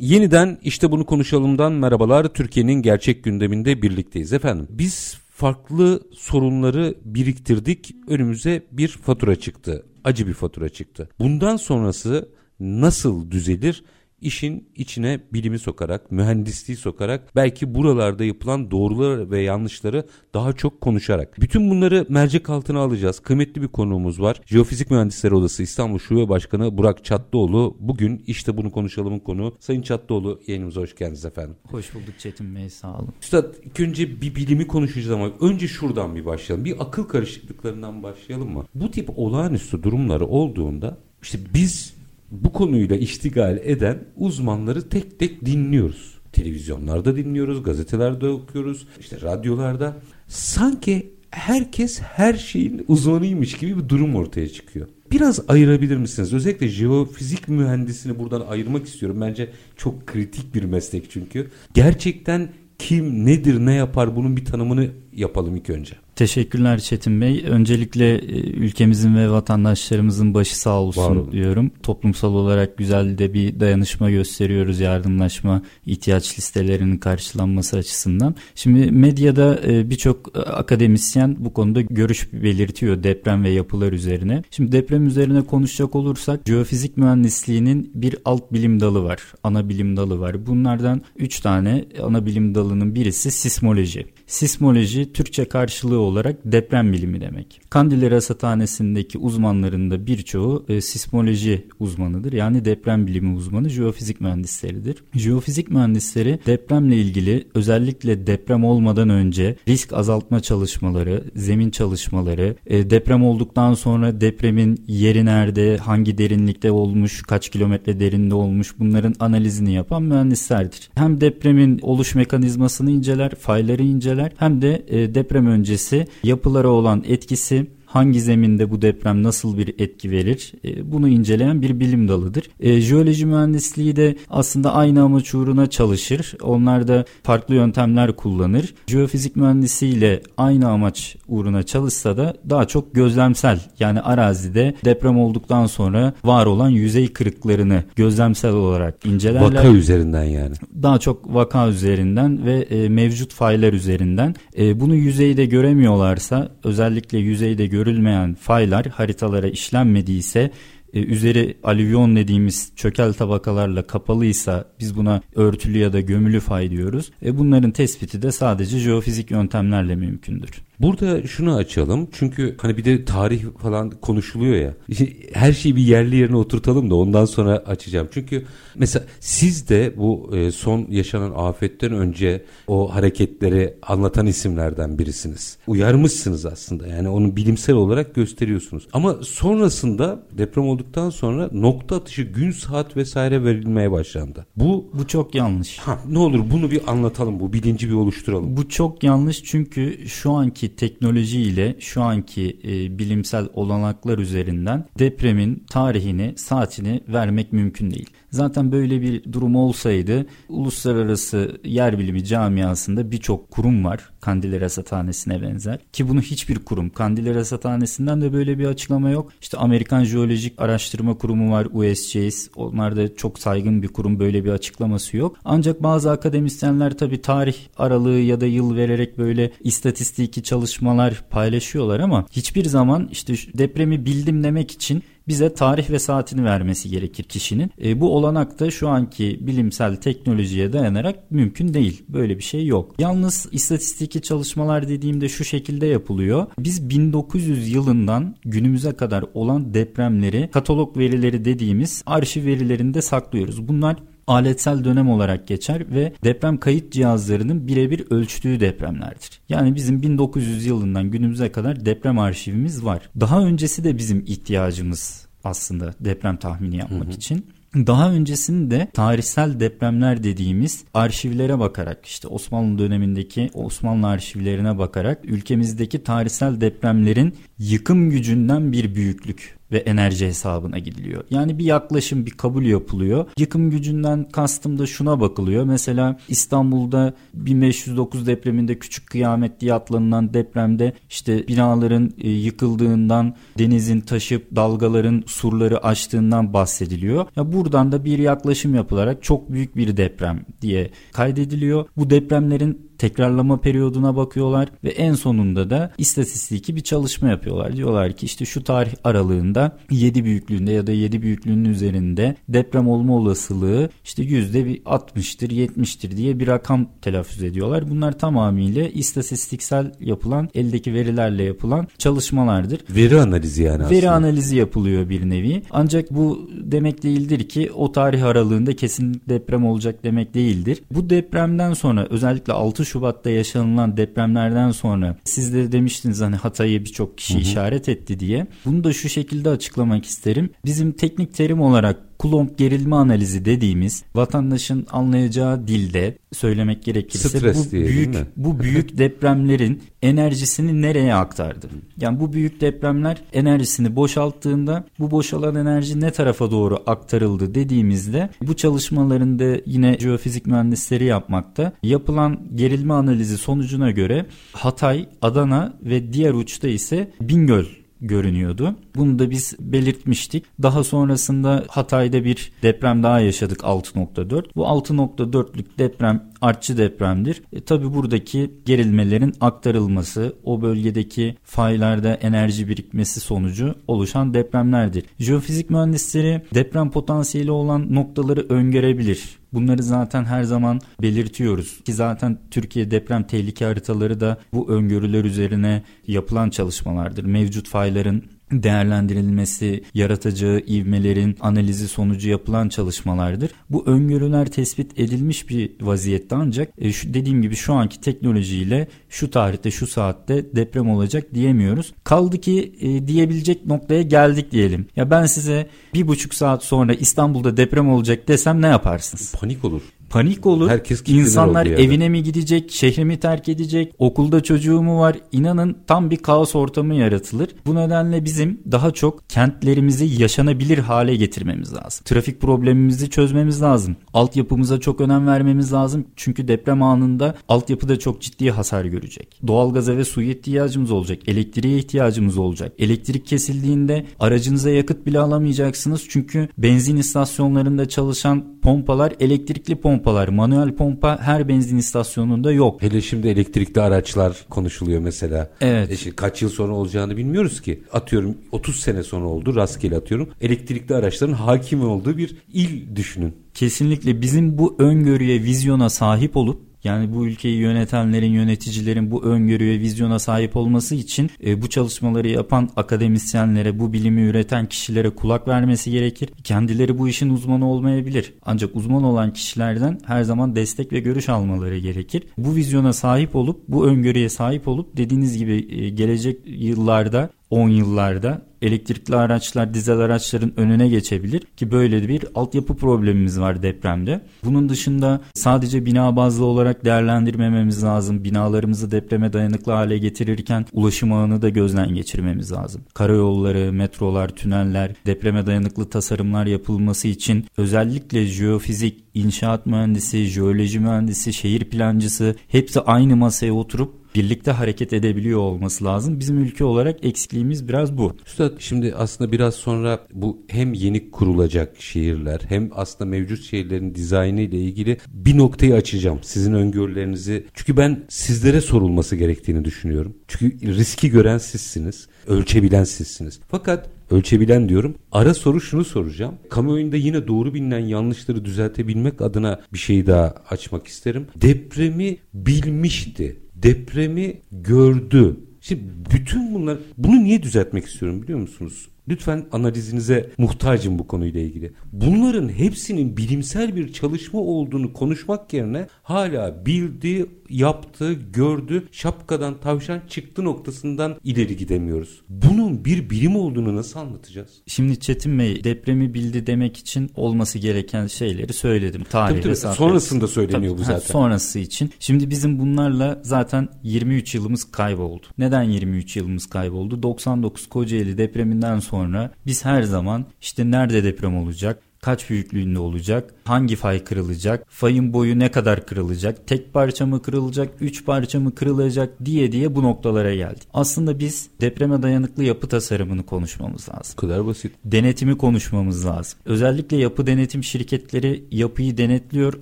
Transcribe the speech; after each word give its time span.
Yeniden 0.00 0.58
işte 0.62 0.90
bunu 0.90 1.06
konuşalımdan 1.06 1.72
merhabalar. 1.72 2.24
Türkiye'nin 2.24 2.82
gerçek 2.82 3.24
gündeminde 3.24 3.82
birlikteyiz 3.82 4.32
efendim. 4.32 4.66
Biz 4.70 5.18
farklı 5.30 6.02
sorunları 6.14 6.94
biriktirdik. 7.04 7.94
Önümüze 8.08 8.62
bir 8.72 8.88
fatura 8.88 9.36
çıktı. 9.36 9.86
Acı 10.04 10.26
bir 10.26 10.32
fatura 10.32 10.68
çıktı. 10.68 11.08
Bundan 11.18 11.56
sonrası 11.56 12.28
nasıl 12.60 13.30
düzelir? 13.30 13.84
İşin 14.20 14.68
içine 14.76 15.20
bilimi 15.32 15.58
sokarak, 15.58 16.12
mühendisliği 16.12 16.76
sokarak, 16.76 17.36
belki 17.36 17.74
buralarda 17.74 18.24
yapılan 18.24 18.70
doğruları 18.70 19.30
ve 19.30 19.42
yanlışları 19.42 20.06
daha 20.34 20.52
çok 20.52 20.80
konuşarak. 20.80 21.40
Bütün 21.40 21.70
bunları 21.70 22.06
mercek 22.08 22.50
altına 22.50 22.78
alacağız. 22.80 23.20
Kıymetli 23.20 23.62
bir 23.62 23.68
konuğumuz 23.68 24.20
var. 24.20 24.40
Jeofizik 24.46 24.90
Mühendisleri 24.90 25.34
Odası 25.34 25.62
İstanbul 25.62 25.98
Şube 25.98 26.28
Başkanı 26.28 26.78
Burak 26.78 27.04
Çatlıoğlu. 27.04 27.76
Bugün 27.80 28.24
işte 28.26 28.56
bunu 28.56 28.70
konuşalımın 28.70 29.18
konu. 29.18 29.54
Sayın 29.60 29.82
Çatlıoğlu 29.82 30.40
yayınımıza 30.46 30.80
hoş 30.80 30.96
geldiniz 30.96 31.24
efendim. 31.24 31.56
Hoş 31.70 31.94
bulduk 31.94 32.18
Çetin 32.18 32.56
Bey 32.56 32.70
sağ 32.70 32.98
olun. 32.98 33.08
Üstad 33.22 33.54
ilk 33.64 33.80
önce 33.80 34.20
bir 34.20 34.34
bilimi 34.34 34.66
konuşacağız 34.66 35.10
ama 35.10 35.30
önce 35.40 35.68
şuradan 35.68 36.16
bir 36.16 36.26
başlayalım. 36.26 36.64
Bir 36.64 36.76
akıl 36.80 37.04
karışıklıklarından 37.04 38.02
başlayalım 38.02 38.50
mı? 38.50 38.66
Bu 38.74 38.90
tip 38.90 39.18
olağanüstü 39.18 39.82
durumları 39.82 40.26
olduğunda 40.26 40.98
işte 41.22 41.38
biz 41.54 41.99
bu 42.30 42.52
konuyla 42.52 42.96
iştigal 42.96 43.58
eden 43.62 43.98
uzmanları 44.16 44.88
tek 44.88 45.18
tek 45.18 45.46
dinliyoruz. 45.46 46.14
Televizyonlarda 46.32 47.16
dinliyoruz, 47.16 47.62
gazetelerde 47.62 48.28
okuyoruz, 48.28 48.86
işte 49.00 49.20
radyolarda. 49.20 49.96
Sanki 50.28 51.10
herkes 51.30 52.00
her 52.00 52.34
şeyin 52.34 52.84
uzmanıymış 52.88 53.54
gibi 53.54 53.78
bir 53.78 53.88
durum 53.88 54.14
ortaya 54.14 54.48
çıkıyor. 54.48 54.88
Biraz 55.10 55.40
ayırabilir 55.48 55.96
misiniz? 55.96 56.32
Özellikle 56.32 56.68
jeofizik 56.68 57.48
mühendisini 57.48 58.18
buradan 58.18 58.40
ayırmak 58.40 58.86
istiyorum. 58.86 59.20
Bence 59.20 59.50
çok 59.76 60.06
kritik 60.06 60.54
bir 60.54 60.64
meslek 60.64 61.10
çünkü. 61.10 61.50
Gerçekten 61.74 62.48
kim 62.78 63.26
nedir 63.26 63.66
ne 63.66 63.74
yapar 63.74 64.16
bunun 64.16 64.36
bir 64.36 64.44
tanımını 64.44 64.90
yapalım 65.12 65.56
ilk 65.56 65.70
önce. 65.70 65.94
Teşekkürler 66.20 66.78
Çetin 66.78 67.20
Bey. 67.20 67.44
Öncelikle 67.48 68.14
e, 68.14 68.40
ülkemizin 68.40 69.16
ve 69.16 69.30
vatandaşlarımızın 69.30 70.34
başı 70.34 70.58
sağ 70.58 70.80
olsun 70.80 71.32
diyorum. 71.32 71.70
Toplumsal 71.82 72.34
olarak 72.34 72.78
güzel 72.78 73.18
de 73.18 73.34
bir 73.34 73.60
dayanışma 73.60 74.10
gösteriyoruz 74.10 74.80
yardımlaşma 74.80 75.62
ihtiyaç 75.86 76.38
listelerinin 76.38 76.98
karşılanması 76.98 77.76
açısından. 77.76 78.34
Şimdi 78.54 78.90
medyada 78.92 79.60
e, 79.66 79.90
birçok 79.90 80.36
e, 80.36 80.40
akademisyen 80.40 81.36
bu 81.38 81.52
konuda 81.52 81.80
görüş 81.80 82.32
belirtiyor 82.32 83.02
deprem 83.02 83.44
ve 83.44 83.50
yapılar 83.50 83.92
üzerine. 83.92 84.42
Şimdi 84.50 84.72
deprem 84.72 85.06
üzerine 85.06 85.42
konuşacak 85.42 85.94
olursak 85.94 86.40
jeofizik 86.46 86.96
mühendisliğinin 86.96 87.90
bir 87.94 88.16
alt 88.24 88.52
bilim 88.52 88.80
dalı 88.80 89.04
var. 89.04 89.20
Ana 89.44 89.68
bilim 89.68 89.96
dalı 89.96 90.20
var. 90.20 90.46
Bunlardan 90.46 91.02
3 91.16 91.40
tane 91.40 91.84
ana 92.02 92.26
bilim 92.26 92.54
dalının 92.54 92.94
birisi 92.94 93.30
sismoloji. 93.30 94.06
Sismoloji 94.30 95.12
Türkçe 95.12 95.44
karşılığı 95.44 95.98
olarak 95.98 96.36
deprem 96.44 96.92
bilimi 96.92 97.20
demek. 97.20 97.60
Kandilli 97.70 98.10
Rasathanesi'ndeki 98.10 99.18
uzmanların 99.18 99.90
da 99.90 100.06
birçoğu 100.06 100.64
e, 100.68 100.80
sismoloji 100.80 101.66
uzmanıdır. 101.80 102.32
Yani 102.32 102.64
deprem 102.64 103.06
bilimi 103.06 103.36
uzmanı 103.36 103.68
jeofizik 103.68 104.20
mühendisleridir. 104.20 104.96
Jeofizik 105.14 105.70
mühendisleri 105.70 106.38
depremle 106.46 106.96
ilgili 106.96 107.46
özellikle 107.54 108.26
deprem 108.26 108.64
olmadan 108.64 109.08
önce 109.08 109.56
risk 109.68 109.92
azaltma 109.92 110.40
çalışmaları, 110.40 111.24
zemin 111.36 111.70
çalışmaları, 111.70 112.56
e, 112.66 112.90
deprem 112.90 113.24
olduktan 113.24 113.74
sonra 113.74 114.20
depremin 114.20 114.84
yeri 114.88 115.24
nerede, 115.24 115.76
hangi 115.76 116.18
derinlikte 116.18 116.70
olmuş, 116.70 117.22
kaç 117.22 117.48
kilometre 117.48 118.00
derinde 118.00 118.34
olmuş 118.34 118.74
bunların 118.78 119.14
analizini 119.20 119.72
yapan 119.72 120.02
mühendislerdir. 120.02 120.90
Hem 120.94 121.20
depremin 121.20 121.78
oluş 121.82 122.14
mekanizmasını 122.14 122.90
inceler, 122.90 123.34
fayları 123.34 123.82
inceler 123.82 124.19
hem 124.36 124.62
de 124.62 124.82
e, 124.88 125.14
deprem 125.14 125.46
öncesi 125.46 126.06
yapılara 126.22 126.68
olan 126.68 127.04
etkisi 127.06 127.66
hangi 127.90 128.20
zeminde 128.20 128.70
bu 128.70 128.82
deprem 128.82 129.22
nasıl 129.22 129.58
bir 129.58 129.74
etki 129.78 130.10
verir 130.10 130.52
e, 130.64 130.92
bunu 130.92 131.08
inceleyen 131.08 131.62
bir 131.62 131.80
bilim 131.80 132.08
dalıdır. 132.08 132.50
E, 132.60 132.80
jeoloji 132.80 133.26
mühendisliği 133.26 133.96
de 133.96 134.16
aslında 134.30 134.74
aynı 134.74 135.02
amaç 135.02 135.34
uğruna 135.34 135.66
çalışır. 135.66 136.34
Onlar 136.42 136.88
da 136.88 137.04
farklı 137.22 137.54
yöntemler 137.54 138.16
kullanır. 138.16 138.74
Jeofizik 138.86 139.36
mühendisiyle 139.36 140.22
aynı 140.36 140.68
amaç 140.68 141.16
uğruna 141.28 141.62
çalışsa 141.62 142.16
da 142.16 142.34
daha 142.50 142.64
çok 142.64 142.94
gözlemsel 142.94 143.60
yani 143.78 144.00
arazide 144.00 144.74
deprem 144.84 145.18
olduktan 145.18 145.66
sonra 145.66 146.12
var 146.24 146.46
olan 146.46 146.68
yüzey 146.68 147.12
kırıklarını 147.12 147.84
gözlemsel 147.96 148.52
olarak 148.52 149.06
incelerler. 149.06 149.54
Vaka 149.54 149.68
üzerinden 149.68 150.24
yani. 150.24 150.54
Daha 150.82 150.98
çok 150.98 151.34
vaka 151.34 151.68
üzerinden 151.68 152.46
ve 152.46 152.60
e, 152.60 152.88
mevcut 152.88 153.34
faylar 153.34 153.72
üzerinden. 153.72 154.34
E, 154.58 154.80
bunu 154.80 154.94
yüzeyde 154.94 155.46
göremiyorlarsa 155.46 156.48
özellikle 156.64 157.18
yüzeyde 157.18 157.66
gö 157.66 157.79
görülmeyen 157.80 158.34
faylar 158.34 158.86
haritalara 158.86 159.48
işlenmediyse 159.48 160.50
e, 160.92 161.00
üzeri 161.00 161.56
alüvyon 161.62 162.16
dediğimiz 162.16 162.72
çökel 162.76 163.12
tabakalarla 163.12 163.86
kapalıysa 163.86 164.64
biz 164.80 164.96
buna 164.96 165.22
örtülü 165.34 165.78
ya 165.78 165.92
da 165.92 166.00
gömülü 166.00 166.40
fay 166.40 166.70
diyoruz. 166.70 167.10
E, 167.24 167.38
bunların 167.38 167.70
tespiti 167.70 168.22
de 168.22 168.32
sadece 168.32 168.78
jeofizik 168.78 169.30
yöntemlerle 169.30 169.96
mümkündür. 169.96 170.50
Burada 170.80 171.26
şunu 171.26 171.54
açalım 171.54 172.08
çünkü 172.12 172.56
hani 172.60 172.76
bir 172.76 172.84
de 172.84 173.04
tarih 173.04 173.44
falan 173.58 173.90
konuşuluyor 173.90 174.56
ya. 174.56 174.74
Her 175.32 175.52
şeyi 175.52 175.76
bir 175.76 175.82
yerli 175.82 176.16
yerine 176.16 176.36
oturtalım 176.36 176.90
da 176.90 176.94
ondan 176.94 177.24
sonra 177.24 177.56
açacağım. 177.56 178.08
Çünkü 178.10 178.44
mesela 178.74 179.04
siz 179.20 179.68
de 179.68 179.94
bu 179.96 180.30
e, 180.36 180.50
son 180.50 180.86
yaşanan 180.90 181.32
afetten 181.36 181.92
önce 181.92 182.44
o 182.66 182.94
hareketleri 182.94 183.74
anlatan 183.82 184.26
isimlerden 184.26 184.98
birisiniz. 184.98 185.58
Uyarmışsınız 185.66 186.46
aslında 186.46 186.86
yani 186.86 187.08
onu 187.08 187.36
bilimsel 187.36 187.74
olarak 187.74 188.14
gösteriyorsunuz. 188.14 188.88
Ama 188.92 189.14
sonrasında 189.22 190.22
deprem 190.32 190.68
olduktan 190.68 191.10
sonra 191.10 191.50
nokta 191.52 191.96
atışı 191.96 192.22
gün 192.22 192.50
saat 192.50 192.96
vesaire 192.96 193.44
verilmeye 193.44 193.92
başlandı. 193.92 194.46
Bu 194.56 194.90
bu 194.94 195.06
çok 195.06 195.34
yanlış. 195.34 195.78
Ha, 195.78 195.98
ne 196.08 196.18
olur 196.18 196.40
bunu 196.50 196.70
bir 196.70 196.90
anlatalım 196.90 197.40
bu 197.40 197.52
bilinci 197.52 197.88
bir 197.88 197.94
oluşturalım. 197.94 198.56
Bu 198.56 198.68
çok 198.68 199.04
yanlış 199.04 199.44
çünkü 199.44 200.08
şu 200.08 200.30
anki 200.32 200.69
teknoloji 200.76 201.42
ile 201.42 201.76
şu 201.80 202.02
anki 202.02 202.60
e, 202.64 202.98
bilimsel 202.98 203.48
olanaklar 203.54 204.18
üzerinden 204.18 204.84
depremin 204.98 205.64
tarihini, 205.70 206.32
saatini 206.36 207.00
vermek 207.08 207.52
mümkün 207.52 207.90
değil. 207.90 208.10
Zaten 208.30 208.72
böyle 208.72 209.02
bir 209.02 209.32
durum 209.32 209.56
olsaydı 209.56 210.26
uluslararası 210.48 211.60
yer 211.64 211.98
bilimi 211.98 212.24
camiasında 212.24 213.10
birçok 213.10 213.50
kurum 213.50 213.84
var. 213.84 214.10
Kandilli 214.20 214.60
Rasathanesi'ne 214.60 215.42
benzer. 215.42 215.78
Ki 215.92 216.08
bunu 216.08 216.20
hiçbir 216.20 216.58
kurum. 216.58 216.90
Kandilli 216.90 217.34
Rasathanesi'nden 217.34 218.20
de 218.20 218.32
böyle 218.32 218.58
bir 218.58 218.64
açıklama 218.66 219.10
yok. 219.10 219.32
İşte 219.40 219.58
Amerikan 219.58 220.04
Jeolojik 220.04 220.54
Araştırma 220.58 221.18
Kurumu 221.18 221.52
var 221.52 221.68
USGS. 221.72 222.48
Onlar 222.56 222.96
da 222.96 223.16
çok 223.16 223.38
saygın 223.38 223.82
bir 223.82 223.88
kurum. 223.88 224.18
Böyle 224.18 224.44
bir 224.44 224.50
açıklaması 224.50 225.16
yok. 225.16 225.36
Ancak 225.44 225.82
bazı 225.82 226.10
akademisyenler 226.10 226.98
tabi 226.98 227.22
tarih 227.22 227.56
aralığı 227.76 228.18
ya 228.18 228.40
da 228.40 228.46
yıl 228.46 228.76
vererek 228.76 229.18
böyle 229.18 229.50
istatistiki 229.60 230.42
çalışmalar 230.42 231.24
paylaşıyorlar 231.30 232.00
ama 232.00 232.26
hiçbir 232.30 232.64
zaman 232.64 233.08
işte 233.12 233.34
depremi 233.54 234.06
bildim 234.06 234.44
demek 234.44 234.70
için 234.70 235.02
bize 235.28 235.54
tarih 235.54 235.90
ve 235.90 235.98
saatini 235.98 236.44
vermesi 236.44 236.90
gerekir 236.90 237.24
kişinin. 237.24 237.70
E, 237.84 238.00
bu 238.00 238.16
olanak 238.16 238.60
da 238.60 238.70
şu 238.70 238.88
anki 238.88 239.38
bilimsel 239.40 239.96
teknolojiye 239.96 240.72
dayanarak 240.72 241.30
mümkün 241.30 241.74
değil. 241.74 242.02
Böyle 242.08 242.38
bir 242.38 242.42
şey 242.42 242.66
yok. 242.66 242.94
Yalnız 242.98 243.48
istatistiki 243.52 244.22
çalışmalar 244.22 244.88
dediğimde 244.88 245.28
şu 245.28 245.44
şekilde 245.44 245.86
yapılıyor. 245.86 246.46
Biz 246.58 246.90
1900 246.90 247.72
yılından 247.72 248.36
günümüze 248.44 248.92
kadar 248.92 249.24
olan 249.34 249.74
depremleri 249.74 250.48
katalog 250.52 250.96
verileri 250.96 251.44
dediğimiz 251.44 252.02
arşiv 252.06 252.46
verilerinde 252.46 253.02
saklıyoruz. 253.02 253.68
Bunlar 253.68 253.96
aletsel 254.30 254.84
dönem 254.84 255.10
olarak 255.10 255.46
geçer 255.46 255.94
ve 255.94 256.12
deprem 256.24 256.58
kayıt 256.58 256.92
cihazlarının 256.92 257.66
birebir 257.66 258.04
ölçtüğü 258.10 258.60
depremlerdir. 258.60 259.40
Yani 259.48 259.74
bizim 259.74 260.02
1900 260.02 260.66
yılından 260.66 261.10
günümüze 261.10 261.52
kadar 261.52 261.86
deprem 261.86 262.18
arşivimiz 262.18 262.84
var. 262.84 263.10
Daha 263.20 263.40
öncesi 263.40 263.84
de 263.84 263.98
bizim 263.98 264.24
ihtiyacımız 264.26 265.26
aslında 265.44 265.94
deprem 266.00 266.36
tahmini 266.36 266.76
yapmak 266.76 267.04
hı 267.04 267.12
hı. 267.12 267.16
için. 267.16 267.46
Daha 267.74 268.12
öncesinde 268.12 268.88
tarihsel 268.92 269.60
depremler 269.60 270.24
dediğimiz 270.24 270.84
arşivlere 270.94 271.58
bakarak 271.58 272.06
işte 272.06 272.28
Osmanlı 272.28 272.78
dönemindeki 272.78 273.50
Osmanlı 273.54 274.06
arşivlerine 274.06 274.78
bakarak 274.78 275.24
ülkemizdeki 275.24 276.02
tarihsel 276.02 276.60
depremlerin 276.60 277.34
yıkım 277.58 278.10
gücünden 278.10 278.72
bir 278.72 278.94
büyüklük 278.94 279.59
ve 279.72 279.78
enerji 279.78 280.26
hesabına 280.26 280.78
gidiliyor. 280.78 281.24
Yani 281.30 281.58
bir 281.58 281.64
yaklaşım, 281.64 282.26
bir 282.26 282.30
kabul 282.30 282.64
yapılıyor. 282.64 283.26
Yıkım 283.38 283.70
gücünden 283.70 284.28
kastım 284.28 284.78
da 284.78 284.86
şuna 284.86 285.20
bakılıyor. 285.20 285.64
Mesela 285.64 286.18
İstanbul'da 286.28 287.14
1509 287.34 288.26
depreminde 288.26 288.78
küçük 288.78 289.06
kıyamet 289.06 289.60
diye 289.60 289.74
atlanılan 289.74 290.34
depremde 290.34 290.92
işte 291.10 291.48
binaların 291.48 292.12
e, 292.18 292.30
yıkıldığından, 292.30 293.34
denizin 293.58 294.00
taşıp 294.00 294.56
dalgaların 294.56 295.22
surları 295.26 295.84
açtığından 295.84 296.52
bahsediliyor. 296.52 297.26
Ya 297.36 297.52
buradan 297.52 297.92
da 297.92 298.04
bir 298.04 298.18
yaklaşım 298.18 298.74
yapılarak 298.74 299.22
çok 299.22 299.52
büyük 299.52 299.76
bir 299.76 299.96
deprem 299.96 300.44
diye 300.62 300.90
kaydediliyor. 301.12 301.84
Bu 301.96 302.10
depremlerin 302.10 302.89
tekrarlama 303.00 303.60
periyoduna 303.60 304.16
bakıyorlar 304.16 304.68
ve 304.84 304.88
en 304.90 305.14
sonunda 305.14 305.70
da 305.70 305.92
istatistiki 305.98 306.76
bir 306.76 306.80
çalışma 306.80 307.28
yapıyorlar. 307.28 307.76
Diyorlar 307.76 308.12
ki 308.12 308.26
işte 308.26 308.44
şu 308.44 308.64
tarih 308.64 308.92
aralığında 309.04 309.78
7 309.90 310.24
büyüklüğünde 310.24 310.72
ya 310.72 310.86
da 310.86 310.92
7 310.92 311.22
büyüklüğünün 311.22 311.64
üzerinde 311.64 312.36
deprem 312.48 312.88
olma 312.88 313.16
olasılığı 313.16 313.90
işte 314.04 314.22
yüzde 314.22 314.60
60'tır 314.60 315.48
70'tir 315.48 316.16
diye 316.16 316.38
bir 316.38 316.46
rakam 316.46 316.86
telaffuz 317.02 317.42
ediyorlar. 317.42 317.90
Bunlar 317.90 318.18
tamamıyla 318.18 318.88
istatistiksel 318.88 319.92
yapılan 320.00 320.48
eldeki 320.54 320.94
verilerle 320.94 321.42
yapılan 321.42 321.88
çalışmalardır. 321.98 322.80
Veri 322.90 323.20
analizi 323.20 323.62
yani 323.62 323.84
aslında. 323.84 323.90
Veri 323.90 324.10
analizi 324.10 324.56
yapılıyor 324.56 325.08
bir 325.08 325.30
nevi. 325.30 325.62
Ancak 325.70 326.10
bu 326.10 326.50
demek 326.52 327.02
değildir 327.02 327.48
ki 327.48 327.70
o 327.74 327.92
tarih 327.92 328.24
aralığında 328.24 328.76
kesin 328.76 329.22
deprem 329.28 329.66
olacak 329.66 330.04
demek 330.04 330.34
değildir. 330.34 330.82
Bu 330.90 331.10
depremden 331.10 331.72
sonra 331.72 332.06
özellikle 332.10 332.52
6 332.52 332.84
Şubat'ta 332.90 333.30
yaşanılan 333.30 333.96
depremlerden 333.96 334.70
sonra 334.70 335.16
siz 335.24 335.54
de 335.54 335.72
demiştiniz 335.72 336.20
hani 336.20 336.36
Hatay'ı 336.36 336.80
birçok 336.80 337.18
kişi 337.18 337.34
hı 337.34 337.38
hı. 337.38 337.42
işaret 337.42 337.88
etti 337.88 338.20
diye. 338.20 338.46
Bunu 338.64 338.84
da 338.84 338.92
şu 338.92 339.08
şekilde 339.08 339.48
açıklamak 339.48 340.04
isterim. 340.04 340.50
Bizim 340.64 340.92
teknik 340.92 341.34
terim 341.34 341.60
olarak 341.60 342.09
Coulomb 342.20 342.48
gerilme 342.56 342.96
analizi 342.96 343.44
dediğimiz 343.44 344.04
vatandaşın 344.14 344.86
anlayacağı 344.90 345.68
dilde 345.68 346.18
söylemek 346.32 346.82
gerekirse 346.82 347.28
Stres 347.28 347.66
bu 347.66 347.70
diye, 347.70 347.86
büyük 347.86 348.16
bu 348.36 348.60
büyük 348.60 348.98
depremlerin 348.98 349.82
enerjisini 350.02 350.82
nereye 350.82 351.14
aktardı? 351.14 351.68
Yani 352.00 352.20
bu 352.20 352.32
büyük 352.32 352.60
depremler 352.60 353.22
enerjisini 353.32 353.96
boşalttığında 353.96 354.84
bu 354.98 355.10
boşalan 355.10 355.54
enerji 355.54 356.00
ne 356.00 356.10
tarafa 356.10 356.50
doğru 356.50 356.78
aktarıldı 356.86 357.54
dediğimizde 357.54 358.30
bu 358.42 358.56
çalışmalarında 358.56 359.60
yine 359.66 359.98
jeofizik 359.98 360.46
mühendisleri 360.46 361.04
yapmakta. 361.04 361.72
Yapılan 361.82 362.40
gerilme 362.54 362.94
analizi 362.94 363.38
sonucuna 363.38 363.90
göre 363.90 364.26
Hatay, 364.52 365.08
Adana 365.22 365.74
ve 365.82 366.12
diğer 366.12 366.34
uçta 366.34 366.68
ise 366.68 367.10
Bingöl 367.20 367.79
görünüyordu. 368.00 368.76
Bunu 368.96 369.18
da 369.18 369.30
biz 369.30 369.56
belirtmiştik. 369.60 370.44
Daha 370.62 370.84
sonrasında 370.84 371.64
Hatay'da 371.68 372.24
bir 372.24 372.52
deprem 372.62 373.02
daha 373.02 373.20
yaşadık 373.20 373.60
6.4. 373.60 374.44
Bu 374.56 374.62
6.4'lük 374.62 375.78
deprem 375.78 376.29
artçı 376.40 376.78
depremdir. 376.78 377.42
E, 377.52 377.60
Tabi 377.60 377.94
buradaki 377.94 378.50
gerilmelerin 378.66 379.34
aktarılması, 379.40 380.36
o 380.44 380.62
bölgedeki 380.62 381.36
faylarda 381.42 382.14
enerji 382.14 382.68
birikmesi 382.68 383.20
sonucu 383.20 383.74
oluşan 383.86 384.34
depremlerdir. 384.34 385.04
Jeofizik 385.18 385.70
mühendisleri 385.70 386.42
deprem 386.54 386.90
potansiyeli 386.90 387.50
olan 387.50 387.94
noktaları 387.94 388.46
öngörebilir. 388.48 389.40
Bunları 389.52 389.82
zaten 389.82 390.24
her 390.24 390.42
zaman 390.42 390.80
belirtiyoruz 391.02 391.80
ki 391.84 391.92
zaten 391.92 392.38
Türkiye 392.50 392.90
deprem 392.90 393.22
tehlike 393.22 393.64
haritaları 393.64 394.20
da 394.20 394.38
bu 394.52 394.68
öngörüler 394.70 395.24
üzerine 395.24 395.82
yapılan 396.06 396.50
çalışmalardır. 396.50 397.24
Mevcut 397.24 397.68
fayların 397.68 398.24
değerlendirilmesi, 398.52 399.84
yaratacağı 399.94 400.58
ivmelerin 400.58 401.36
analizi 401.40 401.88
sonucu 401.88 402.28
yapılan 402.28 402.68
çalışmalardır. 402.68 403.50
Bu 403.70 403.86
öngörüler 403.86 404.50
tespit 404.50 405.00
edilmiş 405.00 405.48
bir 405.48 405.70
vaziyette 405.80 406.34
ancak 406.34 406.72
e, 406.78 406.92
şu, 406.92 407.14
dediğim 407.14 407.42
gibi 407.42 407.56
şu 407.56 407.72
anki 407.74 408.00
teknolojiyle 408.00 408.88
şu 409.08 409.30
tarihte 409.30 409.70
şu 409.70 409.86
saatte 409.86 410.56
deprem 410.56 410.90
olacak 410.90 411.34
diyemiyoruz. 411.34 411.94
Kaldı 412.04 412.38
ki 412.40 412.72
e, 412.80 413.06
diyebilecek 413.08 413.66
noktaya 413.66 414.02
geldik 414.02 414.52
diyelim. 414.52 414.86
Ya 414.96 415.10
ben 415.10 415.26
size 415.26 415.66
bir 415.94 416.08
buçuk 416.08 416.34
saat 416.34 416.64
sonra 416.64 416.94
İstanbul'da 416.94 417.56
deprem 417.56 417.88
olacak 417.88 418.28
desem 418.28 418.62
ne 418.62 418.66
yaparsınız? 418.66 419.34
Panik 419.40 419.64
olur 419.64 419.82
panik 420.10 420.46
olur. 420.46 420.68
Herkes 420.70 421.02
İnsanlar 421.06 421.66
evine 421.66 422.08
mi 422.08 422.22
gidecek, 422.22 422.70
şehri 422.70 423.04
mi 423.04 423.20
terk 423.20 423.48
edecek, 423.48 423.94
okulda 423.98 424.42
çocuğu 424.42 424.82
mu 424.82 425.00
var? 425.00 425.16
İnanın 425.32 425.76
tam 425.86 426.10
bir 426.10 426.16
kaos 426.16 426.54
ortamı 426.54 426.94
yaratılır. 426.94 427.48
Bu 427.66 427.74
nedenle 427.74 428.24
bizim 428.24 428.60
daha 428.72 428.90
çok 428.90 429.28
kentlerimizi 429.28 430.22
yaşanabilir 430.22 430.78
hale 430.78 431.16
getirmemiz 431.16 431.74
lazım. 431.74 432.04
Trafik 432.04 432.40
problemimizi 432.40 433.10
çözmemiz 433.10 433.62
lazım. 433.62 433.96
Altyapımıza 434.14 434.80
çok 434.80 435.00
önem 435.00 435.26
vermemiz 435.26 435.72
lazım. 435.72 436.04
Çünkü 436.16 436.48
deprem 436.48 436.82
anında 436.82 437.34
altyapıda 437.48 437.98
çok 437.98 438.20
ciddi 438.22 438.50
hasar 438.50 438.84
görecek. 438.84 439.40
Doğalgaza 439.46 439.96
ve 439.96 440.04
suya 440.04 440.30
ihtiyacımız 440.30 440.90
olacak. 440.90 441.18
Elektriğe 441.26 441.78
ihtiyacımız 441.78 442.38
olacak. 442.38 442.72
Elektrik 442.78 443.26
kesildiğinde 443.26 444.06
aracınıza 444.20 444.70
yakıt 444.70 445.06
bile 445.06 445.18
alamayacaksınız. 445.18 446.04
Çünkü 446.08 446.48
benzin 446.58 446.96
istasyonlarında 446.96 447.88
çalışan 447.88 448.44
pompalar 448.62 449.12
elektrikli 449.20 449.76
pompalar. 450.00 450.28
Manuel 450.28 450.74
pompa 450.74 451.18
her 451.22 451.48
benzin 451.48 451.78
istasyonunda 451.78 452.52
yok. 452.52 452.82
Hele 452.82 453.00
şimdi 453.00 453.28
elektrikli 453.28 453.80
araçlar 453.80 454.46
konuşuluyor 454.50 455.00
mesela. 455.00 455.50
Evet. 455.60 456.06
E 456.06 456.10
kaç 456.10 456.42
yıl 456.42 456.50
sonra 456.50 456.72
olacağını 456.72 457.16
bilmiyoruz 457.16 457.60
ki. 457.60 457.82
Atıyorum 457.92 458.34
30 458.52 458.80
sene 458.80 459.02
sonra 459.02 459.26
oldu 459.26 459.56
rastgele 459.56 459.96
atıyorum. 459.96 460.28
Elektrikli 460.40 460.94
araçların 460.94 461.32
hakim 461.32 461.88
olduğu 461.88 462.16
bir 462.16 462.36
il 462.52 462.96
düşünün. 462.96 463.34
Kesinlikle 463.54 464.22
bizim 464.22 464.58
bu 464.58 464.76
öngörüye, 464.78 465.42
vizyona 465.42 465.88
sahip 465.88 466.36
olup 466.36 466.69
yani 466.84 467.14
bu 467.14 467.26
ülkeyi 467.26 467.56
yönetenlerin, 467.56 468.32
yöneticilerin 468.32 469.10
bu 469.10 469.24
öngörüye, 469.24 469.80
vizyona 469.80 470.18
sahip 470.18 470.56
olması 470.56 470.94
için 470.94 471.30
e, 471.44 471.62
bu 471.62 471.68
çalışmaları 471.68 472.28
yapan 472.28 472.70
akademisyenlere, 472.76 473.78
bu 473.78 473.92
bilimi 473.92 474.20
üreten 474.20 474.66
kişilere 474.66 475.10
kulak 475.10 475.48
vermesi 475.48 475.90
gerekir. 475.90 476.30
Kendileri 476.44 476.98
bu 476.98 477.08
işin 477.08 477.30
uzmanı 477.30 477.70
olmayabilir. 477.70 478.34
Ancak 478.42 478.76
uzman 478.76 479.04
olan 479.04 479.32
kişilerden 479.32 480.00
her 480.04 480.22
zaman 480.22 480.56
destek 480.56 480.92
ve 480.92 481.00
görüş 481.00 481.28
almaları 481.28 481.78
gerekir. 481.78 482.22
Bu 482.38 482.54
vizyona 482.54 482.92
sahip 482.92 483.36
olup, 483.36 483.68
bu 483.68 483.86
öngörüye 483.86 484.28
sahip 484.28 484.68
olup 484.68 484.96
dediğiniz 484.96 485.38
gibi 485.38 485.66
e, 485.70 485.88
gelecek 485.88 486.38
yıllarda 486.46 487.30
10 487.50 487.68
yıllarda 487.68 488.42
elektrikli 488.62 489.16
araçlar 489.16 489.74
dizel 489.74 489.98
araçların 489.98 490.52
önüne 490.56 490.88
geçebilir 490.88 491.40
ki 491.56 491.70
böyle 491.70 492.08
bir 492.08 492.24
altyapı 492.34 492.76
problemimiz 492.76 493.40
var 493.40 493.62
depremde. 493.62 494.20
Bunun 494.44 494.68
dışında 494.68 495.20
sadece 495.34 495.86
bina 495.86 496.16
bazlı 496.16 496.44
olarak 496.44 496.84
değerlendirmememiz 496.84 497.84
lazım. 497.84 498.24
Binalarımızı 498.24 498.90
depreme 498.90 499.32
dayanıklı 499.32 499.72
hale 499.72 499.98
getirirken 499.98 500.66
ulaşım 500.72 501.12
ağını 501.12 501.42
da 501.42 501.48
gözden 501.48 501.94
geçirmemiz 501.94 502.52
lazım. 502.52 502.82
Karayolları, 502.94 503.72
metrolar, 503.72 504.28
tüneller, 504.28 504.92
depreme 505.06 505.46
dayanıklı 505.46 505.90
tasarımlar 505.90 506.46
yapılması 506.46 507.08
için 507.08 507.46
özellikle 507.56 508.26
jeofizik, 508.26 509.04
inşaat 509.14 509.66
mühendisi, 509.66 510.24
jeoloji 510.24 510.80
mühendisi, 510.80 511.32
şehir 511.32 511.64
plancısı 511.64 512.36
hepsi 512.48 512.80
aynı 512.80 513.16
masaya 513.16 513.52
oturup 513.52 513.99
birlikte 514.14 514.50
hareket 514.50 514.92
edebiliyor 514.92 515.40
olması 515.40 515.84
lazım. 515.84 516.20
Bizim 516.20 516.38
ülke 516.38 516.64
olarak 516.64 517.04
eksikliğimiz 517.04 517.68
biraz 517.68 517.98
bu. 517.98 518.16
Üstad 518.26 518.52
şimdi 518.58 518.94
aslında 518.94 519.32
biraz 519.32 519.54
sonra 519.54 520.06
bu 520.12 520.42
hem 520.48 520.74
yeni 520.74 521.10
kurulacak 521.10 521.80
şehirler 521.80 522.40
hem 522.48 522.70
aslında 522.74 523.10
mevcut 523.10 523.42
şehirlerin 523.42 523.94
dizaynı 523.94 524.40
ile 524.40 524.58
ilgili 524.58 524.98
bir 525.08 525.38
noktayı 525.38 525.74
açacağım. 525.74 526.18
Sizin 526.22 526.52
öngörülerinizi. 526.52 527.46
Çünkü 527.54 527.76
ben 527.76 528.04
sizlere 528.08 528.60
sorulması 528.60 529.16
gerektiğini 529.16 529.64
düşünüyorum. 529.64 530.16
Çünkü 530.28 530.76
riski 530.76 531.10
gören 531.10 531.38
sizsiniz. 531.38 532.08
Ölçebilen 532.26 532.84
sizsiniz. 532.84 533.40
Fakat 533.48 533.90
ölçebilen 534.10 534.68
diyorum. 534.68 534.94
Ara 535.12 535.34
soru 535.34 535.60
şunu 535.60 535.84
soracağım. 535.84 536.34
Kamuoyunda 536.50 536.96
yine 536.96 537.28
doğru 537.28 537.54
bilinen 537.54 537.78
yanlışları 537.78 538.44
düzeltebilmek 538.44 539.20
adına 539.20 539.60
bir 539.72 539.78
şey 539.78 540.06
daha 540.06 540.34
açmak 540.50 540.86
isterim. 540.86 541.26
Depremi 541.36 542.16
bilmişti 542.34 543.36
depremi 543.62 544.40
gördü. 544.52 545.36
Şimdi 545.60 545.82
bütün 546.14 546.54
bunlar 546.54 546.78
bunu 546.98 547.24
niye 547.24 547.42
düzeltmek 547.42 547.86
istiyorum 547.86 548.22
biliyor 548.22 548.38
musunuz? 548.38 548.88
Lütfen 549.08 549.46
analizinize 549.52 550.30
muhtacım 550.38 550.98
bu 550.98 551.06
konuyla 551.06 551.40
ilgili. 551.40 551.72
Bunların 551.92 552.48
hepsinin 552.48 553.16
bilimsel 553.16 553.76
bir 553.76 553.92
çalışma 553.92 554.40
olduğunu 554.40 554.92
konuşmak 554.92 555.52
yerine 555.52 555.86
hala 556.02 556.66
bildi, 556.66 557.26
yaptı, 557.50 558.12
gördü, 558.12 558.88
şapkadan 558.92 559.60
tavşan 559.60 560.00
çıktı 560.08 560.44
noktasından 560.44 561.16
ileri 561.24 561.56
gidemiyoruz. 561.56 562.22
Bunun 562.28 562.84
bir 562.84 563.10
bilim 563.10 563.36
olduğunu 563.36 563.76
nasıl 563.76 564.00
anlatacağız? 564.00 564.50
Şimdi 564.66 565.00
Çetin 565.00 565.38
Bey 565.38 565.64
depremi 565.64 566.14
bildi 566.14 566.46
demek 566.46 566.76
için 566.76 567.10
olması 567.14 567.58
gereken 567.58 568.06
şeyleri 568.06 568.52
söyledim. 568.52 569.04
Tarih 569.04 569.42
tabii, 569.42 569.54
tabii. 569.54 569.74
Sonrasında 569.74 570.28
söyleniyor 570.28 570.72
tabii, 570.72 570.82
bu 570.82 570.84
zaten. 570.84 571.12
sonrası 571.12 571.58
için. 571.58 571.90
Şimdi 571.98 572.30
bizim 572.30 572.58
bunlarla 572.58 573.20
zaten 573.22 573.68
23 573.82 574.34
yılımız 574.34 574.64
kayboldu. 574.70 575.26
Neden 575.38 575.62
23 575.62 576.16
yılımız 576.16 576.46
kayboldu? 576.46 577.02
99 577.02 577.66
Kocaeli 577.66 578.18
depreminden 578.18 578.78
sonra 578.78 579.30
biz 579.46 579.64
her 579.64 579.82
zaman 579.82 580.26
işte 580.40 580.70
nerede 580.70 581.04
deprem 581.04 581.36
olacak? 581.36 581.82
Kaç 582.00 582.30
büyüklüğünde 582.30 582.78
olacak, 582.78 583.34
hangi 583.44 583.76
fay 583.76 584.04
kırılacak, 584.04 584.66
fayın 584.68 585.12
boyu 585.12 585.38
ne 585.38 585.50
kadar 585.50 585.86
kırılacak, 585.86 586.46
tek 586.46 586.72
parça 586.72 587.06
mı 587.06 587.22
kırılacak, 587.22 587.68
üç 587.80 588.04
parça 588.04 588.40
mı 588.40 588.54
kırılacak 588.54 589.24
diye 589.24 589.52
diye 589.52 589.74
bu 589.74 589.82
noktalara 589.82 590.34
geldik. 590.34 590.62
Aslında 590.74 591.18
biz 591.18 591.48
depreme 591.60 592.02
dayanıklı 592.02 592.44
yapı 592.44 592.68
tasarımını 592.68 593.26
konuşmamız 593.26 593.88
lazım. 593.88 594.14
Bu 594.16 594.20
kadar 594.20 594.46
basit. 594.46 594.72
Denetimi 594.84 595.38
konuşmamız 595.38 596.06
lazım. 596.06 596.38
Özellikle 596.44 596.96
yapı 596.96 597.26
denetim 597.26 597.64
şirketleri 597.64 598.44
yapıyı 598.50 598.96
denetliyor 598.96 599.54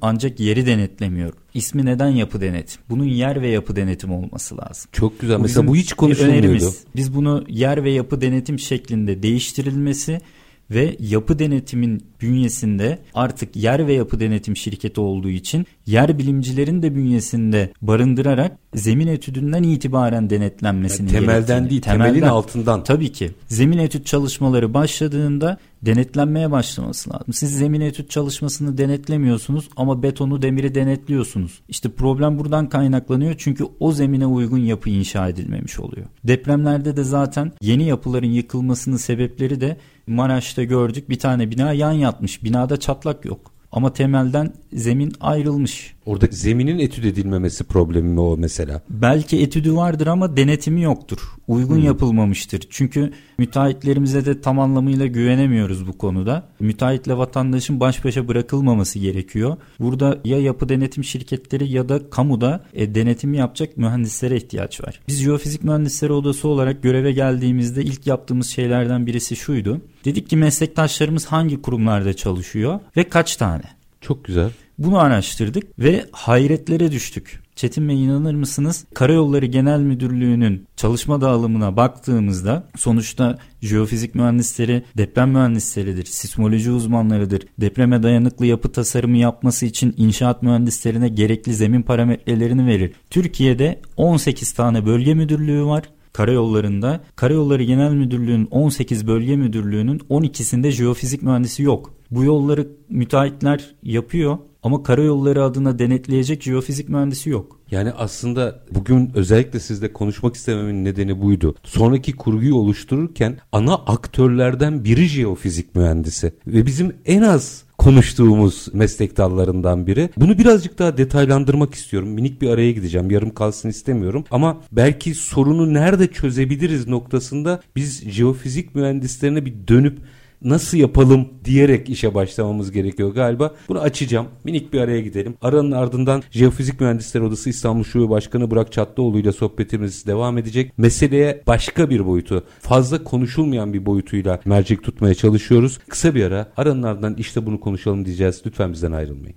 ancak 0.00 0.40
yeri 0.40 0.66
denetlemiyor. 0.66 1.32
İsmi 1.54 1.86
neden 1.86 2.08
yapı 2.08 2.40
denetim? 2.40 2.82
Bunun 2.90 3.04
yer 3.04 3.42
ve 3.42 3.48
yapı 3.48 3.76
denetim 3.76 4.12
olması 4.12 4.56
lazım. 4.56 4.90
Çok 4.92 5.20
güzel. 5.20 5.38
Bu 5.38 5.42
Mesela 5.42 5.66
bu 5.66 5.76
hiç 5.76 5.92
konuşulmuyordu. 5.92 6.38
Önerimiz. 6.38 6.84
Biz 6.96 7.14
bunu 7.14 7.44
yer 7.48 7.84
ve 7.84 7.90
yapı 7.90 8.20
denetim 8.20 8.58
şeklinde 8.58 9.22
değiştirilmesi 9.22 10.20
ve 10.70 10.96
yapı 11.00 11.38
denetimin 11.38 12.06
bünyesinde 12.20 12.98
artık 13.14 13.56
yer 13.56 13.86
ve 13.86 13.92
yapı 13.92 14.20
denetim 14.20 14.56
şirketi 14.56 15.00
olduğu 15.00 15.30
için 15.30 15.66
yer 15.86 16.18
bilimcilerin 16.18 16.82
de 16.82 16.94
bünyesinde 16.94 17.72
barındırarak 17.82 18.58
zemin 18.74 19.06
etüdünden 19.06 19.62
itibaren 19.62 20.30
denetlenmesini 20.30 21.12
yani 21.12 21.20
temelden 21.20 21.46
gerektiğini. 21.46 21.70
değil 21.70 21.82
temelden, 21.82 22.14
temelin 22.14 22.26
altından. 22.26 22.84
Tabii 22.84 23.12
ki. 23.12 23.30
Zemin 23.48 23.78
etüt 23.78 24.06
çalışmaları 24.06 24.74
başladığında 24.74 25.58
denetlenmeye 25.86 26.50
başlaması 26.50 27.10
lazım. 27.10 27.32
Siz 27.32 27.58
zemin 27.58 27.80
etüt 27.80 28.10
çalışmasını 28.10 28.78
denetlemiyorsunuz 28.78 29.68
ama 29.76 30.02
betonu 30.02 30.42
demiri 30.42 30.74
denetliyorsunuz. 30.74 31.62
İşte 31.68 31.88
problem 31.88 32.38
buradan 32.38 32.68
kaynaklanıyor 32.68 33.34
çünkü 33.38 33.64
o 33.80 33.92
zemine 33.92 34.26
uygun 34.26 34.58
yapı 34.58 34.90
inşa 34.90 35.28
edilmemiş 35.28 35.80
oluyor. 35.80 36.06
Depremlerde 36.24 36.96
de 36.96 37.04
zaten 37.04 37.52
yeni 37.60 37.84
yapıların 37.84 38.26
yıkılmasının 38.26 38.96
sebepleri 38.96 39.60
de 39.60 39.76
Maraş'ta 40.06 40.64
gördük 40.64 41.10
bir 41.10 41.18
tane 41.18 41.50
bina 41.50 41.72
yan 41.72 41.92
yatmış. 41.92 42.44
Binada 42.44 42.76
çatlak 42.76 43.24
yok. 43.24 43.55
Ama 43.76 43.92
temelden 43.92 44.52
zemin 44.72 45.12
ayrılmış. 45.20 45.94
Orada 46.06 46.26
zeminin 46.30 46.78
etüt 46.78 47.04
edilmemesi 47.04 47.64
problemi 47.64 48.08
mi 48.08 48.20
o 48.20 48.36
mesela? 48.36 48.82
Belki 48.90 49.42
etüdü 49.42 49.74
vardır 49.74 50.06
ama 50.06 50.36
denetimi 50.36 50.82
yoktur. 50.82 51.18
Uygun 51.48 51.76
hmm. 51.76 51.84
yapılmamıştır. 51.84 52.66
Çünkü 52.70 53.12
müteahhitlerimize 53.38 54.24
de 54.24 54.40
tam 54.40 54.58
anlamıyla 54.58 55.06
güvenemiyoruz 55.06 55.86
bu 55.86 55.98
konuda. 55.98 56.48
Müteahhitle 56.60 57.16
vatandaşın 57.16 57.80
baş 57.80 58.04
başa 58.04 58.28
bırakılmaması 58.28 58.98
gerekiyor. 58.98 59.56
Burada 59.80 60.18
ya 60.24 60.40
yapı 60.40 60.68
denetim 60.68 61.04
şirketleri 61.04 61.72
ya 61.72 61.88
da 61.88 62.10
kamuda 62.10 62.64
e, 62.74 62.94
denetimi 62.94 63.36
yapacak 63.36 63.76
mühendislere 63.76 64.36
ihtiyaç 64.36 64.80
var. 64.80 65.00
Biz 65.08 65.22
jeofizik 65.22 65.64
mühendisleri 65.64 66.12
odası 66.12 66.48
olarak 66.48 66.82
göreve 66.82 67.12
geldiğimizde 67.12 67.82
ilk 67.82 68.06
yaptığımız 68.06 68.46
şeylerden 68.46 69.06
birisi 69.06 69.36
şuydu. 69.36 69.80
Dedik 70.06 70.30
ki 70.30 70.36
meslektaşlarımız 70.36 71.26
hangi 71.26 71.62
kurumlarda 71.62 72.16
çalışıyor 72.16 72.80
ve 72.96 73.08
kaç 73.08 73.36
tane? 73.36 73.62
Çok 74.00 74.24
güzel. 74.24 74.50
Bunu 74.78 74.98
araştırdık 74.98 75.78
ve 75.78 76.06
hayretlere 76.12 76.92
düştük. 76.92 77.42
Çetin 77.56 77.88
Bey 77.88 78.04
inanır 78.04 78.34
mısınız? 78.34 78.84
Karayolları 78.94 79.46
Genel 79.46 79.80
Müdürlüğü'nün 79.80 80.66
çalışma 80.76 81.20
dağılımına 81.20 81.76
baktığımızda 81.76 82.68
sonuçta 82.76 83.38
jeofizik 83.62 84.14
mühendisleri 84.14 84.82
deprem 84.96 85.30
mühendisleridir, 85.30 86.04
sismoloji 86.04 86.70
uzmanlarıdır. 86.70 87.42
Depreme 87.60 88.02
dayanıklı 88.02 88.46
yapı 88.46 88.72
tasarımı 88.72 89.16
yapması 89.16 89.66
için 89.66 89.94
inşaat 89.96 90.42
mühendislerine 90.42 91.08
gerekli 91.08 91.54
zemin 91.54 91.82
parametrelerini 91.82 92.66
verir. 92.66 92.92
Türkiye'de 93.10 93.80
18 93.96 94.52
tane 94.52 94.86
bölge 94.86 95.14
müdürlüğü 95.14 95.64
var 95.64 95.84
karayollarında 96.16 97.00
Karayolları 97.16 97.62
Genel 97.62 97.92
Müdürlüğü'nün 97.92 98.48
18 98.50 99.06
bölge 99.06 99.36
müdürlüğünün 99.36 99.98
12'sinde 99.98 100.70
jeofizik 100.70 101.22
mühendisi 101.22 101.62
yok. 101.62 101.94
Bu 102.10 102.24
yolları 102.24 102.68
müteahhitler 102.88 103.74
yapıyor 103.82 104.38
ama 104.62 104.82
karayolları 104.82 105.44
adına 105.44 105.78
denetleyecek 105.78 106.42
jeofizik 106.42 106.88
mühendisi 106.88 107.30
yok. 107.30 107.60
Yani 107.70 107.92
aslında 107.92 108.60
bugün 108.70 109.10
özellikle 109.14 109.60
sizle 109.60 109.92
konuşmak 109.92 110.34
istememin 110.34 110.84
nedeni 110.84 111.22
buydu. 111.22 111.54
Sonraki 111.64 112.12
kurguyu 112.12 112.54
oluştururken 112.54 113.38
ana 113.52 113.74
aktörlerden 113.74 114.84
biri 114.84 115.06
jeofizik 115.06 115.74
mühendisi 115.74 116.32
ve 116.46 116.66
bizim 116.66 116.96
en 117.04 117.22
az 117.22 117.65
konuştuğumuz 117.86 118.68
meslek 118.72 119.16
dallarından 119.16 119.86
biri. 119.86 120.10
Bunu 120.16 120.38
birazcık 120.38 120.78
daha 120.78 120.96
detaylandırmak 120.96 121.74
istiyorum. 121.74 122.08
Minik 122.08 122.42
bir 122.42 122.48
araya 122.48 122.72
gideceğim. 122.72 123.10
Yarım 123.10 123.34
kalsın 123.34 123.68
istemiyorum. 123.68 124.24
Ama 124.30 124.60
belki 124.72 125.14
sorunu 125.14 125.74
nerede 125.74 126.06
çözebiliriz 126.06 126.88
noktasında 126.88 127.60
biz 127.76 128.10
jeofizik 128.10 128.74
mühendislerine 128.74 129.44
bir 129.44 129.54
dönüp 129.68 129.98
nasıl 130.42 130.78
yapalım 130.78 131.28
diyerek 131.44 131.88
işe 131.88 132.14
başlamamız 132.14 132.72
gerekiyor 132.72 133.14
galiba. 133.14 133.54
Bunu 133.68 133.80
açacağım. 133.80 134.26
Minik 134.44 134.72
bir 134.72 134.80
araya 134.80 135.00
gidelim. 135.00 135.34
Aranın 135.42 135.72
ardından 135.72 136.22
Jeofizik 136.30 136.80
Mühendisleri 136.80 137.24
Odası 137.24 137.50
İstanbul 137.50 137.84
Şube 137.84 138.10
Başkanı 138.10 138.50
Burak 138.50 138.72
Çatlıoğlu 138.72 139.18
ile 139.18 139.32
sohbetimiz 139.32 140.06
devam 140.06 140.38
edecek. 140.38 140.78
Meseleye 140.78 141.42
başka 141.46 141.90
bir 141.90 142.06
boyutu, 142.06 142.44
fazla 142.60 143.04
konuşulmayan 143.04 143.72
bir 143.72 143.86
boyutuyla 143.86 144.40
mercek 144.44 144.82
tutmaya 144.82 145.14
çalışıyoruz. 145.14 145.78
Kısa 145.88 146.14
bir 146.14 146.24
ara. 146.24 146.52
Aranın 146.56 146.82
ardından 146.82 147.14
işte 147.18 147.46
bunu 147.46 147.60
konuşalım 147.60 148.04
diyeceğiz. 148.04 148.42
Lütfen 148.46 148.72
bizden 148.72 148.92
ayrılmayın. 148.92 149.36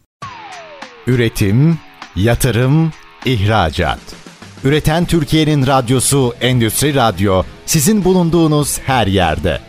Üretim, 1.07 1.77
yatırım, 2.15 2.91
ihracat. 3.25 3.99
Üreten 4.63 5.05
Türkiye'nin 5.05 5.67
radyosu 5.67 6.33
Endüstri 6.41 6.95
Radyo 6.95 7.43
sizin 7.65 8.03
bulunduğunuz 8.03 8.79
her 8.79 9.07
yerde. 9.07 9.68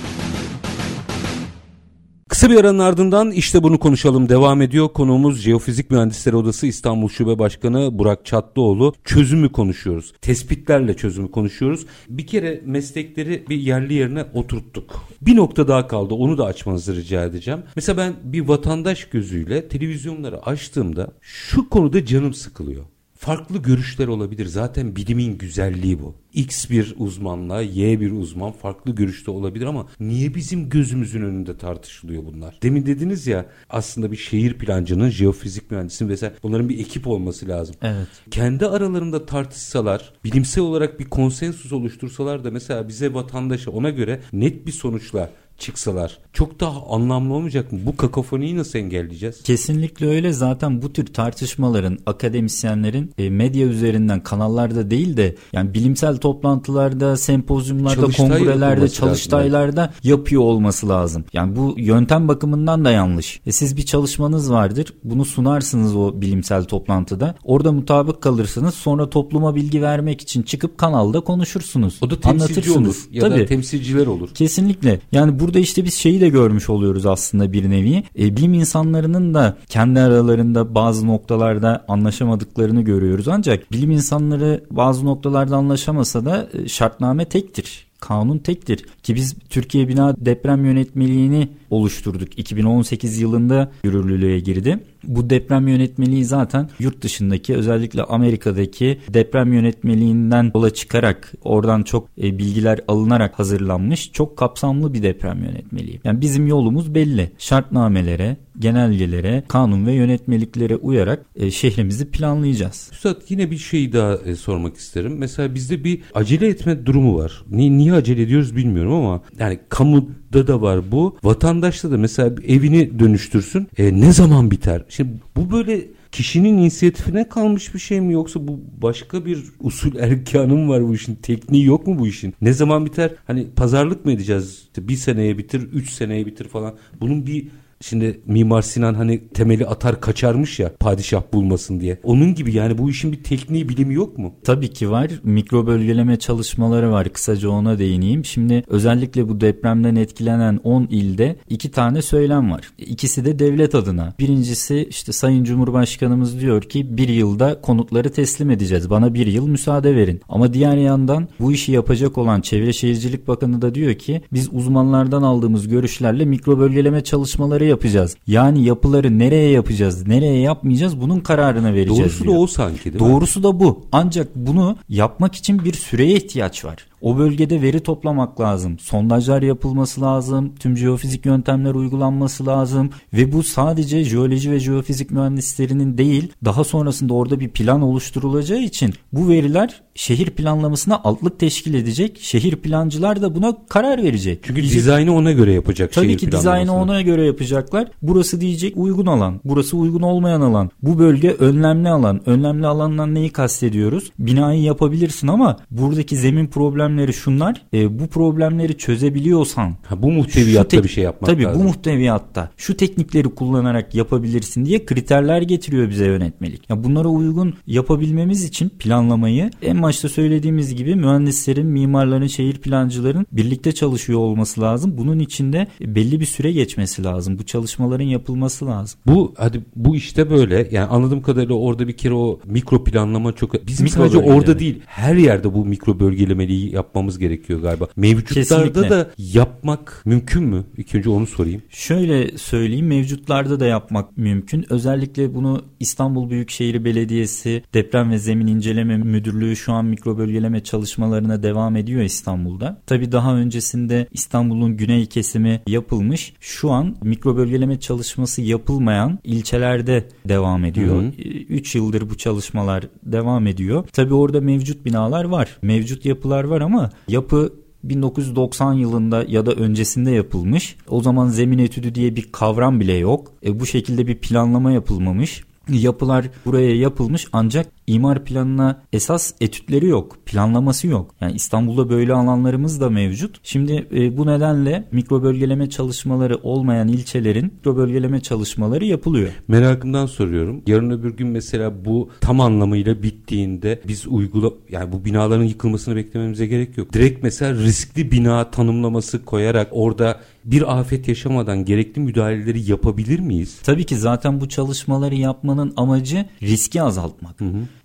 Kısa 2.31 2.49
bir 2.49 2.55
aranın 2.55 2.79
ardından 2.79 3.31
işte 3.31 3.63
bunu 3.63 3.79
konuşalım 3.79 4.29
devam 4.29 4.61
ediyor. 4.61 4.89
Konuğumuz 4.89 5.41
Jeofizik 5.41 5.91
Mühendisleri 5.91 6.35
Odası 6.35 6.67
İstanbul 6.67 7.09
Şube 7.09 7.39
Başkanı 7.39 7.99
Burak 7.99 8.25
Çatlıoğlu. 8.25 8.93
Çözümü 9.03 9.51
konuşuyoruz. 9.51 10.13
Tespitlerle 10.21 10.93
çözümü 10.93 11.31
konuşuyoruz. 11.31 11.85
Bir 12.09 12.27
kere 12.27 12.61
meslekleri 12.65 13.45
bir 13.49 13.57
yerli 13.57 13.93
yerine 13.93 14.25
oturttuk. 14.33 15.03
Bir 15.21 15.35
nokta 15.35 15.67
daha 15.67 15.87
kaldı. 15.87 16.13
Onu 16.13 16.37
da 16.37 16.45
açmanızı 16.45 16.95
rica 16.95 17.25
edeceğim. 17.25 17.63
Mesela 17.75 17.97
ben 17.97 18.13
bir 18.23 18.47
vatandaş 18.47 19.05
gözüyle 19.05 19.67
televizyonları 19.67 20.45
açtığımda 20.45 21.11
şu 21.21 21.69
konuda 21.69 22.05
canım 22.05 22.33
sıkılıyor. 22.33 22.85
Farklı 23.21 23.61
görüşler 23.61 24.07
olabilir. 24.07 24.45
Zaten 24.45 24.95
bilimin 24.95 25.37
güzelliği 25.37 25.99
bu. 25.99 26.15
X 26.33 26.69
bir 26.69 26.95
uzmanla 26.97 27.61
Y 27.61 27.99
bir 27.99 28.11
uzman 28.11 28.51
farklı 28.51 28.95
görüşte 28.95 29.31
olabilir 29.31 29.65
ama 29.65 29.87
niye 29.99 30.35
bizim 30.35 30.69
gözümüzün 30.69 31.21
önünde 31.21 31.57
tartışılıyor 31.57 32.25
bunlar? 32.25 32.59
Demin 32.63 32.85
dediniz 32.85 33.27
ya 33.27 33.45
aslında 33.69 34.11
bir 34.11 34.17
şehir 34.17 34.53
plancının, 34.53 35.09
jeofizik 35.09 35.71
mühendisinin 35.71 36.09
vesaire 36.09 36.33
bunların 36.43 36.69
bir 36.69 36.79
ekip 36.79 37.07
olması 37.07 37.47
lazım. 37.47 37.75
Evet. 37.81 38.07
Kendi 38.31 38.67
aralarında 38.67 39.25
tartışsalar, 39.25 40.13
bilimsel 40.23 40.63
olarak 40.63 40.99
bir 40.99 41.05
konsensus 41.05 41.73
oluştursalar 41.73 42.43
da 42.43 42.51
mesela 42.51 42.87
bize 42.87 43.13
vatandaşa 43.13 43.71
ona 43.71 43.89
göre 43.89 44.21
net 44.33 44.67
bir 44.67 44.71
sonuçla 44.71 45.29
çıksalar 45.61 46.19
çok 46.33 46.59
daha 46.59 46.85
anlamlı 46.89 47.33
olmayacak 47.33 47.71
mı? 47.71 47.79
Bu 47.85 47.97
kakofoniyi 47.97 48.57
nasıl 48.57 48.79
engelleyeceğiz? 48.79 49.43
Kesinlikle 49.43 50.07
öyle. 50.07 50.33
Zaten 50.33 50.81
bu 50.81 50.93
tür 50.93 51.05
tartışmaların 51.05 51.97
akademisyenlerin 52.05 53.11
e, 53.17 53.29
medya 53.29 53.67
üzerinden 53.67 54.23
kanallarda 54.23 54.91
değil 54.91 55.17
de 55.17 55.35
yani 55.53 55.73
bilimsel 55.73 56.17
toplantılarda, 56.17 57.17
sempozyumlarda, 57.17 57.95
Çalıştay 58.01 58.27
kongrelerde, 58.27 58.89
çalıştaylarda 58.89 59.81
lazım. 59.81 59.95
yapıyor 60.03 60.41
olması 60.41 60.89
lazım. 60.89 61.25
Yani 61.33 61.55
bu 61.55 61.75
yöntem 61.77 62.27
bakımından 62.27 62.85
da 62.85 62.91
yanlış. 62.91 63.41
E, 63.45 63.51
siz 63.51 63.77
bir 63.77 63.85
çalışmanız 63.85 64.51
vardır. 64.51 64.93
Bunu 65.03 65.25
sunarsınız 65.25 65.95
o 65.95 66.21
bilimsel 66.21 66.63
toplantıda. 66.63 67.35
Orada 67.43 67.71
mutabık 67.71 68.21
kalırsınız. 68.21 68.73
Sonra 68.73 69.09
topluma 69.09 69.55
bilgi 69.55 69.81
vermek 69.81 70.21
için 70.21 70.41
çıkıp 70.43 70.77
kanalda 70.77 71.19
konuşursunuz. 71.19 71.99
O 72.01 72.09
da 72.09 72.19
temsilci 72.19 72.71
olur 72.71 72.95
ya 73.11 73.21
Tabii. 73.21 73.39
da 73.39 73.45
temsilciler 73.45 74.07
olur. 74.07 74.29
Kesinlikle. 74.33 74.99
Yani 75.11 75.39
burada 75.39 75.50
burada 75.51 75.59
işte 75.59 75.85
biz 75.85 75.93
şeyi 75.93 76.21
de 76.21 76.29
görmüş 76.29 76.69
oluyoruz 76.69 77.05
aslında 77.05 77.53
bir 77.53 77.69
nevi. 77.69 78.03
E, 78.19 78.37
bilim 78.37 78.53
insanlarının 78.53 79.33
da 79.33 79.57
kendi 79.69 79.99
aralarında 79.99 80.75
bazı 80.75 81.07
noktalarda 81.07 81.85
anlaşamadıklarını 81.87 82.81
görüyoruz. 82.81 83.27
Ancak 83.27 83.71
bilim 83.71 83.91
insanları 83.91 84.63
bazı 84.71 85.05
noktalarda 85.05 85.55
anlaşamasa 85.55 86.25
da 86.25 86.49
e, 86.53 86.67
şartname 86.67 87.25
tektir 87.25 87.90
kanun 88.01 88.37
tektir. 88.37 88.85
Ki 89.03 89.15
biz 89.15 89.35
Türkiye 89.49 89.87
Bina 89.87 90.15
Deprem 90.17 90.65
Yönetmeliğini 90.65 91.49
oluşturduk. 91.69 92.39
2018 92.39 93.19
yılında 93.19 93.71
yürürlülüğe 93.83 94.39
girdi. 94.39 94.79
Bu 95.03 95.29
deprem 95.29 95.67
yönetmeliği 95.67 96.25
zaten 96.25 96.69
yurt 96.79 97.01
dışındaki 97.01 97.55
özellikle 97.55 98.03
Amerika'daki 98.03 98.99
deprem 99.09 99.53
yönetmeliğinden 99.53 100.51
yola 100.55 100.73
çıkarak 100.73 101.33
oradan 101.41 101.83
çok 101.83 102.07
e, 102.17 102.37
bilgiler 102.37 102.79
alınarak 102.87 103.39
hazırlanmış 103.39 104.11
çok 104.11 104.37
kapsamlı 104.37 104.93
bir 104.93 105.03
deprem 105.03 105.43
yönetmeliği. 105.43 106.01
Yani 106.03 106.21
bizim 106.21 106.47
yolumuz 106.47 106.95
belli. 106.95 107.31
Şartnamelere, 107.37 108.37
genelgelere, 108.61 109.43
kanun 109.47 109.85
ve 109.85 109.93
yönetmeliklere 109.93 110.75
uyarak 110.75 111.25
e, 111.35 111.51
şehrimizi 111.51 112.11
planlayacağız. 112.11 112.89
Üstad 112.91 113.21
yine 113.29 113.51
bir 113.51 113.57
şey 113.57 113.93
daha 113.93 114.15
e, 114.15 114.35
sormak 114.35 114.77
isterim. 114.77 115.17
Mesela 115.17 115.55
bizde 115.55 115.83
bir 115.83 116.01
acele 116.13 116.47
etme 116.47 116.85
durumu 116.85 117.17
var. 117.17 117.43
Niye, 117.51 117.71
niye 117.71 117.93
acele 117.93 118.21
ediyoruz 118.21 118.55
bilmiyorum 118.55 118.93
ama 118.93 119.21
yani 119.39 119.59
kamuda 119.69 120.47
da 120.47 120.61
var 120.61 120.91
bu. 120.91 121.17
Vatandaşta 121.23 121.91
da 121.91 121.97
mesela 121.97 122.35
evini 122.47 122.99
dönüştürsün. 122.99 123.67
E, 123.77 123.99
ne 123.99 124.13
zaman 124.13 124.51
biter? 124.51 124.83
Şimdi 124.89 125.11
bu 125.35 125.51
böyle 125.51 125.87
kişinin 126.11 126.57
inisiyatifine 126.57 127.29
kalmış 127.29 127.73
bir 127.73 127.79
şey 127.79 128.01
mi 128.01 128.13
yoksa 128.13 128.47
bu 128.47 128.59
başka 128.81 129.25
bir 129.25 129.43
usul 129.59 129.95
erkanı 129.99 130.55
mı 130.55 130.69
var 130.69 130.87
bu 130.87 130.95
işin? 130.95 131.15
Tekniği 131.15 131.65
yok 131.65 131.87
mu 131.87 131.99
bu 131.99 132.07
işin? 132.07 132.33
Ne 132.41 132.53
zaman 132.53 132.85
biter? 132.85 133.11
Hani 133.27 133.47
pazarlık 133.55 134.05
mı 134.05 134.11
edeceğiz? 134.11 134.63
Bir 134.77 134.95
seneye 134.95 135.37
bitir, 135.37 135.61
üç 135.61 135.89
seneye 135.89 136.25
bitir 136.25 136.47
falan. 136.47 136.73
Bunun 137.01 137.27
bir 137.27 137.47
Şimdi 137.81 138.21
Mimar 138.25 138.61
Sinan 138.61 138.93
hani 138.93 139.27
temeli 139.33 139.67
atar 139.67 140.01
kaçarmış 140.01 140.59
ya 140.59 140.71
padişah 140.79 141.21
bulmasın 141.33 141.79
diye. 141.79 141.99
Onun 142.03 142.35
gibi 142.35 142.53
yani 142.53 142.77
bu 142.77 142.89
işin 142.89 143.11
bir 143.11 143.23
tekniği 143.23 143.69
bilimi 143.69 143.93
yok 143.93 144.17
mu? 144.17 144.33
Tabii 144.43 144.67
ki 144.67 144.91
var. 144.91 145.11
Mikro 145.23 145.67
bölgeleme 145.67 146.19
çalışmaları 146.19 146.91
var. 146.91 147.09
Kısaca 147.09 147.49
ona 147.49 147.79
değineyim. 147.79 148.25
Şimdi 148.25 148.63
özellikle 148.67 149.29
bu 149.29 149.41
depremden 149.41 149.95
etkilenen 149.95 150.59
10 150.63 150.87
ilde 150.91 151.35
iki 151.49 151.71
tane 151.71 152.01
söylem 152.01 152.51
var. 152.51 152.71
İkisi 152.77 153.25
de 153.25 153.39
devlet 153.39 153.75
adına. 153.75 154.13
Birincisi 154.19 154.87
işte 154.89 155.11
Sayın 155.11 155.43
Cumhurbaşkanımız 155.43 156.39
diyor 156.39 156.61
ki 156.61 156.97
bir 156.97 157.09
yılda 157.09 157.61
konutları 157.61 158.11
teslim 158.11 158.51
edeceğiz. 158.51 158.89
Bana 158.89 159.13
bir 159.13 159.27
yıl 159.27 159.47
müsaade 159.47 159.95
verin. 159.95 160.21
Ama 160.29 160.53
diğer 160.53 160.77
yandan 160.77 161.27
bu 161.39 161.51
işi 161.51 161.71
yapacak 161.71 162.17
olan 162.17 162.41
Çevre 162.41 162.73
Şehircilik 162.73 163.27
Bakanı 163.27 163.61
da 163.61 163.75
diyor 163.75 163.93
ki 163.93 164.21
biz 164.33 164.49
uzmanlardan 164.53 165.21
aldığımız 165.21 165.67
görüşlerle 165.67 166.25
mikro 166.25 166.59
bölgeleme 166.59 167.01
çalışmaları 167.01 167.70
yapacağız. 167.71 168.15
Yani 168.27 168.63
yapıları 168.63 169.19
nereye 169.19 169.49
yapacağız, 169.51 170.07
nereye 170.07 170.39
yapmayacağız 170.41 171.01
bunun 171.01 171.19
kararını 171.19 171.73
vereceğiz 171.73 171.99
Doğrusu 171.99 172.23
diyor. 172.23 172.35
da 172.35 172.39
o 172.39 172.47
sanki 172.47 172.83
değil 172.93 172.99
Doğrusu 172.99 173.39
mi? 173.39 173.43
da 173.43 173.59
bu. 173.59 173.85
Ancak 173.91 174.27
bunu 174.35 174.77
yapmak 174.89 175.35
için 175.35 175.65
bir 175.65 175.73
süreye 175.73 176.15
ihtiyaç 176.15 176.65
var. 176.65 176.90
O 177.01 177.17
bölgede 177.17 177.61
veri 177.61 177.79
toplamak 177.79 178.39
lazım. 178.41 178.79
Sondajlar 178.79 179.41
yapılması 179.41 180.01
lazım. 180.01 180.55
Tüm 180.59 180.77
jeofizik 180.77 181.25
yöntemler 181.25 181.75
uygulanması 181.75 182.45
lazım. 182.45 182.89
Ve 183.13 183.33
bu 183.33 183.43
sadece 183.43 184.03
jeoloji 184.03 184.51
ve 184.51 184.59
jeofizik 184.59 185.11
mühendislerinin 185.11 185.97
değil 185.97 186.31
daha 186.45 186.63
sonrasında 186.63 187.13
orada 187.13 187.39
bir 187.39 187.49
plan 187.49 187.81
oluşturulacağı 187.81 188.59
için 188.59 188.93
bu 189.13 189.29
veriler 189.29 189.81
şehir 189.95 190.29
planlamasına 190.29 191.01
altlık 191.03 191.39
teşkil 191.39 191.73
edecek. 191.73 192.19
Şehir 192.21 192.55
plancılar 192.55 193.21
da 193.21 193.35
buna 193.35 193.57
karar 193.69 194.03
verecek. 194.03 194.39
Çünkü 194.43 194.61
Diyecek, 194.61 194.79
dizaynı 194.79 195.15
ona 195.15 195.31
göre 195.31 195.53
yapacak 195.53 195.93
Tabii 195.93 196.17
ki 196.17 196.31
dizaynı 196.31 196.75
ona 196.75 197.01
göre 197.01 197.25
yapacaklar. 197.25 197.87
Burası 198.01 198.41
diyecek 198.41 198.77
uygun 198.77 199.05
alan. 199.05 199.41
Burası 199.45 199.77
uygun 199.77 200.01
olmayan 200.01 200.41
alan. 200.41 200.71
Bu 200.81 200.99
bölge 200.99 201.31
önlemli 201.31 201.89
alan. 201.89 202.29
Önlemli 202.29 202.67
alandan 202.67 203.15
neyi 203.15 203.29
kastediyoruz? 203.29 204.11
Binayı 204.19 204.61
yapabilirsin 204.61 205.27
ama 205.27 205.57
buradaki 205.71 206.17
zemin 206.17 206.47
problemleri 206.91 207.13
şunlar. 207.13 207.61
E, 207.73 207.99
bu 207.99 208.07
problemleri 208.07 208.77
çözebiliyorsan 208.77 209.75
Ha, 209.83 210.01
bu 210.03 210.11
muhteviyatta 210.11 210.83
bir 210.83 210.89
şey 210.89 211.03
yapmak 211.03 211.29
tabii, 211.31 211.43
lazım. 211.43 211.61
bu 211.61 211.63
muhteviyatta 211.67 212.49
şu 212.57 212.77
teknikleri 212.77 213.29
kullanarak 213.29 213.95
yapabilirsin 213.95 214.65
diye 214.65 214.85
kriterler 214.85 215.41
getiriyor 215.41 215.89
bize 215.89 216.05
yönetmelik. 216.05 216.69
Ya 216.69 216.83
bunlara 216.83 217.07
uygun 217.07 217.53
yapabilmemiz 217.67 218.43
için 218.43 218.69
planlamayı 218.69 219.51
en 219.61 219.81
başta 219.81 220.09
söylediğimiz 220.09 220.75
gibi 220.75 220.95
mühendislerin, 220.95 221.67
mimarların, 221.67 222.27
şehir 222.27 222.53
plancıların 222.53 223.25
birlikte 223.31 223.71
çalışıyor 223.71 224.19
olması 224.19 224.61
lazım. 224.61 224.97
Bunun 224.97 225.19
içinde 225.19 225.67
belli 225.81 226.19
bir 226.19 226.25
süre 226.25 226.51
geçmesi 226.51 227.03
lazım. 227.03 227.39
Bu 227.39 227.43
çalışmaların 227.45 228.05
yapılması 228.05 228.65
lazım. 228.65 228.99
Bu 229.07 229.33
hadi 229.37 229.61
bu 229.75 229.95
işte 229.95 230.29
böyle 230.29 230.67
yani 230.71 230.87
anladığım 230.87 231.21
kadarıyla 231.21 231.55
orada 231.55 231.87
bir 231.87 231.97
kere 231.97 232.13
o 232.13 232.39
mikro 232.45 232.83
planlama 232.83 233.33
çok 233.33 233.67
bizim 233.67 233.83
Mikro 233.83 233.97
sadece 233.97 234.17
orada 234.17 234.59
değil 234.59 234.81
her 234.85 235.15
yerde 235.15 235.53
bu 235.53 235.65
mikro 235.65 235.99
bölgelemeliği 235.99 236.71
yapmamız 236.81 237.19
gerekiyor 237.19 237.61
galiba. 237.61 237.87
Mevcutlarda 237.95 238.63
Kesinlikle. 238.63 238.89
da 238.89 239.09
yapmak 239.17 240.01
mümkün 240.05 240.43
mü? 240.43 240.63
İlk 240.77 240.95
önce 240.95 241.09
onu 241.09 241.27
sorayım. 241.27 241.61
Şöyle 241.69 242.37
söyleyeyim 242.37 242.87
mevcutlarda 242.87 243.59
da 243.59 243.65
yapmak 243.65 244.17
mümkün. 244.17 244.65
Özellikle 244.69 245.35
bunu 245.35 245.61
İstanbul 245.79 246.29
Büyükşehir 246.29 246.85
Belediyesi 246.85 247.63
Deprem 247.73 248.11
ve 248.11 248.17
Zemin 248.17 248.47
İnceleme 248.47 248.97
Müdürlüğü 248.97 249.55
şu 249.55 249.73
an 249.73 249.85
mikro 249.85 250.17
bölgeleme 250.17 250.63
çalışmalarına 250.63 251.43
devam 251.43 251.75
ediyor 251.75 252.01
İstanbul'da. 252.01 252.81
Tabi 252.87 253.11
daha 253.11 253.35
öncesinde 253.35 254.07
İstanbul'un 254.11 254.77
güney 254.77 255.05
kesimi 255.05 255.61
yapılmış. 255.67 256.33
Şu 256.39 256.71
an 256.71 256.95
mikro 257.03 257.37
bölgeleme 257.37 257.79
çalışması 257.79 258.41
yapılmayan 258.41 259.19
ilçelerde 259.23 260.07
devam 260.25 260.65
ediyor. 260.65 261.01
Hı 261.01 261.07
hı. 261.07 261.11
3 261.49 261.75
yıldır 261.75 262.09
bu 262.09 262.17
çalışmalar 262.17 262.87
devam 263.03 263.47
ediyor. 263.47 263.87
Tabi 263.93 264.13
orada 264.13 264.41
mevcut 264.41 264.85
binalar 264.85 265.25
var. 265.25 265.57
Mevcut 265.61 266.05
yapılar 266.05 266.43
var 266.43 266.61
ama 266.61 266.70
yapı 267.07 267.53
1990 267.83 268.73
yılında 268.73 269.25
ya 269.27 269.45
da 269.45 269.51
öncesinde 269.51 270.11
yapılmış. 270.11 270.75
O 270.87 271.01
zaman 271.01 271.27
zemin 271.27 271.57
etüdü 271.57 271.95
diye 271.95 272.15
bir 272.15 272.31
kavram 272.31 272.79
bile 272.79 272.93
yok. 272.93 273.33
E, 273.45 273.59
bu 273.59 273.65
şekilde 273.65 274.07
bir 274.07 274.17
planlama 274.17 274.71
yapılmamış. 274.71 275.43
Yapılar 275.69 276.25
buraya 276.45 276.75
yapılmış 276.75 277.27
ancak 277.33 277.67
imar 277.87 278.25
planına 278.25 278.81
esas 278.93 279.33
etütleri 279.41 279.87
yok, 279.87 280.17
planlaması 280.25 280.87
yok. 280.87 281.15
Yani 281.21 281.33
İstanbul'da 281.33 281.89
böyle 281.89 282.13
alanlarımız 282.13 282.81
da 282.81 282.89
mevcut. 282.89 283.39
Şimdi 283.43 283.87
e, 283.95 284.17
bu 284.17 284.27
nedenle 284.27 284.87
mikro 284.91 285.23
bölgeleme 285.23 285.69
çalışmaları 285.69 286.37
olmayan 286.37 286.87
ilçelerin 286.87 287.45
mikro 287.45 287.77
bölgeleme 287.77 288.21
çalışmaları 288.21 288.85
yapılıyor. 288.85 289.29
Merakımdan 289.47 290.05
soruyorum. 290.05 290.61
Yarın 290.67 290.89
öbür 290.89 291.17
gün 291.17 291.27
mesela 291.27 291.85
bu 291.85 292.09
tam 292.21 292.39
anlamıyla 292.39 293.03
bittiğinde 293.03 293.81
biz 293.87 294.07
uygula 294.07 294.51
yani 294.69 294.91
bu 294.91 295.05
binaların 295.05 295.43
yıkılmasını 295.43 295.95
beklememize 295.95 296.45
gerek 296.47 296.77
yok. 296.77 296.93
Direkt 296.93 297.23
mesela 297.23 297.53
riskli 297.53 298.11
bina 298.11 298.51
tanımlaması 298.51 299.25
koyarak 299.25 299.67
orada 299.71 300.19
bir 300.45 300.79
afet 300.79 301.07
yaşamadan 301.07 301.65
gerekli 301.65 301.99
müdahaleleri 301.99 302.71
yapabilir 302.71 303.19
miyiz? 303.19 303.59
Tabii 303.63 303.85
ki 303.85 303.97
zaten 303.97 304.41
bu 304.41 304.49
çalışmaları 304.49 305.15
yapmanın 305.15 305.73
amacı 305.77 306.25
riski 306.41 306.81
azaltmak. 306.81 307.35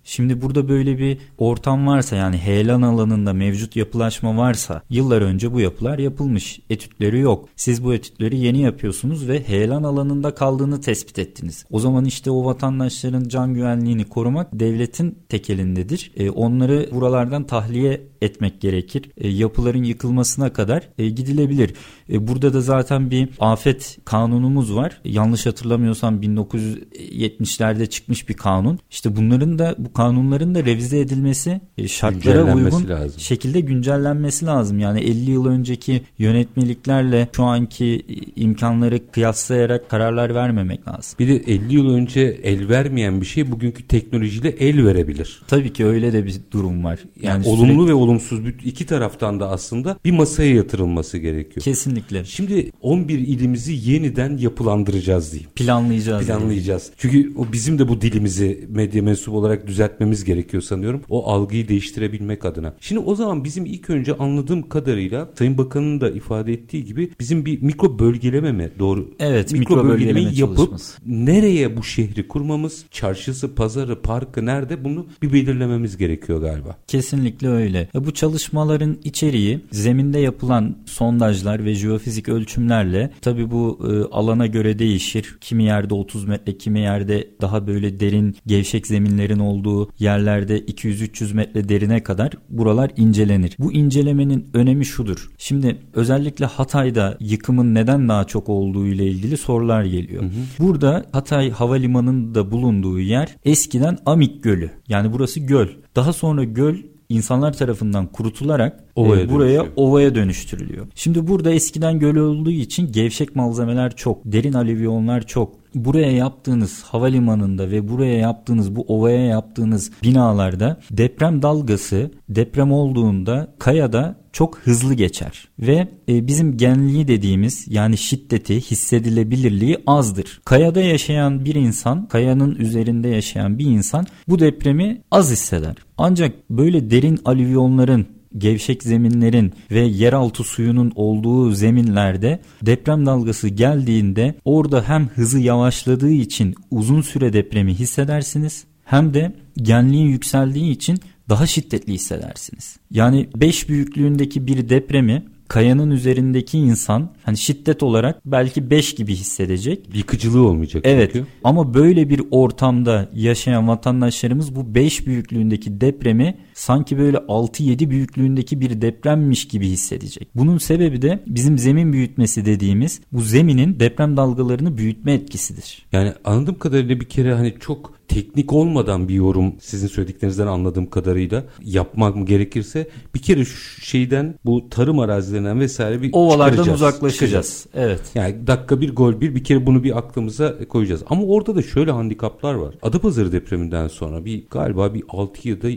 Şimdi 0.03 0.41
burada 0.41 0.69
böyle 0.69 0.99
bir 0.99 1.17
ortam 1.37 1.87
varsa 1.87 2.15
yani 2.15 2.37
heyelan 2.37 2.81
alanında 2.81 3.33
mevcut 3.33 3.75
yapılaşma 3.75 4.37
varsa 4.37 4.81
yıllar 4.89 5.21
önce 5.21 5.53
bu 5.53 5.59
yapılar 5.59 5.99
yapılmış. 5.99 6.59
Etütleri 6.69 7.19
yok. 7.19 7.49
Siz 7.55 7.83
bu 7.83 7.93
etütleri 7.93 8.39
yeni 8.39 8.59
yapıyorsunuz 8.59 9.27
ve 9.27 9.47
heyelan 9.47 9.83
alanında 9.83 10.35
kaldığını 10.35 10.81
tespit 10.81 11.19
ettiniz. 11.19 11.65
O 11.71 11.79
zaman 11.79 12.05
işte 12.05 12.31
o 12.31 12.45
vatandaşların 12.45 13.27
can 13.27 13.53
güvenliğini 13.53 14.05
korumak 14.05 14.47
devletin 14.53 15.17
tekelindedir. 15.29 16.11
E, 16.17 16.29
onları 16.29 16.89
buralardan 16.91 17.43
tahliye 17.43 18.01
etmek 18.21 18.61
gerekir. 18.61 19.03
E, 19.17 19.27
yapıların 19.27 19.83
yıkılmasına 19.83 20.53
kadar 20.53 20.83
e, 20.97 21.09
gidilebilir. 21.09 21.73
E, 22.11 22.27
burada 22.27 22.53
da 22.53 22.61
zaten 22.61 23.11
bir 23.11 23.29
afet 23.39 23.97
kanunumuz 24.05 24.75
var. 24.75 25.01
Yanlış 25.05 25.45
hatırlamıyorsam 25.45 26.21
1970'lerde 26.21 27.85
çıkmış 27.89 28.29
bir 28.29 28.33
kanun. 28.33 28.79
İşte 28.91 29.15
bunların 29.15 29.59
da 29.59 29.75
bu 29.77 29.93
kanunların 29.93 30.55
da 30.55 30.65
revize 30.65 30.99
edilmesi 30.99 31.61
e, 31.77 31.87
şartlara 31.87 32.55
uygun 32.55 32.87
lazım. 32.89 33.19
şekilde 33.19 33.59
güncellenmesi 33.59 34.45
lazım. 34.45 34.79
Yani 34.79 34.99
50 34.99 35.31
yıl 35.31 35.45
önceki 35.45 36.01
yönetmeliklerle 36.17 37.27
şu 37.35 37.43
anki 37.43 37.85
e, 38.09 38.41
imkanları 38.41 39.11
kıyaslayarak 39.11 39.89
kararlar 39.89 40.35
vermemek 40.35 40.87
lazım. 40.87 41.15
Bir 41.19 41.27
de 41.27 41.35
50 41.35 41.73
yıl 41.75 41.89
önce 41.93 42.21
el 42.43 42.69
vermeyen 42.69 43.21
bir 43.21 43.25
şey 43.25 43.51
bugünkü 43.51 43.87
teknolojiyle 43.87 44.49
el 44.49 44.85
verebilir. 44.85 45.41
Tabii 45.47 45.73
ki 45.73 45.85
öyle 45.85 46.13
de 46.13 46.25
bir 46.25 46.35
durum 46.51 46.83
var. 46.83 46.99
Yani, 47.21 47.43
sürekli- 47.43 47.61
olumlu 47.61 47.87
ve 47.87 47.93
olumsuz 48.07 48.39
iki 48.65 48.85
taraftan 48.85 49.39
da 49.39 49.49
aslında 49.49 49.99
bir 50.05 50.11
masaya 50.11 50.55
yatırılması 50.55 51.17
gerekiyor. 51.17 51.63
Kesinlikle. 51.63 52.25
Şimdi 52.25 52.71
11 52.81 53.19
ilimizi 53.19 53.91
yeniden 53.91 54.37
yapılandıracağız 54.37 55.31
diyeyim. 55.31 55.49
Planlayacağız. 55.55 56.25
Planlayacağız. 56.25 56.91
Diyeyim. 57.03 57.23
Çünkü 57.25 57.39
o 57.39 57.53
bizim 57.53 57.79
de 57.79 57.87
bu 57.87 58.01
dilimizi 58.01 58.67
medya 58.69 59.03
mensubu 59.03 59.37
olarak 59.37 59.67
düzeltmemiz 59.67 60.23
gerekiyor 60.23 60.63
sanıyorum. 60.63 61.01
O 61.09 61.31
algıyı 61.31 61.67
değiştirebilmek 61.67 62.45
adına. 62.45 62.73
Şimdi 62.79 63.01
o 63.01 63.15
zaman 63.15 63.43
bizim 63.43 63.65
ilk 63.65 63.89
önce 63.89 64.17
anladığım 64.17 64.69
kadarıyla 64.69 65.29
Sayın 65.37 65.57
Bakan'ın 65.57 66.01
da 66.01 66.09
ifade 66.09 66.53
ettiği 66.53 66.85
gibi 66.85 67.11
bizim 67.19 67.45
bir 67.45 67.61
mikro 67.61 67.99
bölgeleme 67.99 68.51
mi 68.51 68.69
doğru? 68.79 69.13
Evet, 69.19 69.51
mikro, 69.51 69.75
mikro 69.75 69.89
bölgelemeyi 69.89 70.39
yapıp 70.39 70.57
çalışması. 70.57 71.01
nereye 71.05 71.77
bu 71.77 71.83
şehri 71.83 72.27
kurmamız, 72.27 72.85
çarşısı, 72.91 73.55
pazarı, 73.55 74.01
parkı 74.01 74.45
nerede 74.45 74.83
bunu 74.83 75.07
bir 75.21 75.33
belirlememiz 75.33 75.97
gerekiyor 75.97 76.41
galiba. 76.41 76.77
Kesinlikle 76.87 77.47
öyle. 77.47 77.89
Bu 78.05 78.13
çalışmaların 78.13 78.97
içeriği 79.03 79.59
zeminde 79.71 80.19
yapılan 80.19 80.77
sondajlar 80.85 81.65
ve 81.65 81.73
jeofizik 81.73 82.29
ölçümlerle 82.29 83.11
tabi 83.21 83.51
bu 83.51 83.79
e, 83.91 84.15
alana 84.15 84.47
göre 84.47 84.79
değişir. 84.79 85.37
Kimi 85.41 85.63
yerde 85.63 85.93
30 85.93 86.25
metre, 86.25 86.57
kimi 86.57 86.79
yerde 86.79 87.27
daha 87.41 87.67
böyle 87.67 87.99
derin 87.99 88.35
gevşek 88.45 88.87
zeminlerin 88.87 89.39
olduğu 89.39 89.89
yerlerde 89.99 90.59
200-300 90.59 91.33
metre 91.33 91.69
derine 91.69 92.03
kadar 92.03 92.31
buralar 92.49 92.91
incelenir. 92.97 93.55
Bu 93.59 93.73
incelemenin 93.73 94.49
önemi 94.53 94.85
şudur. 94.85 95.29
Şimdi 95.37 95.77
özellikle 95.93 96.45
Hatay'da 96.45 97.17
yıkımın 97.19 97.75
neden 97.75 98.09
daha 98.09 98.23
çok 98.23 98.49
olduğu 98.49 98.87
ile 98.87 99.07
ilgili 99.07 99.37
sorular 99.37 99.83
geliyor. 99.83 100.23
Hı 100.23 100.27
hı. 100.27 100.31
Burada 100.59 101.05
Hatay 101.11 101.51
Havalimanı'nın 101.51 102.35
da 102.35 102.51
bulunduğu 102.51 102.99
yer 102.99 103.35
eskiden 103.45 103.97
Amik 104.05 104.43
Gölü. 104.43 104.71
Yani 104.87 105.13
burası 105.13 105.39
göl. 105.39 105.67
Daha 105.95 106.13
sonra 106.13 106.43
göl 106.43 106.75
insanlar 107.09 107.53
tarafından 107.53 108.07
kurutularak 108.07 108.83
ovaya 108.95 109.21
e, 109.21 109.29
buraya 109.29 109.47
dönüşüyor. 109.47 109.67
ovaya 109.75 110.15
dönüştürülüyor. 110.15 110.87
Şimdi 110.95 111.27
burada 111.27 111.51
eskiden 111.51 111.99
göl 111.99 112.15
olduğu 112.15 112.51
için 112.51 112.91
gevşek 112.91 113.35
malzemeler 113.35 113.95
çok, 113.95 114.21
derin 114.25 114.53
alüvyonlar 114.53 115.27
çok. 115.27 115.55
Buraya 115.75 116.11
yaptığınız 116.11 116.83
havalimanında 116.83 117.71
ve 117.71 117.89
buraya 117.89 118.17
yaptığınız 118.17 118.75
bu 118.75 118.81
ovaya 118.81 119.25
yaptığınız 119.25 119.91
binalarda 120.03 120.79
deprem 120.91 121.41
dalgası 121.41 122.11
deprem 122.29 122.71
olduğunda 122.71 123.55
kayada 123.59 124.15
çok 124.37 124.57
hızlı 124.57 124.93
geçer 124.93 125.47
ve 125.59 125.87
e, 126.09 126.27
bizim 126.27 126.57
genliği 126.57 127.07
dediğimiz 127.07 127.65
yani 127.69 127.97
şiddeti 127.97 128.61
hissedilebilirliği 128.61 129.77
azdır. 129.87 130.41
Kayada 130.45 130.81
yaşayan 130.81 131.45
bir 131.45 131.55
insan, 131.55 132.07
kayanın 132.07 132.55
üzerinde 132.55 133.07
yaşayan 133.07 133.59
bir 133.59 133.65
insan 133.65 134.05
bu 134.27 134.39
depremi 134.39 135.01
az 135.11 135.31
hisseder. 135.31 135.75
Ancak 135.97 136.49
böyle 136.49 136.91
derin 136.91 137.19
alüvyonların 137.25 138.16
gevşek 138.37 138.83
zeminlerin 138.83 139.53
ve 139.71 139.79
yeraltı 139.79 140.43
suyunun 140.43 140.91
olduğu 140.95 141.51
zeminlerde 141.51 142.39
deprem 142.61 143.05
dalgası 143.05 143.47
geldiğinde 143.47 144.35
orada 144.45 144.89
hem 144.89 145.07
hızı 145.07 145.39
yavaşladığı 145.39 146.11
için 146.11 146.55
uzun 146.71 147.01
süre 147.01 147.33
depremi 147.33 147.73
hissedersiniz 147.73 148.65
hem 148.83 149.13
de 149.13 149.35
genliğin 149.57 150.07
yükseldiği 150.07 150.71
için 150.71 150.99
daha 151.29 151.47
şiddetli 151.47 151.93
hissedersiniz. 151.93 152.77
Yani 152.91 153.29
5 153.35 153.69
büyüklüğündeki 153.69 154.47
bir 154.47 154.69
depremi 154.69 155.25
kayanın 155.47 155.91
üzerindeki 155.91 156.57
insan 156.57 157.09
hani 157.23 157.37
şiddet 157.37 157.83
olarak 157.83 158.21
belki 158.25 158.69
5 158.69 158.95
gibi 158.95 159.15
hissedecek. 159.15 159.89
Yıkıcılığı 159.93 160.47
olmayacak. 160.47 160.81
Evet 160.85 161.09
çünkü. 161.13 161.27
ama 161.43 161.73
böyle 161.73 162.09
bir 162.09 162.21
ortamda 162.31 163.09
yaşayan 163.13 163.67
vatandaşlarımız 163.67 164.55
bu 164.55 164.75
5 164.75 165.07
büyüklüğündeki 165.07 165.81
depremi 165.81 166.37
sanki 166.53 166.97
böyle 166.97 167.17
6-7 167.17 167.89
büyüklüğündeki 167.89 168.61
bir 168.61 168.81
depremmiş 168.81 169.47
gibi 169.47 169.67
hissedecek. 169.67 170.27
Bunun 170.35 170.57
sebebi 170.57 171.01
de 171.01 171.23
bizim 171.27 171.57
zemin 171.57 171.93
büyütmesi 171.93 172.45
dediğimiz 172.45 173.01
bu 173.11 173.21
zeminin 173.21 173.79
deprem 173.79 174.17
dalgalarını 174.17 174.77
büyütme 174.77 175.13
etkisidir. 175.13 175.85
Yani 175.91 176.13
anladığım 176.25 176.59
kadarıyla 176.59 176.99
bir 176.99 177.05
kere 177.05 177.33
hani 177.33 177.55
çok 177.59 177.96
teknik 178.07 178.53
olmadan 178.53 179.07
bir 179.07 179.13
yorum 179.13 179.53
sizin 179.59 179.87
söylediklerinizden 179.87 180.47
anladığım 180.47 180.89
kadarıyla 180.89 181.43
yapmak 181.63 182.15
mı 182.15 182.25
gerekirse 182.25 182.87
bir 183.15 183.19
kere 183.19 183.45
şu 183.45 183.81
şeyden 183.81 184.35
bu 184.45 184.69
tarım 184.69 184.99
arazilerinden 184.99 185.59
vesaire 185.59 186.01
bir 186.01 186.09
ovalardan 186.13 186.69
uzaklaşacağız. 186.69 187.65
Evet. 187.73 188.01
Yani 188.15 188.47
dakika 188.47 188.81
bir 188.81 188.95
gol 188.95 189.21
bir 189.21 189.35
bir 189.35 189.43
kere 189.43 189.65
bunu 189.65 189.83
bir 189.83 189.97
aklımıza 189.97 190.67
koyacağız. 190.67 191.03
Ama 191.09 191.23
orada 191.23 191.55
da 191.55 191.61
şöyle 191.61 191.91
handikaplar 191.91 192.53
var. 192.53 192.75
Adapazarı 192.81 193.31
depreminden 193.31 193.87
sonra 193.87 194.25
bir 194.25 194.43
galiba 194.49 194.93
bir 194.93 195.03
6 195.09 195.49
ya 195.49 195.61
da 195.61 195.67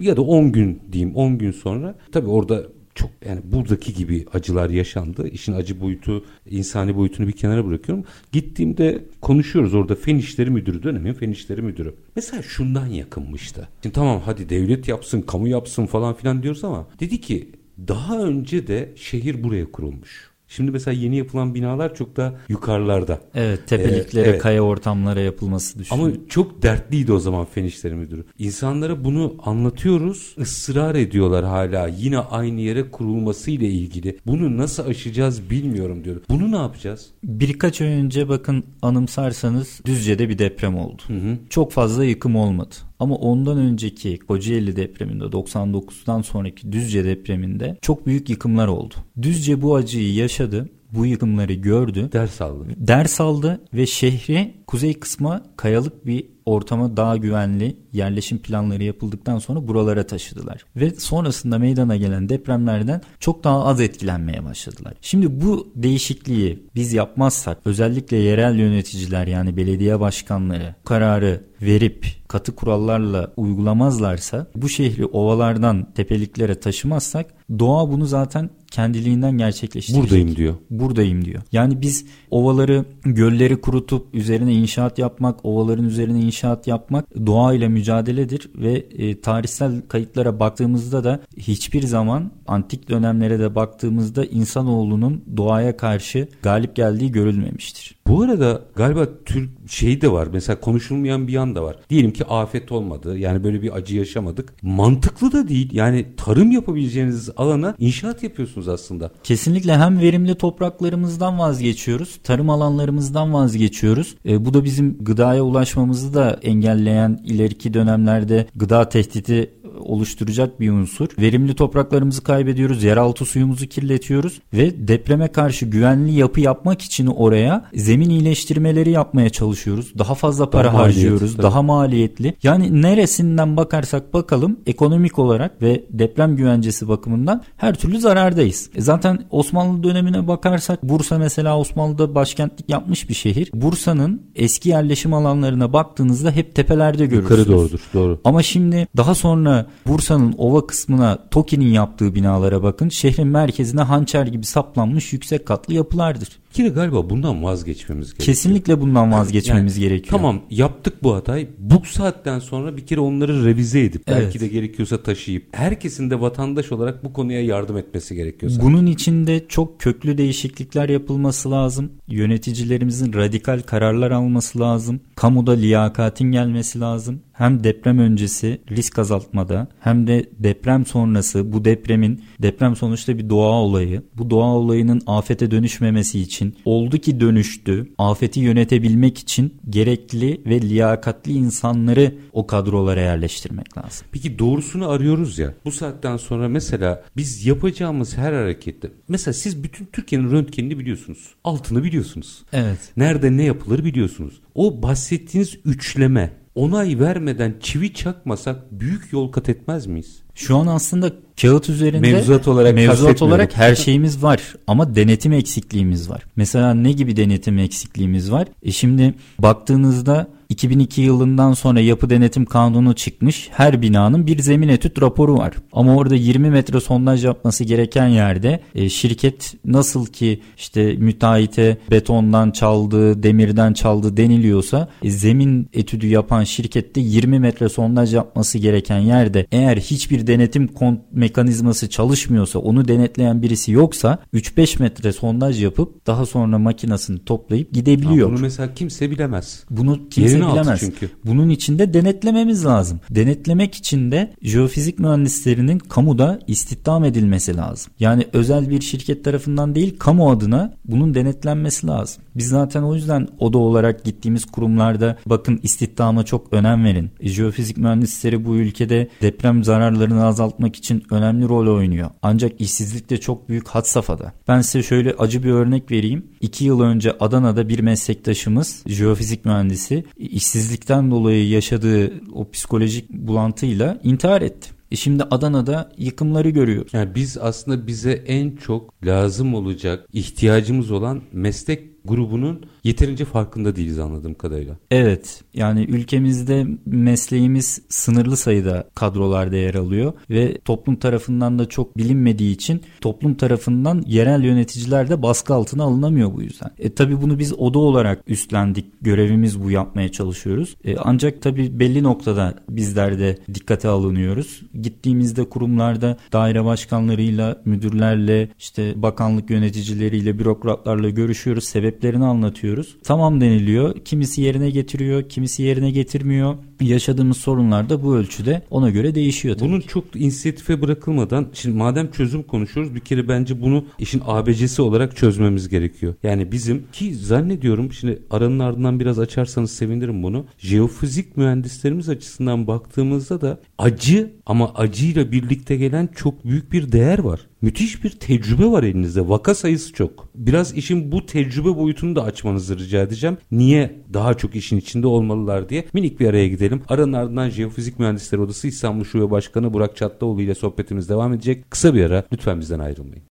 ya 0.00 0.16
da 0.16 0.22
10 0.22 0.52
gün 0.52 0.82
diyeyim 0.92 1.16
10 1.16 1.38
gün 1.38 1.52
sonra 1.52 1.94
tabii 2.12 2.30
orada 2.30 2.62
çok 2.98 3.10
yani 3.28 3.40
buradaki 3.44 3.94
gibi 3.94 4.26
acılar 4.32 4.70
yaşandı. 4.70 5.28
İşin 5.28 5.52
acı 5.52 5.80
boyutu, 5.80 6.24
insani 6.50 6.96
boyutunu 6.96 7.26
bir 7.28 7.32
kenara 7.32 7.66
bırakıyorum. 7.66 8.04
Gittiğimde 8.32 9.04
konuşuyoruz 9.20 9.74
orada 9.74 9.94
Fen 9.94 10.16
İşleri 10.16 10.50
Müdürü, 10.50 10.82
dönemin 10.82 11.12
Fen 11.12 11.30
İşleri 11.30 11.62
Müdürü. 11.62 11.94
Mesela 12.16 12.42
şundan 12.42 12.86
yakınmıştı. 12.86 13.68
Şimdi 13.82 13.94
tamam 13.94 14.22
hadi 14.24 14.48
devlet 14.48 14.88
yapsın, 14.88 15.20
kamu 15.20 15.48
yapsın 15.48 15.86
falan 15.86 16.14
filan 16.14 16.42
diyoruz 16.42 16.64
ama 16.64 16.86
dedi 17.00 17.20
ki 17.20 17.48
daha 17.88 18.22
önce 18.22 18.66
de 18.66 18.92
şehir 18.96 19.42
buraya 19.42 19.72
kurulmuş. 19.72 20.27
Şimdi 20.48 20.70
mesela 20.70 20.94
yeni 20.94 21.16
yapılan 21.16 21.54
binalar 21.54 21.94
çok 21.94 22.16
da 22.16 22.34
yukarılarda. 22.48 23.20
Evet 23.34 23.66
tepeliklere, 23.66 24.26
ee, 24.26 24.30
evet. 24.30 24.42
kaya 24.42 24.62
ortamlara 24.62 25.20
yapılması 25.20 25.78
düşünüyor. 25.78 26.08
Ama 26.08 26.16
çok 26.28 26.62
dertliydi 26.62 27.12
o 27.12 27.18
zaman 27.18 27.44
Fen 27.44 27.64
İşleri 27.64 27.94
Müdürü. 27.94 28.24
İnsanlara 28.38 29.04
bunu 29.04 29.34
anlatıyoruz, 29.44 30.34
ısrar 30.38 30.94
ediyorlar 30.94 31.44
hala 31.44 31.88
yine 31.88 32.18
aynı 32.18 32.60
yere 32.60 32.90
kurulması 32.90 33.50
ile 33.50 33.68
ilgili. 33.68 34.18
Bunu 34.26 34.56
nasıl 34.56 34.86
aşacağız 34.86 35.50
bilmiyorum 35.50 36.04
diyor. 36.04 36.20
Bunu 36.30 36.52
ne 36.52 36.56
yapacağız? 36.56 37.06
Birkaç 37.24 37.80
ay 37.80 37.88
önce 37.88 38.28
bakın 38.28 38.64
anımsarsanız 38.82 39.80
Düzce'de 39.84 40.28
bir 40.28 40.38
deprem 40.38 40.76
oldu. 40.78 41.02
Hı 41.06 41.14
hı. 41.14 41.38
Çok 41.50 41.72
fazla 41.72 42.04
yıkım 42.04 42.36
olmadı. 42.36 42.74
Ama 43.00 43.14
ondan 43.14 43.58
önceki 43.58 44.18
Kocaeli 44.18 44.76
depreminde 44.76 45.24
99'dan 45.24 46.22
sonraki 46.22 46.72
Düzce 46.72 47.04
depreminde 47.04 47.76
çok 47.82 48.06
büyük 48.06 48.30
yıkımlar 48.30 48.68
oldu. 48.68 48.94
Düzce 49.22 49.62
bu 49.62 49.76
acıyı 49.76 50.14
yaşadı 50.14 50.68
bu 50.92 51.06
yıkımları 51.06 51.52
gördü. 51.52 52.08
Ders 52.12 52.40
aldı. 52.40 52.64
Ders 52.76 53.20
aldı 53.20 53.60
ve 53.74 53.86
şehri 53.86 54.54
kuzey 54.66 54.94
kısma 54.94 55.42
kayalık 55.56 56.06
bir 56.06 56.26
ortama 56.48 56.96
daha 56.96 57.16
güvenli 57.16 57.76
yerleşim 57.92 58.38
planları 58.38 58.84
yapıldıktan 58.84 59.38
sonra 59.38 59.68
buralara 59.68 60.06
taşıdılar. 60.06 60.64
Ve 60.76 60.90
sonrasında 60.90 61.58
meydana 61.58 61.96
gelen 61.96 62.28
depremlerden 62.28 63.02
çok 63.20 63.44
daha 63.44 63.64
az 63.64 63.80
etkilenmeye 63.80 64.44
başladılar. 64.44 64.94
Şimdi 65.00 65.40
bu 65.40 65.72
değişikliği 65.74 66.62
biz 66.74 66.92
yapmazsak 66.92 67.58
özellikle 67.64 68.16
yerel 68.16 68.58
yöneticiler 68.58 69.26
yani 69.26 69.56
belediye 69.56 70.00
başkanları 70.00 70.74
kararı 70.84 71.48
verip 71.62 72.06
katı 72.28 72.54
kurallarla 72.54 73.32
uygulamazlarsa 73.36 74.46
bu 74.56 74.68
şehri 74.68 75.06
ovalardan 75.06 75.92
tepeliklere 75.94 76.60
taşımazsak 76.60 77.26
doğa 77.58 77.90
bunu 77.90 78.06
zaten 78.06 78.50
kendiliğinden 78.70 79.38
gerçekleştirecek. 79.38 80.02
Buradayım 80.04 80.36
diyor. 80.36 80.54
Buradayım 80.70 81.24
diyor. 81.24 81.42
Yani 81.52 81.82
biz 81.82 82.06
ovaları, 82.30 82.84
gölleri 83.04 83.60
kurutup 83.60 84.14
üzerine 84.14 84.54
inşaat 84.54 84.98
yapmak, 84.98 85.44
ovaların 85.44 85.84
üzerine 85.84 86.20
inşaat 86.20 86.37
yapmak 86.66 87.26
doğayla 87.26 87.68
mücadeledir 87.68 88.50
ve 88.54 88.72
e, 88.72 89.20
tarihsel 89.20 89.82
kayıtlara 89.88 90.40
baktığımızda 90.40 91.04
da 91.04 91.20
hiçbir 91.36 91.82
zaman 91.82 92.30
antik 92.46 92.88
dönemlere 92.90 93.38
de 93.38 93.54
baktığımızda 93.54 94.24
insanoğlunun 94.24 95.24
doğaya 95.36 95.76
karşı 95.76 96.28
galip 96.42 96.76
geldiği 96.76 97.12
görülmemiştir. 97.12 97.98
Bu 98.08 98.22
arada 98.22 98.62
galiba 98.76 99.06
Türk 99.24 99.50
şey 99.70 100.00
de 100.00 100.12
var. 100.12 100.28
Mesela 100.32 100.60
konuşulmayan 100.60 101.28
bir 101.28 101.32
yan 101.32 101.54
da 101.54 101.62
var. 101.62 101.76
Diyelim 101.90 102.12
ki 102.12 102.24
afet 102.24 102.72
olmadı. 102.72 103.18
Yani 103.18 103.44
böyle 103.44 103.62
bir 103.62 103.76
acı 103.76 103.96
yaşamadık. 103.96 104.54
Mantıklı 104.62 105.32
da 105.32 105.48
değil. 105.48 105.70
Yani 105.72 106.06
tarım 106.16 106.50
yapabileceğiniz 106.50 107.30
alana 107.36 107.74
inşaat 107.78 108.22
yapıyorsunuz 108.22 108.68
aslında. 108.68 109.10
Kesinlikle 109.22 109.76
hem 109.76 110.00
verimli 110.00 110.34
topraklarımızdan 110.34 111.38
vazgeçiyoruz. 111.38 112.18
Tarım 112.24 112.50
alanlarımızdan 112.50 113.34
vazgeçiyoruz. 113.34 114.14
E, 114.26 114.44
bu 114.44 114.54
da 114.54 114.64
bizim 114.64 115.04
gıdaya 115.04 115.42
ulaşmamızı 115.42 116.14
da 116.14 116.27
engelleyen 116.32 117.20
ileriki 117.24 117.74
dönemlerde 117.74 118.46
gıda 118.56 118.88
tehdidi 118.88 119.50
oluşturacak 119.80 120.60
bir 120.60 120.70
unsur. 120.70 121.08
Verimli 121.18 121.54
topraklarımızı 121.54 122.22
kaybediyoruz, 122.22 122.84
yeraltı 122.84 123.24
suyumuzu 123.24 123.66
kirletiyoruz 123.66 124.40
ve 124.52 124.88
depreme 124.88 125.28
karşı 125.28 125.66
güvenli 125.66 126.12
yapı 126.12 126.40
yapmak 126.40 126.82
için 126.82 127.06
oraya 127.06 127.64
zemin 127.74 128.10
iyileştirmeleri 128.10 128.90
yapmaya 128.90 129.30
çalışıyoruz. 129.30 129.92
Daha 129.98 130.14
fazla 130.14 130.50
para 130.50 130.68
daha 130.68 130.78
harcıyoruz, 130.78 131.20
maliyetli, 131.20 131.42
daha 131.42 131.62
maliyetli. 131.62 132.34
Yani 132.42 132.82
neresinden 132.82 133.56
bakarsak 133.56 134.14
bakalım 134.14 134.56
ekonomik 134.66 135.18
olarak 135.18 135.62
ve 135.62 135.84
deprem 135.90 136.36
güvencesi 136.36 136.88
bakımından 136.88 137.42
her 137.56 137.74
türlü 137.74 138.00
zarardayız. 138.00 138.70
E 138.74 138.80
zaten 138.80 139.18
Osmanlı 139.30 139.82
dönemine 139.82 140.28
bakarsak 140.28 140.82
Bursa 140.82 141.18
mesela 141.18 141.58
Osmanlı'da 141.58 142.14
başkentlik 142.14 142.68
yapmış 142.68 143.08
bir 143.08 143.14
şehir. 143.14 143.50
Bursa'nın 143.54 144.22
eski 144.34 144.68
yerleşim 144.68 145.14
alanlarına 145.14 145.72
baktığınızda 145.72 146.30
hep 146.30 146.54
tepelerde 146.54 147.06
görürsünüz. 147.06 147.40
Yukarı 147.40 147.56
doğrudur, 147.56 147.80
doğru. 147.94 148.20
Ama 148.24 148.42
şimdi 148.42 148.88
daha 148.96 149.14
sonra 149.14 149.57
Bursa'nın 149.86 150.34
ova 150.38 150.66
kısmına 150.66 151.18
TOKİ'nin 151.30 151.72
yaptığı 151.72 152.14
binalara 152.14 152.62
bakın. 152.62 152.88
Şehrin 152.88 153.26
merkezine 153.26 153.82
hançer 153.82 154.26
gibi 154.26 154.46
saplanmış 154.46 155.12
yüksek 155.12 155.46
katlı 155.46 155.74
yapılardır. 155.74 156.28
Kere 156.52 156.68
galiba 156.68 157.10
bundan 157.10 157.42
vazgeçmemiz 157.42 158.06
gerekiyor. 158.06 158.26
Kesinlikle 158.26 158.80
bundan 158.80 159.12
vazgeçmemiz 159.12 159.78
Yani, 159.78 159.88
gerekiyor. 159.88 160.10
Tamam 160.18 160.40
yaptık 160.50 161.02
bu 161.02 161.14
hatayı. 161.14 161.48
Bu 161.58 161.82
saatten 161.86 162.38
sonra 162.38 162.76
bir 162.76 162.86
kere 162.86 163.00
onları 163.00 163.44
revize 163.44 163.80
edip 163.84 164.02
Evet. 164.06 164.22
belki 164.24 164.40
de 164.40 164.48
gerekiyorsa 164.48 165.02
taşıyıp 165.02 165.42
herkesin 165.52 166.10
de 166.10 166.20
vatandaş 166.20 166.72
olarak 166.72 167.04
bu 167.04 167.12
konuya 167.12 167.42
yardım 167.44 167.76
etmesi 167.76 168.14
gerekiyor. 168.14 168.52
sanki. 168.52 168.66
Bunun 168.66 168.86
içinde 168.86 169.44
çok 169.48 169.80
köklü 169.80 170.18
değişiklikler 170.18 170.88
yapılması 170.88 171.50
lazım. 171.50 171.92
Yöneticilerimizin 172.08 173.12
radikal 173.12 173.60
kararlar 173.66 174.10
alması 174.10 174.60
lazım. 174.60 175.00
Kamuda 175.16 175.52
liyakatin 175.52 176.32
gelmesi 176.32 176.80
lazım. 176.80 177.20
Hem 177.32 177.64
deprem 177.64 177.98
öncesi 177.98 178.60
risk 178.70 178.98
azaltmada 178.98 179.68
hem 179.80 180.06
de 180.06 180.30
deprem 180.38 180.86
sonrası 180.86 181.52
bu 181.52 181.64
depremin 181.64 182.22
deprem 182.42 182.76
sonuçta 182.76 183.18
bir 183.18 183.30
doğa 183.30 183.52
olayı. 183.62 184.02
Bu 184.16 184.30
doğa 184.30 184.54
olayının 184.54 185.02
afete 185.06 185.50
dönüşmemesi 185.50 186.20
için 186.20 186.37
oldu 186.64 186.98
ki 186.98 187.20
dönüştü. 187.20 187.92
Afeti 187.98 188.40
yönetebilmek 188.40 189.18
için 189.18 189.54
gerekli 189.70 190.40
ve 190.46 190.60
liyakatli 190.60 191.32
insanları 191.32 192.14
o 192.32 192.46
kadrolara 192.46 193.00
yerleştirmek 193.00 193.78
lazım. 193.78 194.06
Peki 194.12 194.38
doğrusunu 194.38 194.88
arıyoruz 194.88 195.38
ya. 195.38 195.54
Bu 195.64 195.72
saatten 195.72 196.16
sonra 196.16 196.48
mesela 196.48 197.04
biz 197.16 197.46
yapacağımız 197.46 198.16
her 198.16 198.32
harekette 198.32 198.90
mesela 199.08 199.32
siz 199.32 199.62
bütün 199.62 199.84
Türkiye'nin 199.92 200.30
röntgenini 200.30 200.78
biliyorsunuz. 200.78 201.34
Altını 201.44 201.84
biliyorsunuz. 201.84 202.42
Evet. 202.52 202.78
Nerede 202.96 203.36
ne 203.36 203.42
yapılır 203.42 203.84
biliyorsunuz. 203.84 204.40
O 204.54 204.82
bahsettiğiniz 204.82 205.58
üçleme 205.64 206.30
onay 206.58 207.00
vermeden 207.00 207.54
çivi 207.60 207.94
çakmasak 207.94 208.80
büyük 208.80 209.12
yol 209.12 209.32
kat 209.32 209.48
etmez 209.48 209.86
miyiz? 209.86 210.18
Şu 210.34 210.56
an 210.56 210.66
aslında 210.66 211.12
kağıt 211.40 211.68
üzerinde 211.68 212.12
Mevzuat 212.12 212.48
olarak 212.48 212.74
mevzuat 212.74 213.22
olarak 213.22 213.56
her 213.56 213.74
şeyimiz 213.74 214.22
var 214.22 214.54
ama 214.66 214.94
denetim 214.94 215.32
eksikliğimiz 215.32 216.10
var. 216.10 216.22
Mesela 216.36 216.74
ne 216.74 216.92
gibi 216.92 217.16
denetim 217.16 217.58
eksikliğimiz 217.58 218.32
var? 218.32 218.48
E 218.62 218.72
şimdi 218.72 219.14
baktığınızda 219.38 220.28
2002 220.48 221.00
yılından 221.00 221.52
sonra 221.52 221.80
yapı 221.80 222.10
denetim 222.10 222.44
kanunu 222.44 222.94
çıkmış. 222.94 223.48
Her 223.52 223.82
binanın 223.82 224.26
bir 224.26 224.38
zemin 224.38 224.68
etüt 224.68 225.02
raporu 225.02 225.38
var. 225.38 225.54
Ama 225.72 225.96
orada 225.96 226.14
20 226.14 226.50
metre 226.50 226.80
sondaj 226.80 227.24
yapması 227.24 227.64
gereken 227.64 228.06
yerde 228.06 228.60
e, 228.74 228.88
şirket 228.88 229.54
nasıl 229.64 230.06
ki 230.06 230.40
işte 230.56 230.92
müteahhite 230.92 231.78
betondan 231.90 232.50
çaldı, 232.50 233.22
demirden 233.22 233.72
çaldı 233.72 234.16
deniliyorsa 234.16 234.88
e, 235.02 235.10
zemin 235.10 235.68
etüdü 235.72 236.06
yapan 236.06 236.44
şirkette 236.44 237.00
20 237.00 237.38
metre 237.38 237.68
sondaj 237.68 238.14
yapması 238.14 238.58
gereken 238.58 238.98
yerde 238.98 239.46
eğer 239.52 239.76
hiçbir 239.76 240.26
denetim 240.26 240.68
mekanizması 241.12 241.90
çalışmıyorsa 241.90 242.58
onu 242.58 242.88
denetleyen 242.88 243.42
birisi 243.42 243.72
yoksa 243.72 244.18
3-5 244.34 244.82
metre 244.82 245.12
sondaj 245.12 245.62
yapıp 245.62 246.06
daha 246.06 246.26
sonra 246.26 246.58
makinasını 246.58 247.18
toplayıp 247.24 247.72
gidebiliyor. 247.72 248.28
Ha, 248.28 248.34
bunu 248.34 248.42
mesela 248.42 248.74
kimse 248.74 249.10
bilemez. 249.10 249.64
Bunu 249.70 250.08
kimse 250.10 250.37
bilemez. 250.46 250.80
çünkü. 250.80 251.10
Bunun 251.24 251.48
için 251.48 251.78
de 251.78 251.94
denetlememiz 251.94 252.64
lazım. 252.64 253.00
Denetlemek 253.10 253.74
için 253.74 254.12
de 254.12 254.34
jeofizik 254.42 254.98
mühendislerinin 254.98 255.78
kamuda 255.78 256.40
istihdam 256.46 257.04
edilmesi 257.04 257.56
lazım. 257.56 257.92
Yani 258.00 258.26
özel 258.32 258.70
bir 258.70 258.80
şirket 258.80 259.24
tarafından 259.24 259.74
değil 259.74 259.98
kamu 259.98 260.30
adına 260.30 260.74
bunun 260.84 261.14
denetlenmesi 261.14 261.86
lazım. 261.86 262.22
Biz 262.34 262.48
zaten 262.48 262.82
o 262.82 262.94
yüzden 262.94 263.28
oda 263.38 263.58
olarak 263.58 264.04
gittiğimiz 264.04 264.44
kurumlarda 264.44 265.16
bakın 265.26 265.60
istihdama 265.62 266.24
çok 266.24 266.52
önem 266.52 266.84
verin. 266.84 267.10
Jeofizik 267.20 267.76
mühendisleri 267.76 268.44
bu 268.44 268.56
ülkede 268.56 269.08
deprem 269.22 269.64
zararlarını 269.64 270.24
azaltmak 270.24 270.76
için 270.76 271.02
önemli 271.10 271.48
rol 271.48 271.76
oynuyor. 271.76 272.10
Ancak 272.22 272.60
işsizlik 272.60 273.10
de 273.10 273.20
çok 273.20 273.48
büyük 273.48 273.68
had 273.68 273.84
safhada. 273.84 274.32
Ben 274.48 274.60
size 274.60 274.82
şöyle 274.82 275.12
acı 275.12 275.42
bir 275.42 275.50
örnek 275.50 275.90
vereyim. 275.90 276.26
İki 276.40 276.64
yıl 276.64 276.80
önce 276.80 277.16
Adana'da 277.20 277.68
bir 277.68 277.80
meslektaşımız 277.80 278.82
jeofizik 278.86 279.44
mühendisi 279.44 280.04
işsizlikten 280.28 281.10
dolayı 281.10 281.48
yaşadığı 281.48 282.12
o 282.32 282.50
psikolojik 282.50 283.10
bulantıyla 283.10 284.00
intihar 284.04 284.42
etti. 284.42 284.70
E 284.90 284.96
şimdi 284.96 285.22
Adana'da 285.22 285.92
yıkımları 285.98 286.50
görüyoruz. 286.50 286.94
Yani 286.94 287.14
biz 287.14 287.38
aslında 287.38 287.86
bize 287.86 288.12
en 288.12 288.56
çok 288.56 289.06
lazım 289.06 289.54
olacak, 289.54 290.08
ihtiyacımız 290.12 290.90
olan 290.90 291.22
meslek 291.32 292.04
grubunun 292.04 292.66
yeterince 292.88 293.24
farkında 293.24 293.76
değiliz 293.76 293.98
anladığım 293.98 294.34
kadarıyla. 294.34 294.76
Evet 294.90 295.42
yani 295.54 295.84
ülkemizde 295.84 296.66
mesleğimiz 296.86 297.82
sınırlı 297.88 298.36
sayıda 298.36 298.88
kadrolarda 298.94 299.56
yer 299.56 299.74
alıyor 299.74 300.12
ve 300.30 300.58
toplum 300.58 300.96
tarafından 300.96 301.58
da 301.58 301.68
çok 301.68 301.96
bilinmediği 301.96 302.54
için 302.54 302.82
toplum 303.00 303.34
tarafından 303.34 304.02
yerel 304.06 304.44
yöneticiler 304.44 305.10
de 305.10 305.22
baskı 305.22 305.54
altına 305.54 305.84
alınamıyor 305.84 306.34
bu 306.34 306.42
yüzden. 306.42 306.70
E 306.78 306.94
tabi 306.94 307.22
bunu 307.22 307.38
biz 307.38 307.52
oda 307.52 307.78
olarak 307.78 308.22
üstlendik 308.26 308.86
görevimiz 309.00 309.62
bu 309.62 309.70
yapmaya 309.70 310.12
çalışıyoruz. 310.12 310.76
E, 310.84 310.96
ancak 310.96 311.42
tabi 311.42 311.80
belli 311.80 312.02
noktada 312.02 312.54
bizler 312.68 313.18
de 313.18 313.38
dikkate 313.54 313.88
alınıyoruz. 313.88 314.62
Gittiğimizde 314.82 315.48
kurumlarda 315.48 316.16
daire 316.32 316.64
başkanlarıyla, 316.64 317.62
müdürlerle, 317.64 318.48
işte 318.58 319.02
bakanlık 319.02 319.50
yöneticileriyle, 319.50 320.38
bürokratlarla 320.38 321.10
görüşüyoruz. 321.10 321.64
Sebeplerini 321.64 322.24
anlatıyoruz. 322.24 322.77
Tamam 323.04 323.40
deniliyor. 323.40 323.94
Kimisi 324.04 324.42
yerine 324.42 324.70
getiriyor, 324.70 325.28
kimisi 325.28 325.62
yerine 325.62 325.90
getirmiyor. 325.90 326.54
Yaşadığımız 326.80 327.36
sorunlar 327.36 327.88
da 327.88 328.02
bu 328.02 328.16
ölçüde 328.16 328.62
ona 328.70 328.90
göre 328.90 329.14
değişiyor 329.14 329.56
tabii. 329.56 329.68
Bunun 329.68 329.80
ki. 329.80 329.88
çok 329.88 330.04
inisiyatife 330.16 330.82
bırakılmadan 330.82 331.46
şimdi 331.52 331.76
madem 331.76 332.10
çözüm 332.10 332.42
konuşuyoruz 332.42 332.94
bir 332.94 333.00
kere 333.00 333.28
bence 333.28 333.62
bunu 333.62 333.84
işin 333.98 334.22
ABC'si 334.26 334.82
olarak 334.82 335.16
çözmemiz 335.16 335.68
gerekiyor. 335.68 336.14
Yani 336.22 336.52
bizim 336.52 336.86
ki 336.92 337.14
zannediyorum 337.14 337.92
şimdi 337.92 338.22
aranın 338.30 338.58
ardından 338.58 339.00
biraz 339.00 339.18
açarsanız 339.18 339.70
sevinirim 339.70 340.22
bunu. 340.22 340.46
Jeofizik 340.58 341.36
mühendislerimiz 341.36 342.08
açısından 342.08 342.66
baktığımızda 342.66 343.40
da 343.40 343.60
acı 343.78 344.32
ama 344.46 344.74
acıyla 344.74 345.32
birlikte 345.32 345.76
gelen 345.76 346.08
çok 346.16 346.44
büyük 346.44 346.72
bir 346.72 346.92
değer 346.92 347.18
var. 347.18 347.40
Müthiş 347.62 348.04
bir 348.04 348.10
tecrübe 348.10 348.66
var 348.66 348.82
elinizde. 348.82 349.28
Vaka 349.28 349.54
sayısı 349.54 349.92
çok. 349.92 350.28
Biraz 350.34 350.76
işin 350.76 351.12
bu 351.12 351.26
tecrübe 351.26 351.76
boyutunu 351.76 352.16
da 352.16 352.24
açmanızı 352.24 352.78
rica 352.78 353.02
edeceğim. 353.02 353.36
Niye 353.50 354.00
daha 354.12 354.34
çok 354.34 354.56
işin 354.56 354.76
içinde 354.76 355.06
olmalılar 355.06 355.68
diye. 355.68 355.84
Minik 355.92 356.20
bir 356.20 356.28
araya 356.28 356.48
gidelim. 356.48 356.67
Aranın 356.88 357.12
ardından 357.12 357.48
Jeofizik 357.50 357.98
Mühendisleri 357.98 358.40
Odası 358.40 358.68
İstanbul 358.68 359.04
Şube 359.04 359.30
Başkanı 359.30 359.72
Burak 359.72 359.96
Çatlıoğlu 359.96 360.42
ile 360.42 360.54
sohbetimiz 360.54 361.08
devam 361.08 361.32
edecek. 361.32 361.70
Kısa 361.70 361.94
bir 361.94 362.04
ara. 362.04 362.24
Lütfen 362.32 362.60
bizden 362.60 362.78
ayrılmayın. 362.78 363.22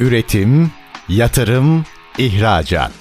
Üretim, 0.00 0.70
yatırım, 1.08 1.84
ihracat. 2.18 2.92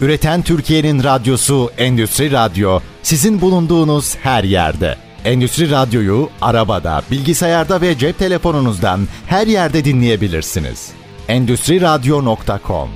Üreten 0.00 0.42
Türkiye'nin 0.42 1.04
radyosu 1.04 1.70
Endüstri 1.78 2.32
Radyo 2.32 2.80
sizin 3.02 3.40
bulunduğunuz 3.40 4.16
her 4.16 4.44
yerde. 4.44 4.96
Endüstri 5.24 5.70
Radyo'yu 5.70 6.28
arabada, 6.40 7.02
bilgisayarda 7.10 7.80
ve 7.80 7.98
cep 7.98 8.18
telefonunuzdan 8.18 9.00
her 9.26 9.46
yerde 9.46 9.84
dinleyebilirsiniz. 9.84 10.92
Endüstri 11.28 11.80
Radyo.com 11.80 12.88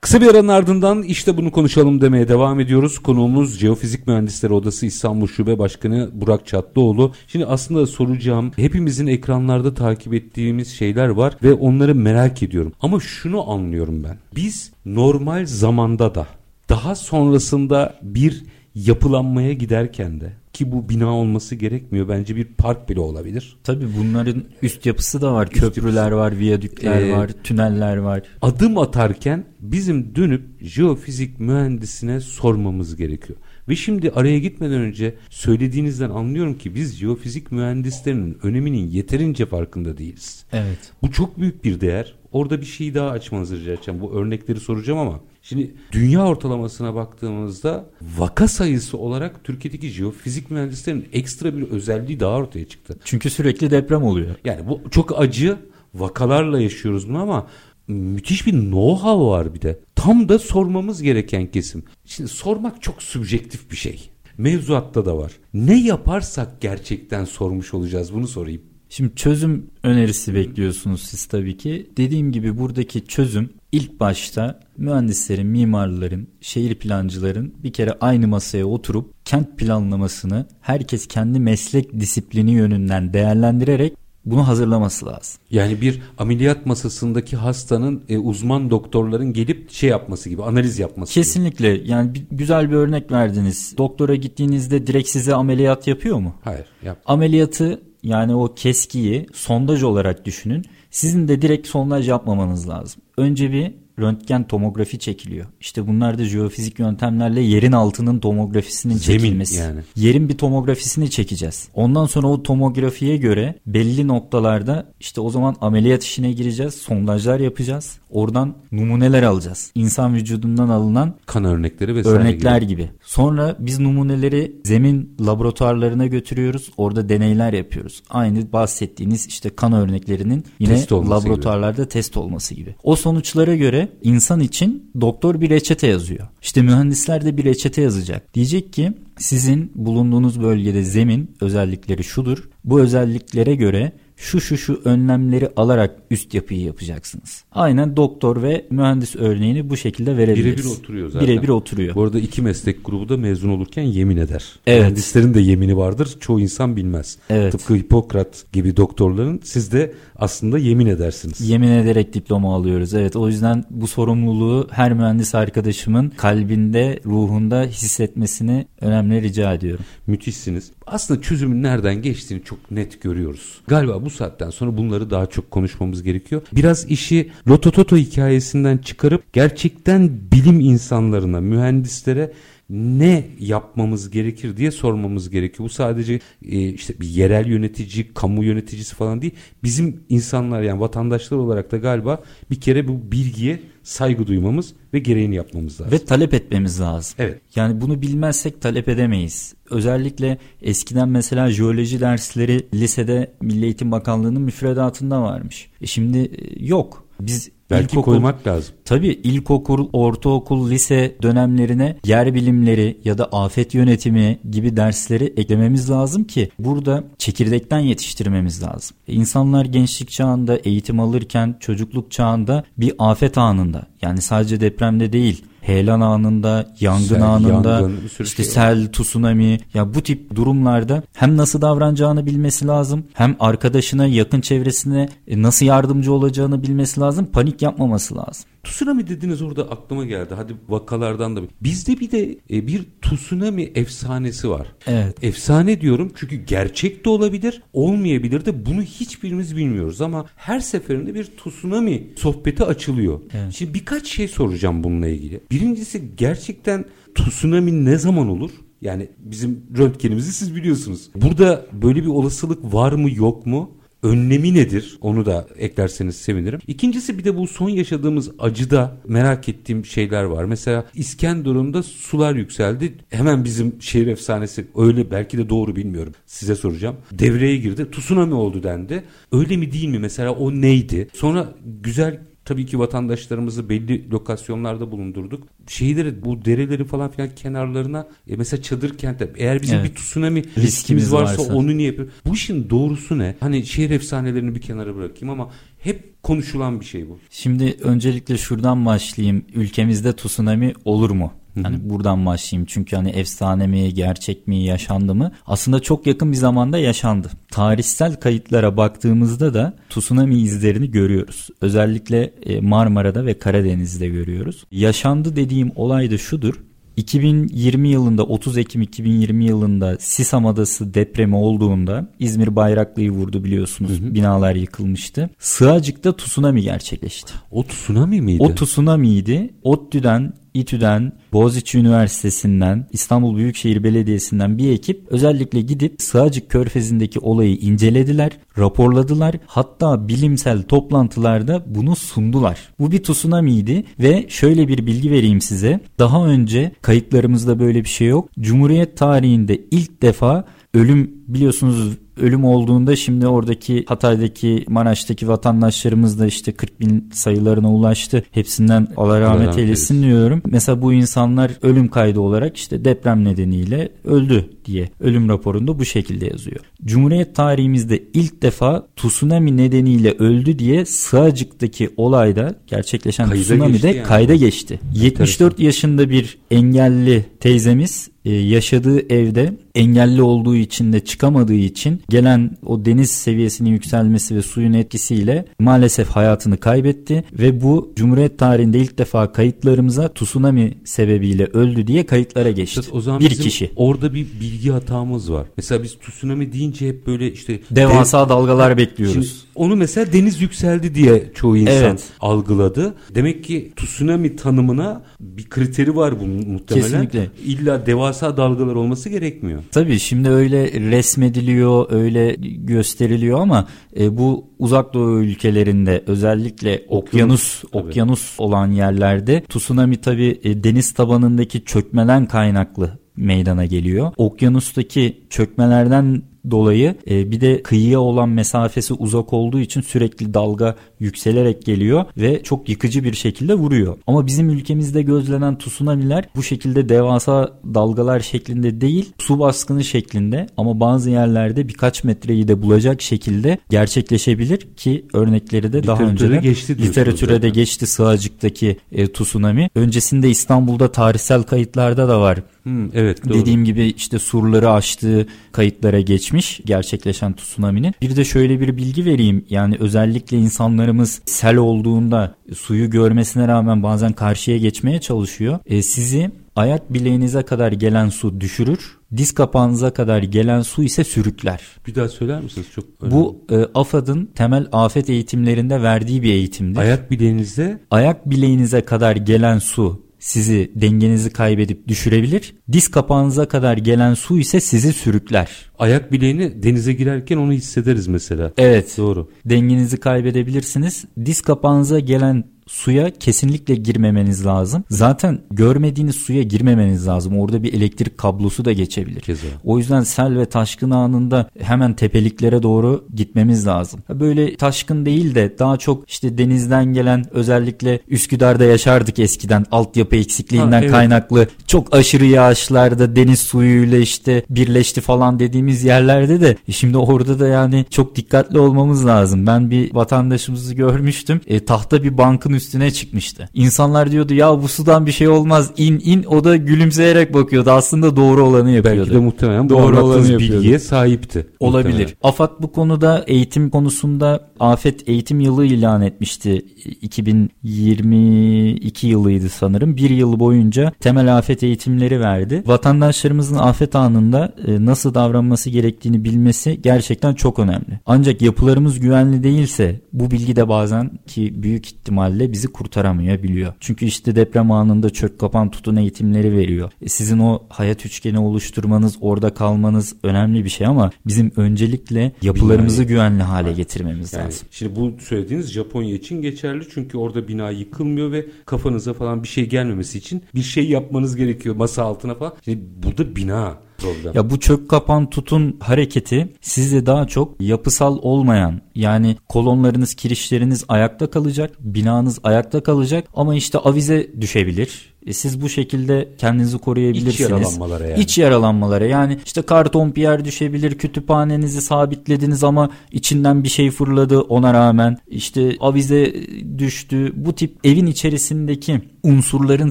Kısa 0.00 0.20
bir 0.20 0.26
aranın 0.26 0.48
ardından 0.48 1.02
işte 1.02 1.36
bunu 1.36 1.50
konuşalım 1.50 2.00
demeye 2.00 2.28
devam 2.28 2.60
ediyoruz. 2.60 2.98
Konuğumuz 2.98 3.58
Jeofizik 3.58 4.06
Mühendisleri 4.06 4.52
Odası 4.52 4.86
İstanbul 4.86 5.26
Şube 5.26 5.58
Başkanı 5.58 6.10
Burak 6.12 6.46
Çatlıoğlu. 6.46 7.12
Şimdi 7.26 7.46
aslında 7.46 7.86
soracağım 7.86 8.52
hepimizin 8.56 9.06
ekranlarda 9.06 9.74
takip 9.74 10.14
ettiğimiz 10.14 10.68
şeyler 10.68 11.08
var 11.08 11.36
ve 11.42 11.52
onları 11.52 11.94
merak 11.94 12.42
ediyorum. 12.42 12.72
Ama 12.80 13.00
şunu 13.00 13.50
anlıyorum 13.50 14.04
ben. 14.04 14.18
Biz 14.36 14.72
normal 14.86 15.46
zamanda 15.46 16.14
da 16.14 16.26
daha 16.68 16.94
sonrasında 16.94 17.94
bir 18.02 18.44
yapılanmaya 18.74 19.52
giderken 19.52 20.20
de 20.20 20.32
ki 20.58 20.72
bu 20.72 20.88
bina 20.88 21.14
olması 21.14 21.54
gerekmiyor. 21.54 22.08
Bence 22.08 22.36
bir 22.36 22.44
park 22.44 22.88
bile 22.88 23.00
olabilir. 23.00 23.56
Tabii 23.64 23.86
bunların 23.98 24.44
üst 24.62 24.86
yapısı 24.86 25.20
da 25.22 25.32
var. 25.32 25.50
Köprüler 25.50 26.10
var, 26.10 26.38
viyadükler 26.38 27.02
Ee, 27.02 27.12
var, 27.12 27.30
tüneller 27.44 27.96
var. 27.96 28.22
adım 28.42 28.78
atarken 28.78 29.44
bizim 29.60 30.14
dönüp 30.14 30.42
jeofizik 30.60 31.40
mühendisine 31.40 32.20
sormamız 32.20 32.96
gerekiyor. 32.96 33.38
Ve 33.68 33.76
şimdi 33.76 34.10
araya 34.10 34.38
gitmeden 34.38 34.80
önce 34.80 35.14
söylediğinizden 35.30 36.10
anlıyorum 36.10 36.58
ki 36.58 36.74
biz 36.74 36.96
jeofizik 36.96 37.52
mühendislerinin 37.52 38.38
öneminin 38.42 38.88
yeterince 38.88 39.46
farkında 39.46 39.98
değiliz. 39.98 40.44
Evet. 40.52 40.78
Bu 41.02 41.12
çok 41.12 41.40
büyük 41.40 41.64
bir 41.64 41.80
değer. 41.80 42.14
Orada 42.32 42.60
bir 42.60 42.66
şey 42.66 42.94
daha 42.94 43.10
açmanızı 43.10 43.60
rica 43.60 43.72
edeceğim. 43.72 44.00
Bu 44.00 44.12
örnekleri 44.12 44.60
soracağım 44.60 44.98
ama 44.98 45.20
şimdi 45.42 45.74
dünya 45.92 46.26
ortalamasına 46.26 46.94
baktığımızda 46.94 47.90
vaka 48.18 48.48
sayısı 48.48 48.98
olarak 48.98 49.44
Türkiye'deki 49.44 49.88
jeofizik 49.88 50.50
mühendislerinin 50.50 51.08
ekstra 51.12 51.56
bir 51.56 51.62
özelliği 51.62 52.20
daha 52.20 52.36
ortaya 52.36 52.68
çıktı. 52.68 52.98
Çünkü 53.04 53.30
sürekli 53.30 53.70
deprem 53.70 54.02
oluyor. 54.02 54.36
Yani 54.44 54.68
bu 54.68 54.82
çok 54.90 55.20
acı 55.20 55.58
vakalarla 55.94 56.60
yaşıyoruz 56.60 57.08
bunu 57.08 57.18
ama 57.18 57.46
müthiş 57.88 58.46
bir 58.46 58.52
know-how 58.52 59.30
var 59.30 59.54
bir 59.54 59.62
de. 59.62 59.78
Tam 59.94 60.28
da 60.28 60.38
sormamız 60.38 61.02
gereken 61.02 61.46
kesim. 61.46 61.82
Şimdi 62.04 62.30
sormak 62.30 62.82
çok 62.82 63.02
subjektif 63.02 63.70
bir 63.70 63.76
şey. 63.76 64.10
Mevzuatta 64.38 65.06
da 65.06 65.18
var. 65.18 65.32
Ne 65.54 65.80
yaparsak 65.80 66.60
gerçekten 66.60 67.24
sormuş 67.24 67.74
olacağız 67.74 68.14
bunu 68.14 68.28
sorayım. 68.28 68.62
Şimdi 68.88 69.14
çözüm 69.14 69.70
önerisi 69.82 70.34
bekliyorsunuz 70.34 71.02
siz 71.02 71.26
tabii 71.26 71.56
ki. 71.56 71.90
Dediğim 71.96 72.32
gibi 72.32 72.58
buradaki 72.58 73.06
çözüm 73.06 73.50
ilk 73.72 74.00
başta 74.00 74.60
mühendislerin, 74.76 75.46
mimarların, 75.46 76.28
şehir 76.40 76.74
plancıların 76.74 77.54
bir 77.62 77.72
kere 77.72 77.92
aynı 78.00 78.28
masaya 78.28 78.66
oturup 78.66 79.14
kent 79.24 79.58
planlamasını 79.58 80.46
herkes 80.60 81.06
kendi 81.06 81.40
meslek 81.40 82.00
disiplini 82.00 82.50
yönünden 82.50 83.12
değerlendirerek 83.12 83.94
bunu 84.24 84.48
hazırlaması 84.48 85.06
lazım. 85.06 85.40
Yani 85.50 85.80
bir 85.80 86.02
ameliyat 86.18 86.66
masasındaki 86.66 87.36
hastanın 87.36 88.02
e, 88.08 88.18
uzman 88.18 88.70
doktorların 88.70 89.32
gelip 89.32 89.70
şey 89.70 89.90
yapması 89.90 90.28
gibi 90.28 90.42
analiz 90.42 90.78
yapması 90.78 91.14
Kesinlikle 91.14 91.76
gibi. 91.76 91.90
yani 91.90 92.14
bir, 92.14 92.22
güzel 92.30 92.70
bir 92.70 92.76
örnek 92.76 93.12
verdiniz. 93.12 93.74
Doktora 93.78 94.14
gittiğinizde 94.14 94.86
direkt 94.86 95.08
size 95.08 95.34
ameliyat 95.34 95.86
yapıyor 95.86 96.18
mu? 96.18 96.34
Hayır 96.44 96.66
yap. 96.82 97.02
Ameliyatı 97.06 97.80
yani 98.02 98.34
o 98.34 98.54
keskiyi 98.54 99.26
sondaj 99.32 99.82
olarak 99.82 100.24
düşünün. 100.24 100.64
Sizin 100.90 101.28
de 101.28 101.42
direkt 101.42 101.68
sondaj 101.68 102.08
yapmamanız 102.08 102.68
lazım. 102.68 103.02
Önce 103.16 103.52
bir 103.52 103.74
röntgen 103.98 104.46
tomografi 104.46 104.98
çekiliyor. 104.98 105.46
İşte 105.60 105.86
bunlar 105.86 106.18
da 106.18 106.24
jeofizik 106.24 106.78
yöntemlerle 106.78 107.40
yerin 107.40 107.72
altının 107.72 108.18
tomografisinin 108.18 108.94
Zemin 108.94 109.18
çekilmesi. 109.18 109.60
Yani. 109.60 109.80
Yerin 109.96 110.28
bir 110.28 110.38
tomografisini 110.38 111.10
çekeceğiz. 111.10 111.68
Ondan 111.74 112.06
sonra 112.06 112.26
o 112.26 112.42
tomografiye 112.42 113.16
göre 113.16 113.54
belli 113.66 114.08
noktalarda 114.08 114.86
işte 115.00 115.20
o 115.20 115.30
zaman 115.30 115.56
ameliyat 115.60 116.02
işine 116.04 116.32
gireceğiz. 116.32 116.74
Sondajlar 116.74 117.40
yapacağız. 117.40 117.98
Oradan 118.10 118.54
numuneler 118.72 119.22
alacağız. 119.22 119.72
İnsan 119.74 120.14
vücudundan 120.14 120.68
alınan 120.68 121.14
kan 121.26 121.44
örnekleri 121.44 121.94
vesaire 121.94 122.18
örnekler 122.18 122.62
gibi. 122.62 122.68
gibi. 122.82 122.90
Sonra 123.02 123.56
biz 123.58 123.78
numuneleri 123.78 124.56
zemin 124.64 125.16
laboratuvarlarına 125.20 126.06
götürüyoruz. 126.06 126.70
Orada 126.76 127.08
deneyler 127.08 127.52
yapıyoruz. 127.52 128.02
Aynı 128.10 128.52
bahsettiğiniz 128.52 129.26
işte 129.26 129.50
kan 129.50 129.72
örneklerinin 129.72 130.44
yine 130.58 130.74
test 130.74 130.92
laboratuvarlarda 130.92 131.82
gibi. 131.82 131.88
test 131.88 132.16
olması 132.16 132.54
gibi. 132.54 132.74
O 132.82 132.96
sonuçlara 132.96 133.56
göre 133.56 133.87
insan 134.02 134.40
için 134.40 134.90
doktor 135.00 135.40
bir 135.40 135.50
reçete 135.50 135.86
yazıyor. 135.86 136.28
İşte 136.42 136.62
mühendisler 136.62 137.24
de 137.24 137.36
bir 137.36 137.44
reçete 137.44 137.82
yazacak. 137.82 138.34
Diyecek 138.34 138.72
ki 138.72 138.92
sizin 139.18 139.72
bulunduğunuz 139.74 140.42
bölgede 140.42 140.82
zemin 140.82 141.36
özellikleri 141.40 142.04
şudur. 142.04 142.48
Bu 142.64 142.80
özelliklere 142.80 143.54
göre 143.54 143.92
şu 144.18 144.40
şu 144.40 144.58
şu 144.58 144.80
önlemleri 144.84 145.50
alarak 145.56 145.96
üst 146.10 146.34
yapıyı 146.34 146.60
yapacaksınız. 146.60 147.44
Aynen 147.52 147.96
doktor 147.96 148.42
ve 148.42 148.66
mühendis 148.70 149.16
örneğini 149.16 149.70
bu 149.70 149.76
şekilde 149.76 150.16
verebiliriz. 150.16 150.64
Birebir 150.64 150.78
oturuyor 150.78 151.10
zaten. 151.10 151.28
Birebir 151.28 151.48
oturuyor. 151.48 151.94
Bu 151.94 152.02
arada 152.02 152.18
iki 152.18 152.42
meslek 152.42 152.84
grubu 152.84 153.08
da 153.08 153.16
mezun 153.16 153.48
olurken 153.48 153.82
yemin 153.82 154.16
eder. 154.16 154.44
Evet. 154.66 154.80
Mühendislerin 154.80 155.34
de 155.34 155.40
yemini 155.40 155.76
vardır. 155.76 156.16
Çoğu 156.20 156.40
insan 156.40 156.76
bilmez. 156.76 157.18
Evet. 157.30 157.52
Tıpkı 157.52 157.74
Hipokrat 157.74 158.44
gibi 158.52 158.76
doktorların 158.76 159.40
siz 159.44 159.72
de 159.72 159.94
aslında 160.16 160.58
yemin 160.58 160.86
edersiniz. 160.86 161.40
Yemin 161.40 161.68
ederek 161.68 162.14
diploma 162.14 162.54
alıyoruz. 162.54 162.94
Evet 162.94 163.16
o 163.16 163.28
yüzden 163.28 163.64
bu 163.70 163.86
sorumluluğu 163.86 164.68
her 164.70 164.92
mühendis 164.92 165.34
arkadaşımın 165.34 166.08
kalbinde, 166.08 167.00
ruhunda 167.06 167.62
hissetmesini 167.62 168.66
önemli 168.80 169.22
rica 169.22 169.54
ediyorum. 169.54 169.84
Müthişsiniz. 170.06 170.70
Aslında 170.86 171.22
çözümün 171.22 171.62
nereden 171.62 172.02
geçtiğini 172.02 172.44
çok 172.44 172.70
net 172.70 173.02
görüyoruz. 173.02 173.60
Galiba 173.66 174.04
bu 174.04 174.07
saatten 174.10 174.50
sonra 174.50 174.76
bunları 174.76 175.10
daha 175.10 175.26
çok 175.26 175.50
konuşmamız 175.50 176.02
gerekiyor. 176.02 176.42
Biraz 176.52 176.90
işi 176.90 177.30
Lotototo 177.48 177.96
hikayesinden 177.96 178.78
çıkarıp 178.78 179.32
gerçekten 179.32 180.10
bilim 180.32 180.60
insanlarına, 180.60 181.40
mühendislere 181.40 182.32
ne 182.70 183.24
yapmamız 183.38 184.10
gerekir 184.10 184.56
diye 184.56 184.70
sormamız 184.70 185.30
gerekiyor. 185.30 185.68
Bu 185.68 185.72
sadece 185.72 186.20
e, 186.48 186.68
işte 186.68 187.00
bir 187.00 187.08
yerel 187.08 187.46
yönetici, 187.46 188.14
kamu 188.14 188.44
yöneticisi 188.44 188.94
falan 188.94 189.22
değil. 189.22 189.34
Bizim 189.62 190.00
insanlar 190.08 190.62
yani 190.62 190.80
vatandaşlar 190.80 191.36
olarak 191.36 191.72
da 191.72 191.76
galiba 191.76 192.22
bir 192.50 192.60
kere 192.60 192.88
bu 192.88 193.12
bilgiye 193.12 193.60
saygı 193.88 194.26
duymamız 194.26 194.74
ve 194.94 194.98
gereğini 194.98 195.34
yapmamız 195.34 195.80
lazım. 195.80 195.92
Ve 195.92 196.04
talep 196.04 196.34
etmemiz 196.34 196.80
lazım. 196.80 197.14
Evet. 197.18 197.40
Yani 197.54 197.80
bunu 197.80 198.02
bilmezsek 198.02 198.60
talep 198.60 198.88
edemeyiz. 198.88 199.54
Özellikle 199.70 200.38
eskiden 200.62 201.08
mesela 201.08 201.50
jeoloji 201.50 202.00
dersleri 202.00 202.66
lisede 202.74 203.32
Milli 203.40 203.64
Eğitim 203.64 203.92
Bakanlığı'nın 203.92 204.42
müfredatında 204.42 205.22
varmış. 205.22 205.70
E 205.80 205.86
şimdi 205.86 206.18
e, 206.18 206.66
yok. 206.66 207.07
Biz 207.20 207.50
Belki 207.70 207.92
ilkokul, 207.92 208.12
koymak 208.12 208.46
lazım. 208.46 208.74
Tabii 208.84 209.08
ilkokul, 209.08 209.88
ortaokul, 209.92 210.70
lise 210.70 211.16
dönemlerine 211.22 211.96
yer 212.04 212.34
bilimleri 212.34 212.98
ya 213.04 213.18
da 213.18 213.24
afet 213.24 213.74
yönetimi 213.74 214.38
gibi 214.50 214.76
dersleri 214.76 215.24
eklememiz 215.36 215.90
lazım 215.90 216.24
ki 216.24 216.50
burada 216.58 217.04
çekirdekten 217.18 217.78
yetiştirmemiz 217.78 218.62
lazım. 218.62 218.96
İnsanlar 219.06 219.64
gençlik 219.64 220.10
çağında 220.10 220.56
eğitim 220.56 221.00
alırken 221.00 221.56
çocukluk 221.60 222.10
çağında 222.10 222.64
bir 222.76 222.92
afet 222.98 223.38
anında 223.38 223.86
yani 224.02 224.20
sadece 224.20 224.60
depremde 224.60 225.12
değil 225.12 225.44
heyelan 225.68 226.00
anında, 226.00 226.74
yangın 226.80 227.04
sel, 227.04 227.22
anında, 227.22 227.70
yangın, 227.70 228.00
işte 228.20 228.42
şey 228.42 228.44
sel, 228.44 228.92
tsunami 228.92 229.60
ya 229.74 229.94
bu 229.94 230.02
tip 230.02 230.34
durumlarda 230.34 231.02
hem 231.14 231.36
nasıl 231.36 231.60
davranacağını 231.60 232.26
bilmesi 232.26 232.66
lazım, 232.66 233.04
hem 233.14 233.36
arkadaşına, 233.40 234.06
yakın 234.06 234.40
çevresine 234.40 235.08
e, 235.26 235.42
nasıl 235.42 235.66
yardımcı 235.66 236.12
olacağını 236.12 236.62
bilmesi 236.62 237.00
lazım, 237.00 237.26
panik 237.26 237.62
yapmaması 237.62 238.16
lazım. 238.16 238.44
Tsunami 238.64 239.06
dediniz 239.06 239.42
orada 239.42 239.70
aklıma 239.70 240.04
geldi. 240.04 240.34
Hadi 240.34 240.52
vakalardan 240.68 241.36
da. 241.36 241.40
Bizde 241.60 242.00
bir 242.00 242.10
de 242.10 242.38
e, 242.50 242.66
bir 242.66 242.84
tsunami 243.02 243.62
efsanesi 243.62 244.50
var. 244.50 244.66
Evet. 244.86 245.24
Efsane 245.24 245.80
diyorum 245.80 246.12
çünkü 246.16 246.36
gerçek 246.36 247.04
de 247.04 247.08
olabilir, 247.08 247.62
olmayabilir 247.72 248.44
de 248.44 248.66
bunu 248.66 248.82
hiçbirimiz 248.82 249.56
bilmiyoruz 249.56 250.00
ama 250.00 250.26
her 250.36 250.60
seferinde 250.60 251.14
bir 251.14 251.24
tsunami 251.24 252.06
sohbeti 252.16 252.64
açılıyor. 252.64 253.20
Evet. 253.32 253.52
Şimdi 253.52 253.74
birkaç 253.74 254.06
şey 254.06 254.28
soracağım 254.28 254.84
bununla 254.84 255.08
ilgili. 255.08 255.40
Birincisi 255.50 256.16
gerçekten 256.16 256.84
tsunami 257.14 257.84
ne 257.84 257.98
zaman 257.98 258.28
olur? 258.28 258.50
Yani 258.80 259.08
bizim 259.18 259.66
röntgenimizi 259.78 260.32
siz 260.32 260.56
biliyorsunuz. 260.56 261.10
Burada 261.14 261.66
böyle 261.72 262.02
bir 262.02 262.08
olasılık 262.08 262.74
var 262.74 262.92
mı 262.92 263.10
yok 263.10 263.46
mu? 263.46 263.70
Önlemi 264.02 264.54
nedir? 264.54 264.98
Onu 265.00 265.26
da 265.26 265.46
eklerseniz 265.58 266.16
sevinirim. 266.16 266.60
İkincisi 266.66 267.18
bir 267.18 267.24
de 267.24 267.36
bu 267.36 267.46
son 267.46 267.68
yaşadığımız 267.68 268.30
acıda 268.38 268.96
merak 269.08 269.48
ettiğim 269.48 269.84
şeyler 269.84 270.22
var. 270.24 270.44
Mesela 270.44 270.84
İskenderun'da 270.94 271.82
sular 271.82 272.34
yükseldi. 272.34 272.94
Hemen 273.10 273.44
bizim 273.44 273.82
şehir 273.82 274.06
efsanesi 274.06 274.66
öyle 274.76 275.10
belki 275.10 275.38
de 275.38 275.48
doğru 275.48 275.76
bilmiyorum. 275.76 276.14
Size 276.26 276.54
soracağım. 276.54 276.96
Devreye 277.12 277.56
girdi. 277.56 277.90
Tsunami 277.90 278.34
oldu 278.34 278.62
dendi. 278.62 279.04
Öyle 279.32 279.56
mi 279.56 279.72
değil 279.72 279.88
mi? 279.88 279.98
Mesela 279.98 280.30
o 280.30 280.52
neydi? 280.52 281.08
Sonra 281.14 281.54
güzel 281.82 282.20
Tabii 282.48 282.66
ki 282.66 282.78
vatandaşlarımızı 282.78 283.68
belli 283.68 284.10
lokasyonlarda 284.10 284.90
bulundurduk. 284.90 285.48
Şeyleri 285.66 286.24
bu 286.24 286.44
dereleri 286.44 286.84
falan 286.84 287.10
filan 287.10 287.34
kenarlarına 287.34 288.08
e, 288.28 288.36
mesela 288.36 288.62
çadır 288.62 288.98
kentte 288.98 289.32
eğer 289.36 289.62
bizim 289.62 289.78
evet. 289.78 289.90
bir 289.90 289.94
tsunami 289.94 290.40
riskimiz, 290.40 290.66
riskimiz 290.66 291.12
varsa, 291.12 291.42
varsa 291.42 291.54
onu 291.54 291.76
niye 291.76 291.86
yapıyor? 291.86 292.08
Bu 292.26 292.34
işin 292.34 292.70
doğrusu 292.70 293.18
ne? 293.18 293.34
Hani 293.40 293.66
şehir 293.66 293.90
efsanelerini 293.90 294.54
bir 294.54 294.60
kenara 294.60 294.96
bırakayım 294.96 295.30
ama 295.30 295.50
hep 295.78 296.22
konuşulan 296.22 296.80
bir 296.80 296.84
şey 296.84 297.08
bu. 297.08 297.18
Şimdi 297.30 297.76
öncelikle 297.82 298.38
şuradan 298.38 298.86
başlayayım. 298.86 299.44
Ülkemizde 299.54 300.16
tsunami 300.16 300.74
olur 300.84 301.10
mu? 301.10 301.32
Hani 301.64 301.90
buradan 301.90 302.26
başlayayım 302.26 302.66
çünkü 302.70 302.96
hani 302.96 303.10
efsane 303.10 303.66
mi, 303.66 303.94
gerçek 303.94 304.46
mi, 304.46 304.64
yaşandı 304.64 305.14
mı? 305.14 305.32
Aslında 305.46 305.80
çok 305.80 306.06
yakın 306.06 306.32
bir 306.32 306.36
zamanda 306.36 306.78
yaşandı. 306.78 307.30
Tarihsel 307.50 308.16
kayıtlara 308.16 308.76
baktığımızda 308.76 309.54
da 309.54 309.74
tsunami 309.90 310.36
izlerini 310.36 310.90
görüyoruz. 310.90 311.48
Özellikle 311.60 312.22
e, 312.42 312.60
Marmara'da 312.60 313.26
ve 313.26 313.38
Karadeniz'de 313.38 314.08
görüyoruz. 314.08 314.64
Yaşandı 314.70 315.36
dediğim 315.36 315.72
olay 315.76 316.10
da 316.10 316.18
şudur. 316.18 316.54
2020 316.98 317.88
yılında 317.88 318.22
30 318.22 318.58
Ekim 318.58 318.82
2020 318.82 319.44
yılında 319.44 319.96
Sisam 320.00 320.46
Adası 320.46 320.94
depremi 320.94 321.36
olduğunda 321.36 322.12
İzmir 322.18 322.56
Bayraklı'yı 322.56 323.10
vurdu 323.10 323.44
biliyorsunuz. 323.44 324.00
Hı 324.00 324.06
hı. 324.06 324.14
Binalar 324.14 324.54
yıkılmıştı. 324.54 325.30
Sığacık'ta 325.38 326.16
tsunami 326.16 326.62
gerçekleşti. 326.62 327.32
O 327.50 327.64
tsunami 327.64 328.20
miydi? 328.20 328.42
O 328.42 328.54
tsunami'ydi. 328.54 329.54
ODTÜ'den 329.62 330.32
İTÜ'den, 330.54 331.12
Boğaziçi 331.32 331.78
Üniversitesi'nden, 331.78 332.86
İstanbul 332.92 333.36
Büyükşehir 333.36 333.84
Belediyesi'nden 333.84 334.58
bir 334.58 334.72
ekip 334.72 335.06
özellikle 335.10 335.60
gidip 335.60 336.02
Sığacık 336.02 336.50
Körfezi'ndeki 336.50 337.20
olayı 337.20 337.56
incelediler, 337.56 338.32
raporladılar. 338.58 339.34
Hatta 339.46 340.08
bilimsel 340.08 340.62
toplantılarda 340.62 341.64
bunu 341.66 341.96
sundular. 341.96 342.58
Bu 342.78 342.92
bir 342.92 343.02
tsunami'ydi 343.02 343.84
ve 343.98 344.26
şöyle 344.28 344.68
bir 344.68 344.86
bilgi 344.86 345.10
vereyim 345.10 345.40
size. 345.40 345.80
Daha 345.98 346.26
önce 346.26 346.72
kayıtlarımızda 346.82 347.58
böyle 347.58 347.84
bir 347.84 347.88
şey 347.88 348.08
yok. 348.08 348.28
Cumhuriyet 348.40 348.96
tarihinde 348.96 349.60
ilk 349.70 350.02
defa 350.02 350.44
ölüm 350.74 351.10
biliyorsunuz 351.28 351.98
ölüm 352.20 352.44
olduğunda 352.44 352.96
şimdi 352.96 353.26
oradaki 353.26 353.84
Hatay'daki 353.88 354.64
Maraş'taki 354.68 355.28
vatandaşlarımız 355.28 356.20
da 356.20 356.26
işte 356.26 356.52
40 356.52 356.80
bin 356.80 357.10
sayılarına 357.12 357.72
ulaştı. 357.72 358.24
Hepsinden 358.30 358.88
Allah 358.96 359.20
rahmet, 359.20 359.40
rahmet 359.40 359.58
eylesin, 359.58 359.94
eylesin 359.94 360.02
diyorum. 360.02 360.42
Mesela 360.50 360.82
bu 360.82 360.92
insanlar 360.92 361.50
ölüm 361.62 361.88
kaydı 361.88 362.20
olarak 362.20 362.56
işte 362.56 362.84
deprem 362.84 363.24
nedeniyle 363.24 363.88
öldü 364.04 364.50
diye 364.64 364.88
ölüm 365.00 365.28
raporunda 365.28 365.78
bu 365.78 365.84
şekilde 365.84 366.26
yazıyor. 366.26 366.60
Cumhuriyet 366.84 367.34
tarihimizde 367.34 368.02
ilk 368.14 368.42
defa 368.42 368.86
tsunami 368.96 369.56
nedeniyle 369.56 370.12
öldü 370.12 370.58
diye 370.58 370.84
Sığacık'taki 370.84 371.90
olayda 371.96 372.54
gerçekleşen 372.66 373.28
kayda 373.28 373.42
tsunami'de 373.42 373.88
yani. 373.88 374.02
kayda 374.02 374.34
geçti. 374.34 374.80
74 374.94 375.60
yaşında 375.60 376.10
bir 376.10 376.38
engelli 376.50 377.24
teyzemiz 377.40 378.10
e, 378.24 378.34
yaşadığı 378.34 379.12
evde 379.14 379.52
engelli 379.74 380.22
olduğu 380.22 380.56
için 380.56 380.92
de 380.92 381.00
çıkamadığı 381.00 381.54
için 381.54 382.02
gelen 382.10 382.58
o 382.66 382.84
deniz 382.84 383.10
seviyesinin 383.10 383.70
yükselmesi 383.70 384.36
ve 384.36 384.42
suyun 384.42 384.72
etkisiyle 384.72 385.44
maalesef 385.58 386.08
hayatını 386.08 386.56
kaybetti 386.56 387.24
ve 387.32 387.60
bu 387.60 387.92
Cumhuriyet 387.96 388.38
tarihinde 388.38 388.78
ilk 388.78 388.98
defa 388.98 389.32
kayıtlarımıza 389.32 390.12
tsunami 390.12 390.78
sebebiyle 390.84 391.46
öldü 391.46 391.86
diye 391.86 392.06
kayıtlara 392.06 392.50
geçti. 392.50 392.80
O 392.92 393.00
zaman 393.00 393.20
bir 393.20 393.30
kişi. 393.30 393.70
Orada 393.76 394.14
bir 394.14 394.26
bilgi 394.40 394.70
hatamız 394.70 395.32
var. 395.32 395.46
Mesela 395.56 395.82
biz 395.82 395.98
tsunami 395.98 396.52
deyince 396.52 396.88
hep 396.88 397.06
böyle 397.06 397.32
işte 397.32 397.60
devasa 397.70 398.24
dev... 398.24 398.28
dalgalar 398.28 398.76
bekliyoruz. 398.76 399.14
Şimdi 399.14 399.47
onu 399.58 399.76
mesela 399.76 400.12
deniz 400.12 400.40
yükseldi 400.40 400.94
diye 400.94 401.32
çoğu 401.34 401.56
insan 401.56 401.74
evet. 401.74 402.04
algıladı. 402.20 402.94
Demek 403.14 403.44
ki 403.44 403.72
tsunami 403.76 404.36
tanımına 404.36 405.02
bir 405.20 405.48
kriteri 405.48 405.96
var 405.96 406.20
bunun 406.20 406.48
muhtemelen. 406.48 406.86
Kesinlikle. 406.86 407.26
İlla 407.44 407.86
devasa 407.86 408.36
dalgalar 408.36 408.74
olması 408.74 409.08
gerekmiyor. 409.08 409.62
Tabii 409.72 409.98
şimdi 409.98 410.28
öyle 410.28 410.72
resmediliyor, 410.72 411.92
öyle 411.92 412.36
gösteriliyor 412.56 413.40
ama 413.40 413.68
e, 414.00 414.18
bu 414.18 414.50
uzak 414.58 414.94
doğu 414.94 415.22
ülkelerinde 415.22 416.04
özellikle 416.06 416.84
okyanus 416.88 417.28
okyanus, 417.28 417.64
okyanus 417.72 418.34
olan 418.38 418.70
yerlerde 418.70 419.42
tsunami 419.48 419.96
tabii 419.96 420.40
e, 420.44 420.64
deniz 420.64 420.92
tabanındaki 420.92 421.64
çökmeden 421.64 422.26
kaynaklı 422.26 422.98
meydana 423.16 423.64
geliyor. 423.64 424.12
Okyanustaki 424.16 425.20
çökmelerden 425.30 426.22
dolayı 426.50 426.94
e, 427.10 427.30
bir 427.30 427.40
de 427.40 427.62
kıyıya 427.62 428.00
olan 428.00 428.28
mesafesi 428.28 428.94
uzak 428.94 429.32
olduğu 429.32 429.60
için 429.60 429.80
sürekli 429.80 430.34
dalga 430.34 430.76
yükselerek 431.00 431.64
geliyor 431.64 432.04
ve 432.16 432.42
çok 432.42 432.68
yıkıcı 432.68 433.04
bir 433.04 433.12
şekilde 433.12 433.54
vuruyor. 433.54 433.96
Ama 434.06 434.26
bizim 434.26 434.50
ülkemizde 434.50 435.02
gözlenen 435.02 435.58
tsunami'ler 435.58 436.24
bu 436.36 436.42
şekilde 436.42 436.88
devasa 436.88 437.52
dalgalar 437.74 438.20
şeklinde 438.20 438.80
değil 438.80 439.12
su 439.18 439.38
baskını 439.38 439.84
şeklinde 439.84 440.46
ama 440.56 440.80
bazı 440.80 441.10
yerlerde 441.10 441.68
birkaç 441.68 442.04
metreyi 442.04 442.48
de 442.48 442.62
bulacak 442.62 443.02
şekilde 443.02 443.58
gerçekleşebilir 443.70 444.68
ki 444.76 445.06
örnekleri 445.12 445.72
de 445.72 445.86
daha 445.86 446.02
önce 446.02 446.36
geçti 446.36 446.78
literatüre 446.82 447.42
de 447.42 447.48
geçti 447.48 447.86
Sığacık'taki 447.86 448.76
e, 448.92 449.12
tsunami. 449.12 449.70
Öncesinde 449.74 450.30
İstanbul'da 450.30 450.92
tarihsel 450.92 451.42
kayıtlarda 451.42 452.08
da 452.08 452.20
var. 452.20 452.38
Hmm, 452.68 452.90
evet 452.94 453.28
doğru. 453.28 453.34
Dediğim 453.34 453.64
gibi 453.64 453.84
işte 453.84 454.18
surları 454.18 454.70
aştığı 454.70 455.26
kayıtlara 455.52 456.00
geçmiş 456.00 456.60
gerçekleşen 456.64 457.32
tsunami'nin. 457.32 457.94
Bir 458.02 458.16
de 458.16 458.24
şöyle 458.24 458.60
bir 458.60 458.76
bilgi 458.76 459.04
vereyim. 459.04 459.44
Yani 459.50 459.76
özellikle 459.80 460.36
insanlarımız 460.36 461.22
sel 461.26 461.56
olduğunda 461.56 462.34
suyu 462.54 462.90
görmesine 462.90 463.48
rağmen 463.48 463.82
bazen 463.82 464.12
karşıya 464.12 464.58
geçmeye 464.58 465.00
çalışıyor. 465.00 465.58
E, 465.66 465.82
sizi 465.82 466.30
ayak 466.56 466.92
bileğinize 466.92 467.42
kadar 467.42 467.72
gelen 467.72 468.08
su 468.08 468.40
düşürür. 468.40 468.98
Diz 469.16 469.32
kapağınıza 469.32 469.90
kadar 469.90 470.22
gelen 470.22 470.62
su 470.62 470.82
ise 470.82 471.04
sürükler. 471.04 471.60
Bir 471.86 471.94
daha 471.94 472.08
söyler 472.08 472.40
misiniz? 472.40 472.66
Çok 472.74 472.84
önemli. 473.00 473.14
Bu 473.14 473.44
e, 473.50 473.56
AFAD'ın 473.74 474.26
temel 474.34 474.66
afet 474.72 475.10
eğitimlerinde 475.10 475.82
verdiği 475.82 476.22
bir 476.22 476.32
eğitimdir. 476.32 476.80
Ayak 476.80 477.10
bileğinizde? 477.10 477.80
Ayak 477.90 478.30
bileğinize 478.30 478.80
kadar 478.80 479.16
gelen 479.16 479.58
su 479.58 480.07
sizi 480.18 480.72
dengenizi 480.74 481.30
kaybedip 481.30 481.88
düşürebilir. 481.88 482.54
Diz 482.72 482.88
kapağınıza 482.88 483.48
kadar 483.48 483.76
gelen 483.76 484.14
su 484.14 484.38
ise 484.38 484.60
sizi 484.60 484.92
sürükler. 484.92 485.48
Ayak 485.78 486.12
bileğini 486.12 486.62
denize 486.62 486.92
girerken 486.92 487.36
onu 487.36 487.52
hissederiz 487.52 488.06
mesela. 488.06 488.52
Evet. 488.58 488.94
Doğru. 488.98 489.30
Dengenizi 489.44 489.96
kaybedebilirsiniz. 489.96 491.04
Diz 491.24 491.40
kapağınıza 491.40 491.98
gelen 491.98 492.44
suya 492.68 493.10
kesinlikle 493.10 493.74
girmemeniz 493.74 494.46
lazım. 494.46 494.84
Zaten 494.90 495.40
görmediğiniz 495.50 496.16
suya 496.16 496.42
girmemeniz 496.42 497.06
lazım. 497.06 497.38
Orada 497.38 497.62
bir 497.62 497.72
elektrik 497.72 498.18
kablosu 498.18 498.64
da 498.64 498.72
geçebilir. 498.72 499.20
Kesin. 499.20 499.50
O 499.64 499.78
yüzden 499.78 500.02
sel 500.02 500.38
ve 500.38 500.46
taşkın 500.46 500.90
anında 500.90 501.50
hemen 501.60 501.94
tepeliklere 501.94 502.62
doğru 502.62 503.06
gitmemiz 503.14 503.66
lazım. 503.66 504.00
Böyle 504.10 504.56
taşkın 504.56 505.06
değil 505.06 505.34
de 505.34 505.58
daha 505.58 505.76
çok 505.76 506.10
işte 506.10 506.38
denizden 506.38 506.84
gelen 506.84 507.24
özellikle 507.30 508.00
Üsküdar'da 508.08 508.64
yaşardık 508.64 509.18
eskiden 509.18 509.66
altyapı 509.70 510.16
eksikliğinden 510.16 510.72
ha, 510.72 510.80
evet. 510.80 510.90
kaynaklı 510.90 511.48
çok 511.66 511.94
aşırı 511.94 512.24
yağışlarda 512.24 513.16
deniz 513.16 513.40
suyuyla 513.40 513.98
işte 513.98 514.42
birleşti 514.50 515.00
falan 515.00 515.38
dediğimiz 515.38 515.84
yerlerde 515.84 516.40
de 516.40 516.56
şimdi 516.70 516.98
orada 516.98 517.40
da 517.40 517.48
yani 517.48 517.84
çok 517.90 518.16
dikkatli 518.16 518.58
olmamız 518.58 519.06
lazım. 519.06 519.46
Ben 519.46 519.70
bir 519.70 519.94
vatandaşımızı 519.94 520.74
görmüştüm. 520.74 521.40
E, 521.46 521.64
tahta 521.64 522.02
bir 522.02 522.18
bankın 522.18 522.57
üstüne 522.58 522.90
çıkmıştı. 522.90 523.48
İnsanlar 523.54 524.10
diyordu 524.10 524.34
ya 524.34 524.62
bu 524.62 524.68
sudan 524.68 525.06
bir 525.06 525.12
şey 525.12 525.28
olmaz 525.28 525.70
in 525.76 526.00
in 526.04 526.24
o 526.24 526.44
da 526.44 526.56
gülümseyerek 526.56 527.34
bakıyordu. 527.34 527.70
Aslında 527.70 528.16
doğru 528.16 528.44
olanı 528.44 528.70
yapıyordu. 528.70 529.00
Belki 529.00 529.12
de 529.12 529.18
muhtemelen 529.18 529.68
doğru 529.68 530.00
olanı 530.00 530.38
bilgiye 530.38 530.78
sahipti. 530.78 531.46
Olabilir. 531.60 531.92
Muhtemelen. 531.92 532.16
AFAD 532.22 532.50
bu 532.62 532.72
konuda 532.72 533.24
eğitim 533.26 533.70
konusunda 533.70 534.48
afet 534.60 535.08
eğitim 535.08 535.40
yılı 535.40 535.66
ilan 535.66 536.02
etmişti. 536.02 536.64
2022 537.02 539.06
yılıydı 539.06 539.48
sanırım. 539.48 539.96
Bir 539.96 540.10
yıl 540.10 540.40
boyunca 540.40 540.92
temel 541.00 541.38
afet 541.38 541.62
eğitimleri 541.62 542.20
verdi. 542.20 542.62
Vatandaşlarımızın 542.66 543.56
afet 543.56 543.96
anında 543.96 544.54
e, 544.66 544.84
nasıl 544.84 545.14
davranması 545.14 545.70
gerektiğini 545.70 546.24
bilmesi 546.24 546.80
gerçekten 546.82 547.34
çok 547.34 547.58
önemli. 547.58 548.00
Ancak 548.06 548.42
yapılarımız 548.42 549.00
güvenli 549.00 549.42
değilse 549.42 550.00
bu 550.12 550.30
bilgi 550.30 550.56
de 550.56 550.68
bazen 550.68 551.10
ki 551.26 551.62
büyük 551.62 551.86
ihtimalle 551.86 552.47
bizi 552.52 552.68
kurtaramayabiliyor. 552.68 553.72
Çünkü 553.80 554.06
işte 554.06 554.36
deprem 554.36 554.70
anında 554.70 555.10
çök 555.10 555.38
kapan 555.38 555.70
tutun 555.70 555.96
eğitimleri 555.96 556.52
veriyor. 556.52 556.90
E 557.02 557.08
sizin 557.08 557.38
o 557.38 557.62
hayat 557.68 558.06
üçgeni 558.06 558.38
oluşturmanız, 558.38 559.16
orada 559.20 559.54
kalmanız 559.54 560.16
önemli 560.22 560.64
bir 560.64 560.70
şey 560.70 560.86
ama 560.86 561.10
bizim 561.26 561.52
öncelikle 561.56 562.32
yapılarımızı 562.42 563.02
Binayı... 563.02 563.08
güvenli 563.08 563.42
hale 563.42 563.72
getirmemiz 563.72 564.32
yani, 564.32 564.44
lazım. 564.44 564.68
Şimdi 564.70 564.96
bu 564.96 565.12
söylediğiniz 565.20 565.72
Japonya 565.72 566.14
için 566.14 566.42
geçerli 566.42 566.84
çünkü 566.94 567.18
orada 567.18 567.48
bina 567.48 567.70
yıkılmıyor 567.70 568.32
ve 568.32 568.46
kafanıza 568.66 569.14
falan 569.14 569.42
bir 569.42 569.48
şey 569.48 569.68
gelmemesi 569.68 570.18
için 570.18 570.42
bir 570.54 570.62
şey 570.62 570.88
yapmanız 570.88 571.36
gerekiyor 571.36 571.76
masa 571.76 572.02
altına 572.02 572.34
falan. 572.34 572.54
Şimdi 572.64 572.80
burada 573.02 573.36
bina 573.36 573.87
problem. 573.98 574.32
Ya 574.34 574.50
bu 574.50 574.60
çök 574.60 574.88
kapan 574.88 575.30
tutun 575.30 575.76
hareketi 575.80 576.48
sizde 576.60 577.06
daha 577.06 577.26
çok 577.26 577.60
yapısal 577.60 578.18
olmayan 578.22 578.80
yani 578.94 579.36
kolonlarınız 579.48 580.14
kirişleriniz 580.14 580.84
ayakta 580.88 581.30
kalacak 581.30 581.70
binanız 581.80 582.38
ayakta 582.42 582.82
kalacak 582.82 583.24
ama 583.34 583.54
işte 583.54 583.78
avize 583.78 584.30
düşebilir 584.40 585.18
e, 585.28 585.32
siz 585.32 585.60
bu 585.60 585.68
şekilde 585.68 586.28
kendinizi 586.38 586.78
koruyabilirsiniz. 586.78 587.34
İç 587.34 587.40
yaralanmalara 587.40 588.06
yani. 588.06 588.20
İç 588.20 588.38
yaralanmalara 588.38 589.06
yani 589.06 589.38
işte 589.46 589.62
karton 589.62 590.10
piyer 590.10 590.44
düşebilir 590.44 590.98
kütüphanenizi 590.98 591.82
sabitlediniz 591.82 592.64
ama 592.64 592.90
içinden 593.12 593.64
bir 593.64 593.68
şey 593.68 593.90
fırladı 593.90 594.40
ona 594.40 594.74
rağmen 594.74 595.18
işte 595.26 595.76
avize 595.80 596.34
düştü. 596.78 597.32
Bu 597.36 597.54
tip 597.54 597.76
evin 597.84 598.06
içerisindeki 598.06 599.00
unsurların 599.22 599.90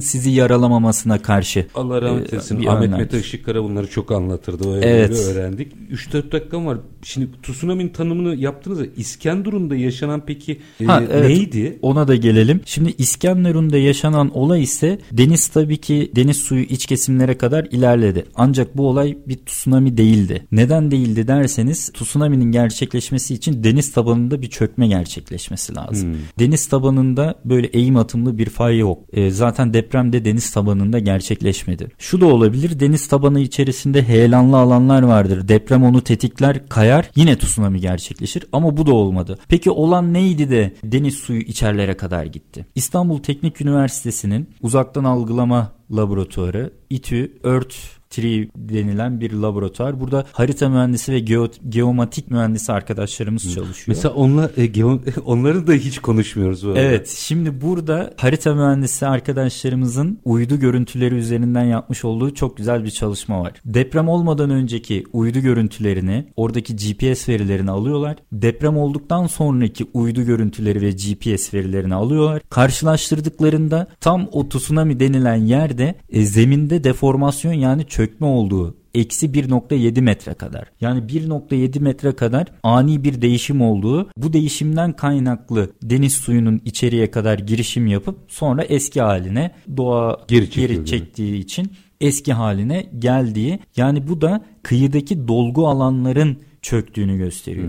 sizi 0.00 0.30
yaralamamasına 0.30 1.22
karşı. 1.22 1.66
Allah 1.74 2.02
rahmet 2.02 2.32
e, 2.32 2.36
eylesin. 2.36 2.62
E, 2.62 2.70
Ahmet 2.70 2.90
Mete 2.90 3.20
Işıkkara 3.20 3.64
bunları 3.64 3.90
çok 3.90 4.12
anlatırdı. 4.12 4.68
O 4.68 4.76
evet. 4.76 5.10
öğrendik. 5.10 5.72
3-4 5.90 6.32
dakikam 6.32 6.66
var. 6.66 6.78
Şimdi 7.02 7.28
tsunami'nin 7.42 7.88
tanımını 7.88 8.36
yaptınız 8.36 8.80
ya. 8.80 8.86
İskenderun'da 8.96 9.76
yaşanan 9.76 10.22
peki 10.26 10.60
e, 10.80 10.84
ha, 10.84 11.02
e, 11.02 11.06
evet, 11.10 11.28
neydi? 11.28 11.78
Ona 11.82 12.08
da 12.08 12.16
gelelim. 12.16 12.60
Şimdi 12.64 12.94
İskenderun'da 12.98 13.78
yaşanan 13.78 14.36
olay 14.36 14.62
ise 14.62 14.98
deniz 15.12 15.48
tabii 15.48 15.76
ki 15.76 16.12
deniz 16.16 16.36
suyu 16.36 16.62
iç 16.62 16.86
kesimlere 16.86 17.38
kadar 17.38 17.64
ilerledi. 17.64 18.24
Ancak 18.34 18.76
bu 18.76 18.88
olay 18.88 19.18
bir 19.26 19.36
tsunami 19.46 19.96
değildi. 19.96 20.46
Neden 20.52 20.90
değildi 20.90 21.28
derseniz 21.28 21.92
tsunami'nin 21.92 22.52
gerçekleşmesi 22.52 23.34
için 23.34 23.64
deniz 23.64 23.92
tabanında 23.92 24.42
bir 24.42 24.50
çökme 24.50 24.88
gerçekleşmesi 24.88 25.74
lazım. 25.74 26.12
Hmm. 26.12 26.20
Deniz 26.38 26.66
tabanında 26.66 27.34
böyle 27.44 27.66
eğim 27.66 27.96
atımlı 27.96 28.38
bir 28.38 28.46
fay 28.46 28.78
yok. 28.78 28.98
E, 29.12 29.27
zaten 29.30 29.74
depremde 29.74 30.24
deniz 30.24 30.50
tabanında 30.50 30.98
gerçekleşmedi. 30.98 31.88
Şu 31.98 32.20
da 32.20 32.26
olabilir 32.26 32.80
deniz 32.80 33.08
tabanı 33.08 33.40
içerisinde 33.40 34.02
heyelanlı 34.02 34.56
alanlar 34.56 35.02
vardır. 35.02 35.48
Deprem 35.48 35.84
onu 35.84 36.00
tetikler 36.00 36.68
kayar 36.68 37.10
yine 37.16 37.38
tsunami 37.38 37.80
gerçekleşir 37.80 38.44
ama 38.52 38.76
bu 38.76 38.86
da 38.86 38.94
olmadı. 38.94 39.38
Peki 39.48 39.70
olan 39.70 40.14
neydi 40.14 40.50
de 40.50 40.74
deniz 40.84 41.14
suyu 41.14 41.40
içerlere 41.40 41.96
kadar 41.96 42.24
gitti? 42.24 42.66
İstanbul 42.74 43.18
Teknik 43.18 43.60
Üniversitesi'nin 43.60 44.48
uzaktan 44.62 45.04
algılama 45.04 45.72
laboratuvarı 45.90 46.72
İTÜ, 46.90 47.32
ÖRT 47.42 47.97
TRI 48.10 48.50
denilen 48.56 49.20
bir 49.20 49.32
laboratuvar. 49.32 50.00
Burada 50.00 50.26
harita 50.32 50.68
mühendisi 50.68 51.12
ve 51.12 51.18
geo, 51.18 51.48
geomatik 51.68 52.30
mühendisi 52.30 52.72
arkadaşlarımız 52.72 53.54
çalışıyor. 53.54 53.84
Mesela 53.88 54.14
onlar 54.14 54.50
e, 54.56 54.66
geo, 54.66 55.00
onları 55.24 55.66
da 55.66 55.72
hiç 55.72 55.98
konuşmuyoruz 55.98 56.66
bu 56.66 56.68
arada. 56.68 56.80
Evet 56.80 57.08
şimdi 57.08 57.60
burada 57.60 58.14
harita 58.16 58.54
mühendisi 58.54 59.06
arkadaşlarımızın 59.06 60.18
uydu 60.24 60.58
görüntüleri 60.60 61.14
üzerinden 61.14 61.64
yapmış 61.64 62.04
olduğu 62.04 62.34
çok 62.34 62.56
güzel 62.56 62.84
bir 62.84 62.90
çalışma 62.90 63.40
var. 63.40 63.52
Deprem 63.64 64.08
olmadan 64.08 64.50
önceki 64.50 65.04
uydu 65.12 65.40
görüntülerini 65.40 66.24
oradaki 66.36 66.76
GPS 66.76 67.28
verilerini 67.28 67.70
alıyorlar. 67.70 68.16
Deprem 68.32 68.76
olduktan 68.76 69.26
sonraki 69.26 69.86
uydu 69.94 70.22
görüntüleri 70.22 70.80
ve 70.80 70.90
GPS 70.90 71.54
verilerini 71.54 71.94
alıyorlar. 71.94 72.42
Karşılaştırdıklarında 72.50 73.86
tam 74.00 74.28
o 74.32 74.48
tsunami 74.48 75.00
denilen 75.00 75.36
yerde 75.36 75.94
e, 76.10 76.22
zeminde 76.22 76.84
deformasyon 76.84 77.52
yani 77.52 77.86
çökme 77.86 77.97
olduğu 78.26 78.74
eksi 78.94 79.26
1.7 79.26 80.00
metre 80.00 80.34
kadar. 80.34 80.70
Yani 80.80 81.00
1.7 81.00 81.80
metre 81.80 82.12
kadar 82.12 82.46
ani 82.62 83.04
bir 83.04 83.22
değişim 83.22 83.60
olduğu 83.60 84.10
bu 84.16 84.32
değişimden 84.32 84.92
kaynaklı 84.92 85.70
deniz 85.82 86.14
suyunun 86.14 86.60
içeriye 86.64 87.10
kadar 87.10 87.38
girişim 87.38 87.86
yapıp 87.86 88.18
sonra 88.28 88.64
eski 88.64 89.00
haline 89.00 89.54
doğa 89.76 90.24
Geri 90.28 90.50
geri, 90.50 90.86
çektiği 90.86 91.38
için 91.38 91.72
eski 92.00 92.32
haline 92.32 92.86
geldiği 92.98 93.58
yani 93.76 94.08
bu 94.08 94.20
da 94.20 94.44
kıyıdaki 94.62 95.28
dolgu 95.28 95.68
alanların 95.68 96.38
çöktüğünü 96.62 97.16
gösteriyor. 97.16 97.68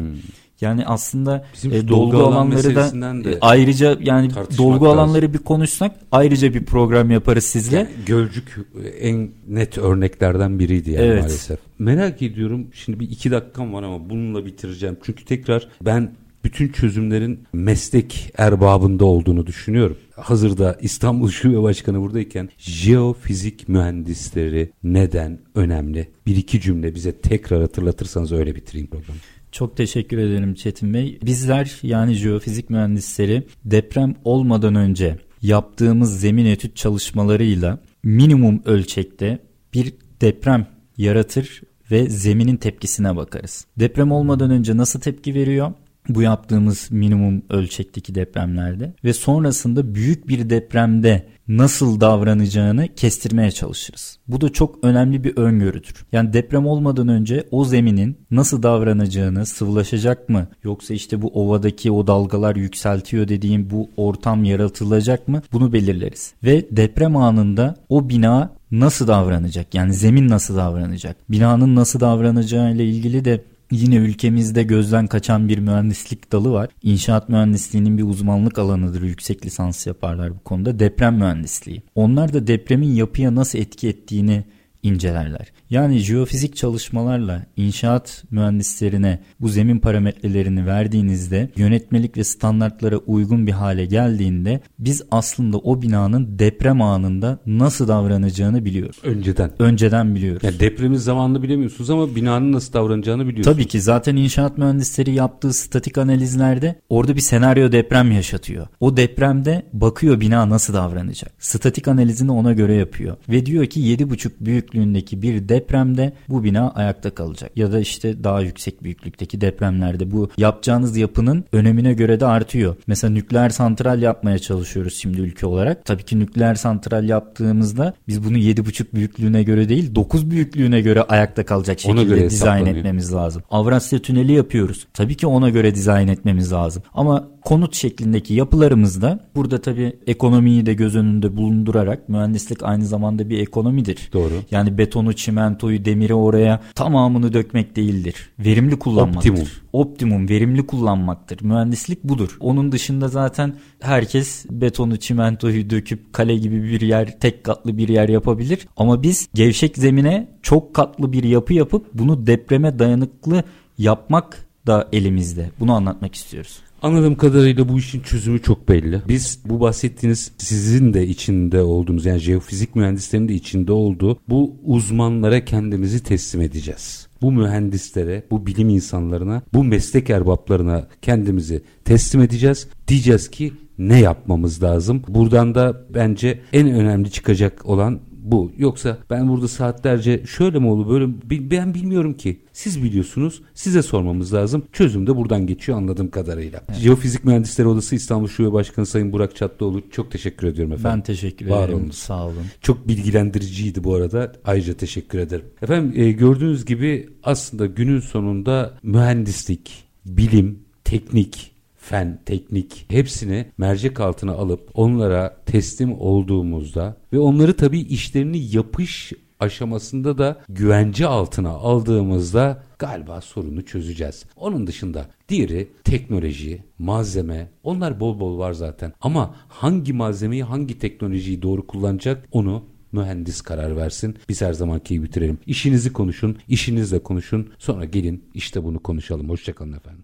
Yani 0.61 0.85
aslında 0.85 1.45
Bizim 1.53 1.71
e, 1.73 1.87
dolgu, 1.87 2.11
dolgu 2.13 2.17
alan 2.23 2.31
alanları 2.31 2.75
da 2.75 3.23
de 3.23 3.31
e, 3.31 3.37
ayrıca 3.41 3.97
yani 4.01 4.29
dolgu 4.57 4.85
lazım. 4.85 4.99
alanları 4.99 5.33
bir 5.33 5.37
konuşsak 5.37 5.95
ayrıca 6.11 6.53
bir 6.53 6.65
program 6.65 7.11
yaparız 7.11 7.43
sizle. 7.43 7.77
Yani 7.77 7.87
Gölcük 8.05 8.57
en 8.99 9.29
net 9.47 9.77
örneklerden 9.77 10.59
biriydi 10.59 10.91
yani 10.91 11.05
Evet. 11.05 11.21
maalesef. 11.23 11.59
Merak 11.79 12.21
ediyorum 12.21 12.67
şimdi 12.73 12.99
bir 12.99 13.09
iki 13.09 13.31
dakikam 13.31 13.73
var 13.73 13.83
ama 13.83 14.09
bununla 14.09 14.45
bitireceğim. 14.45 14.97
Çünkü 15.03 15.25
tekrar 15.25 15.67
ben 15.81 16.11
bütün 16.43 16.67
çözümlerin 16.67 17.39
meslek 17.53 18.31
erbabında 18.37 19.05
olduğunu 19.05 19.47
düşünüyorum. 19.47 19.97
Hazırda 20.15 20.77
İstanbul 20.81 21.29
Şube 21.31 21.61
Başkanı 21.63 22.01
buradayken 22.01 22.49
jeofizik 22.57 23.69
mühendisleri 23.69 24.71
neden 24.83 25.39
önemli? 25.55 26.07
Bir 26.27 26.35
iki 26.35 26.61
cümle 26.61 26.95
bize 26.95 27.11
tekrar 27.11 27.61
hatırlatırsanız 27.61 28.31
öyle 28.31 28.55
bitireyim 28.55 28.87
programı. 28.87 29.19
Çok 29.51 29.77
teşekkür 29.77 30.17
ederim 30.17 30.53
Çetin 30.53 30.93
Bey. 30.93 31.19
Bizler 31.25 31.79
yani 31.83 32.13
jeofizik 32.13 32.69
mühendisleri 32.69 33.43
deprem 33.65 34.15
olmadan 34.23 34.75
önce 34.75 35.17
yaptığımız 35.41 36.19
zemin 36.19 36.45
etüt 36.45 36.75
çalışmalarıyla 36.75 37.79
minimum 38.03 38.61
ölçekte 38.65 39.39
bir 39.73 39.93
deprem 40.21 40.67
yaratır 40.97 41.61
ve 41.91 42.09
zeminin 42.09 42.57
tepkisine 42.57 43.15
bakarız. 43.15 43.65
Deprem 43.79 44.11
olmadan 44.11 44.51
önce 44.51 44.77
nasıl 44.77 44.99
tepki 44.99 45.33
veriyor? 45.33 45.73
Bu 46.09 46.21
yaptığımız 46.21 46.91
minimum 46.91 47.43
ölçekteki 47.49 48.15
depremlerde 48.15 48.93
ve 49.03 49.13
sonrasında 49.13 49.95
büyük 49.95 50.27
bir 50.27 50.49
depremde 50.49 51.27
nasıl 51.49 52.01
davranacağını 52.01 52.87
kestirmeye 52.95 53.51
çalışırız. 53.51 54.19
Bu 54.27 54.41
da 54.41 54.49
çok 54.49 54.83
önemli 54.83 55.23
bir 55.23 55.37
öngörüdür. 55.37 56.05
Yani 56.11 56.33
deprem 56.33 56.67
olmadan 56.67 57.07
önce 57.07 57.43
o 57.51 57.65
zeminin 57.65 58.17
nasıl 58.31 58.63
davranacağını, 58.63 59.45
sıvılaşacak 59.45 60.29
mı 60.29 60.47
yoksa 60.63 60.93
işte 60.93 61.21
bu 61.21 61.27
ovadaki 61.27 61.91
o 61.91 62.07
dalgalar 62.07 62.55
yükseltiyor 62.55 63.27
dediğim 63.27 63.69
bu 63.69 63.89
ortam 63.97 64.43
yaratılacak 64.43 65.27
mı 65.27 65.41
bunu 65.53 65.73
belirleriz. 65.73 66.33
Ve 66.43 66.65
deprem 66.71 67.15
anında 67.15 67.75
o 67.89 68.09
bina 68.09 68.51
nasıl 68.71 69.07
davranacak? 69.07 69.75
Yani 69.75 69.93
zemin 69.93 70.29
nasıl 70.29 70.55
davranacak? 70.55 71.31
Binanın 71.31 71.75
nasıl 71.75 71.99
davranacağı 71.99 72.75
ile 72.75 72.85
ilgili 72.85 73.25
de 73.25 73.43
Yine 73.71 73.95
ülkemizde 73.95 74.63
gözden 74.63 75.07
kaçan 75.07 75.49
bir 75.49 75.57
mühendislik 75.57 76.31
dalı 76.31 76.51
var. 76.51 76.69
İnşaat 76.83 77.29
mühendisliğinin 77.29 77.97
bir 77.97 78.03
uzmanlık 78.03 78.59
alanıdır. 78.59 79.01
Yüksek 79.01 79.45
lisans 79.45 79.87
yaparlar 79.87 80.35
bu 80.35 80.39
konuda. 80.39 80.79
Deprem 80.79 81.15
mühendisliği. 81.15 81.81
Onlar 81.95 82.33
da 82.33 82.47
depremin 82.47 82.93
yapıya 82.93 83.35
nasıl 83.35 83.59
etki 83.59 83.87
ettiğini 83.87 84.43
incelerler. 84.83 85.51
Yani 85.69 85.97
jeofizik 85.97 86.55
çalışmalarla 86.55 87.45
inşaat 87.55 88.23
mühendislerine 88.31 89.19
bu 89.39 89.49
zemin 89.49 89.79
parametrelerini 89.79 90.65
verdiğinizde 90.65 91.49
yönetmelik 91.55 92.17
ve 92.17 92.23
standartlara 92.23 92.97
uygun 92.97 93.47
bir 93.47 93.51
hale 93.51 93.85
geldiğinde 93.85 94.61
biz 94.79 95.03
aslında 95.11 95.57
o 95.57 95.81
binanın 95.81 96.39
deprem 96.39 96.81
anında 96.81 97.39
nasıl 97.45 97.87
davranacağını 97.87 98.65
biliyoruz. 98.65 98.97
Önceden. 99.03 99.51
Önceden 99.59 100.15
biliyoruz. 100.15 100.43
Yani 100.43 100.59
depremin 100.59 100.97
zamanını 100.97 101.43
bilemiyorsunuz 101.43 101.89
ama 101.89 102.15
binanın 102.15 102.51
nasıl 102.51 102.73
davranacağını 102.73 103.27
biliyorsunuz. 103.27 103.55
Tabii 103.57 103.67
ki 103.67 103.81
zaten 103.81 104.15
inşaat 104.15 104.57
mühendisleri 104.57 105.11
yaptığı 105.11 105.53
statik 105.53 105.97
analizlerde 105.97 106.75
orada 106.89 107.15
bir 107.15 107.21
senaryo 107.21 107.71
deprem 107.71 108.11
yaşatıyor. 108.11 108.67
O 108.79 108.97
depremde 108.97 109.65
bakıyor 109.73 110.19
bina 110.19 110.49
nasıl 110.49 110.73
davranacak. 110.73 111.31
Statik 111.39 111.87
analizini 111.87 112.31
ona 112.31 112.53
göre 112.53 112.73
yapıyor. 112.73 113.17
Ve 113.29 113.45
diyor 113.45 113.65
ki 113.65 113.79
7,5 113.79 114.31
büyüklüğündeki 114.73 115.21
bir 115.21 115.49
depremde 115.49 116.13
bu 116.29 116.43
bina 116.43 116.71
ayakta 116.71 117.09
kalacak. 117.09 117.51
Ya 117.55 117.71
da 117.71 117.79
işte 117.79 118.23
daha 118.23 118.41
yüksek 118.41 118.83
büyüklükteki 118.83 119.41
depremlerde 119.41 120.11
bu 120.11 120.29
yapacağınız 120.37 120.97
yapının 120.97 121.45
önemine 121.51 121.93
göre 121.93 122.19
de 122.19 122.25
artıyor. 122.25 122.75
Mesela 122.87 123.13
nükleer 123.13 123.49
santral 123.49 124.01
yapmaya 124.01 124.39
çalışıyoruz 124.39 124.93
şimdi 124.93 125.21
ülke 125.21 125.45
olarak. 125.45 125.85
Tabii 125.85 126.03
ki 126.03 126.19
nükleer 126.19 126.55
santral 126.55 127.09
yaptığımızda 127.09 127.93
biz 128.07 128.23
bunu 128.23 128.37
7,5 128.37 128.85
büyüklüğüne 128.93 129.43
göre 129.43 129.69
değil 129.69 129.95
9 129.95 130.31
büyüklüğüne 130.31 130.81
göre 130.81 131.01
ayakta 131.01 131.45
kalacak 131.45 131.79
şekilde 131.79 132.29
dizayn 132.29 132.65
etmemiz 132.65 133.13
lazım. 133.13 133.43
Avrasya 133.51 133.99
Tüneli 133.99 134.31
yapıyoruz. 134.31 134.87
Tabii 134.93 135.15
ki 135.15 135.27
ona 135.27 135.49
göre 135.49 135.75
dizayn 135.75 136.07
etmemiz 136.07 136.51
lazım. 136.51 136.83
Ama 136.93 137.27
konut 137.49 137.75
şeklindeki 137.75 138.33
yapılarımızda 138.33 139.19
burada 139.35 139.61
tabii 139.61 139.93
ekonomiyi 140.07 140.65
de 140.65 140.73
göz 140.73 140.95
önünde 140.95 141.37
bulundurarak 141.37 142.09
mühendislik 142.09 142.63
aynı 142.63 142.85
zamanda 142.85 143.29
bir 143.29 143.39
ekonomidir. 143.39 144.09
Doğru. 144.13 144.33
Yani 144.51 144.77
betonu, 144.77 145.13
çimentoyu, 145.13 145.85
demiri 145.85 146.13
oraya 146.13 146.61
tamamını 146.75 147.33
dökmek 147.33 147.75
değildir. 147.75 148.29
Verimli 148.39 148.79
kullanmaktır. 148.79 149.29
Optimum. 149.29 149.49
Optimum, 149.73 150.29
verimli 150.29 150.67
kullanmaktır. 150.67 151.41
Mühendislik 151.41 152.03
budur. 152.03 152.37
Onun 152.39 152.71
dışında 152.71 153.07
zaten 153.07 153.55
herkes 153.79 154.45
betonu, 154.49 154.97
çimentoyu 154.97 155.69
döküp 155.69 156.13
kale 156.13 156.37
gibi 156.37 156.63
bir 156.63 156.81
yer, 156.81 157.19
tek 157.19 157.43
katlı 157.43 157.77
bir 157.77 157.87
yer 157.87 158.09
yapabilir. 158.09 158.67
Ama 158.77 159.03
biz 159.03 159.29
gevşek 159.33 159.77
zemine 159.77 160.27
çok 160.41 160.73
katlı 160.73 161.11
bir 161.11 161.23
yapı 161.23 161.53
yapıp 161.53 161.85
bunu 161.93 162.27
depreme 162.27 162.79
dayanıklı 162.79 163.43
yapmak 163.77 164.45
da 164.67 164.87
elimizde. 164.93 165.49
Bunu 165.59 165.73
anlatmak 165.73 166.15
istiyoruz. 166.15 166.68
Anladığım 166.81 167.15
kadarıyla 167.15 167.69
bu 167.69 167.79
işin 167.79 168.01
çözümü 168.01 168.41
çok 168.41 168.69
belli. 168.69 169.01
Biz 169.07 169.39
bu 169.45 169.59
bahsettiğiniz 169.59 170.31
sizin 170.37 170.93
de 170.93 171.07
içinde 171.07 171.61
olduğunuz 171.61 172.05
yani 172.05 172.19
jeofizik 172.19 172.75
mühendislerin 172.75 173.29
de 173.29 173.33
içinde 173.33 173.71
olduğu 173.71 174.19
bu 174.29 174.55
uzmanlara 174.63 175.45
kendimizi 175.45 176.03
teslim 176.03 176.41
edeceğiz. 176.41 177.07
Bu 177.21 177.31
mühendislere, 177.31 178.23
bu 178.31 178.45
bilim 178.45 178.69
insanlarına, 178.69 179.41
bu 179.53 179.63
meslek 179.63 180.09
erbaplarına 180.09 180.87
kendimizi 181.01 181.61
teslim 181.85 182.21
edeceğiz. 182.21 182.67
Diyeceğiz 182.87 183.29
ki 183.29 183.53
ne 183.77 183.99
yapmamız 183.99 184.63
lazım? 184.63 185.03
Buradan 185.07 185.55
da 185.55 185.85
bence 185.93 186.39
en 186.53 186.67
önemli 186.67 187.11
çıkacak 187.11 187.65
olan 187.65 187.99
bu. 188.31 188.51
Yoksa 188.57 188.97
ben 189.09 189.29
burada 189.29 189.47
saatlerce 189.47 190.23
şöyle 190.25 190.59
mi 190.59 190.67
olur 190.67 190.89
böyle 190.89 191.13
ben 191.51 191.73
bilmiyorum 191.73 192.13
ki. 192.13 192.39
Siz 192.53 192.83
biliyorsunuz. 192.83 193.41
Size 193.53 193.81
sormamız 193.81 194.33
lazım. 194.33 194.63
Çözüm 194.73 195.07
de 195.07 195.15
buradan 195.15 195.47
geçiyor 195.47 195.77
anladığım 195.77 196.09
kadarıyla. 196.11 196.61
Jeofizik 196.81 197.25
Mühendisleri 197.25 197.67
Odası 197.67 197.95
İstanbul 197.95 198.27
Şube 198.27 198.53
Başkanı 198.53 198.85
Sayın 198.85 199.11
Burak 199.13 199.35
Çatlıoğlu 199.35 199.81
çok 199.91 200.11
teşekkür 200.11 200.47
ediyorum 200.47 200.73
efendim. 200.73 200.91
Ben 200.97 201.03
teşekkür 201.03 201.47
Var 201.47 201.63
ederim. 201.63 201.79
olun. 201.79 201.91
Sağ 201.91 202.25
olun. 202.25 202.45
Çok 202.61 202.87
bilgilendiriciydi 202.87 203.83
bu 203.83 203.93
arada. 203.95 204.33
Ayrıca 204.45 204.73
teşekkür 204.73 205.19
ederim. 205.19 205.45
Efendim 205.61 206.01
e, 206.01 206.11
gördüğünüz 206.11 206.65
gibi 206.65 207.09
aslında 207.23 207.65
günün 207.65 207.99
sonunda 207.99 208.73
mühendislik, 208.83 209.83
bilim, 210.05 210.59
teknik, 210.83 211.51
fen, 211.89 212.19
teknik 212.25 212.85
hepsini 212.89 213.45
mercek 213.57 213.99
altına 213.99 214.31
alıp 214.31 214.69
onlara 214.73 215.37
teslim 215.45 215.99
olduğumuzda 215.99 216.97
ve 217.13 217.19
onları 217.19 217.57
tabii 217.57 217.79
işlerini 217.79 218.55
yapış 218.55 219.13
aşamasında 219.39 220.17
da 220.17 220.41
güvence 220.49 221.07
altına 221.07 221.49
aldığımızda 221.49 222.63
galiba 222.79 223.21
sorunu 223.21 223.65
çözeceğiz. 223.65 224.25
Onun 224.35 224.67
dışında 224.67 225.05
diğeri 225.29 225.67
teknoloji, 225.83 226.63
malzeme 226.79 227.49
onlar 227.63 227.99
bol 227.99 228.19
bol 228.19 228.37
var 228.37 228.53
zaten. 228.53 228.93
Ama 229.01 229.35
hangi 229.47 229.93
malzemeyi 229.93 230.43
hangi 230.43 230.79
teknolojiyi 230.79 231.41
doğru 231.41 231.67
kullanacak 231.67 232.27
onu 232.31 232.63
mühendis 232.91 233.41
karar 233.41 233.77
versin. 233.77 234.17
Biz 234.29 234.41
her 234.41 234.53
zamanki 234.53 234.93
gibi 234.93 235.05
bitirelim. 235.05 235.37
İşinizi 235.45 235.93
konuşun, 235.93 236.37
işinizle 236.47 236.99
konuşun. 236.99 237.49
Sonra 237.57 237.85
gelin 237.85 238.23
işte 238.33 238.63
bunu 238.63 238.79
konuşalım. 238.79 239.29
Hoşçakalın 239.29 239.73
efendim. 239.73 240.03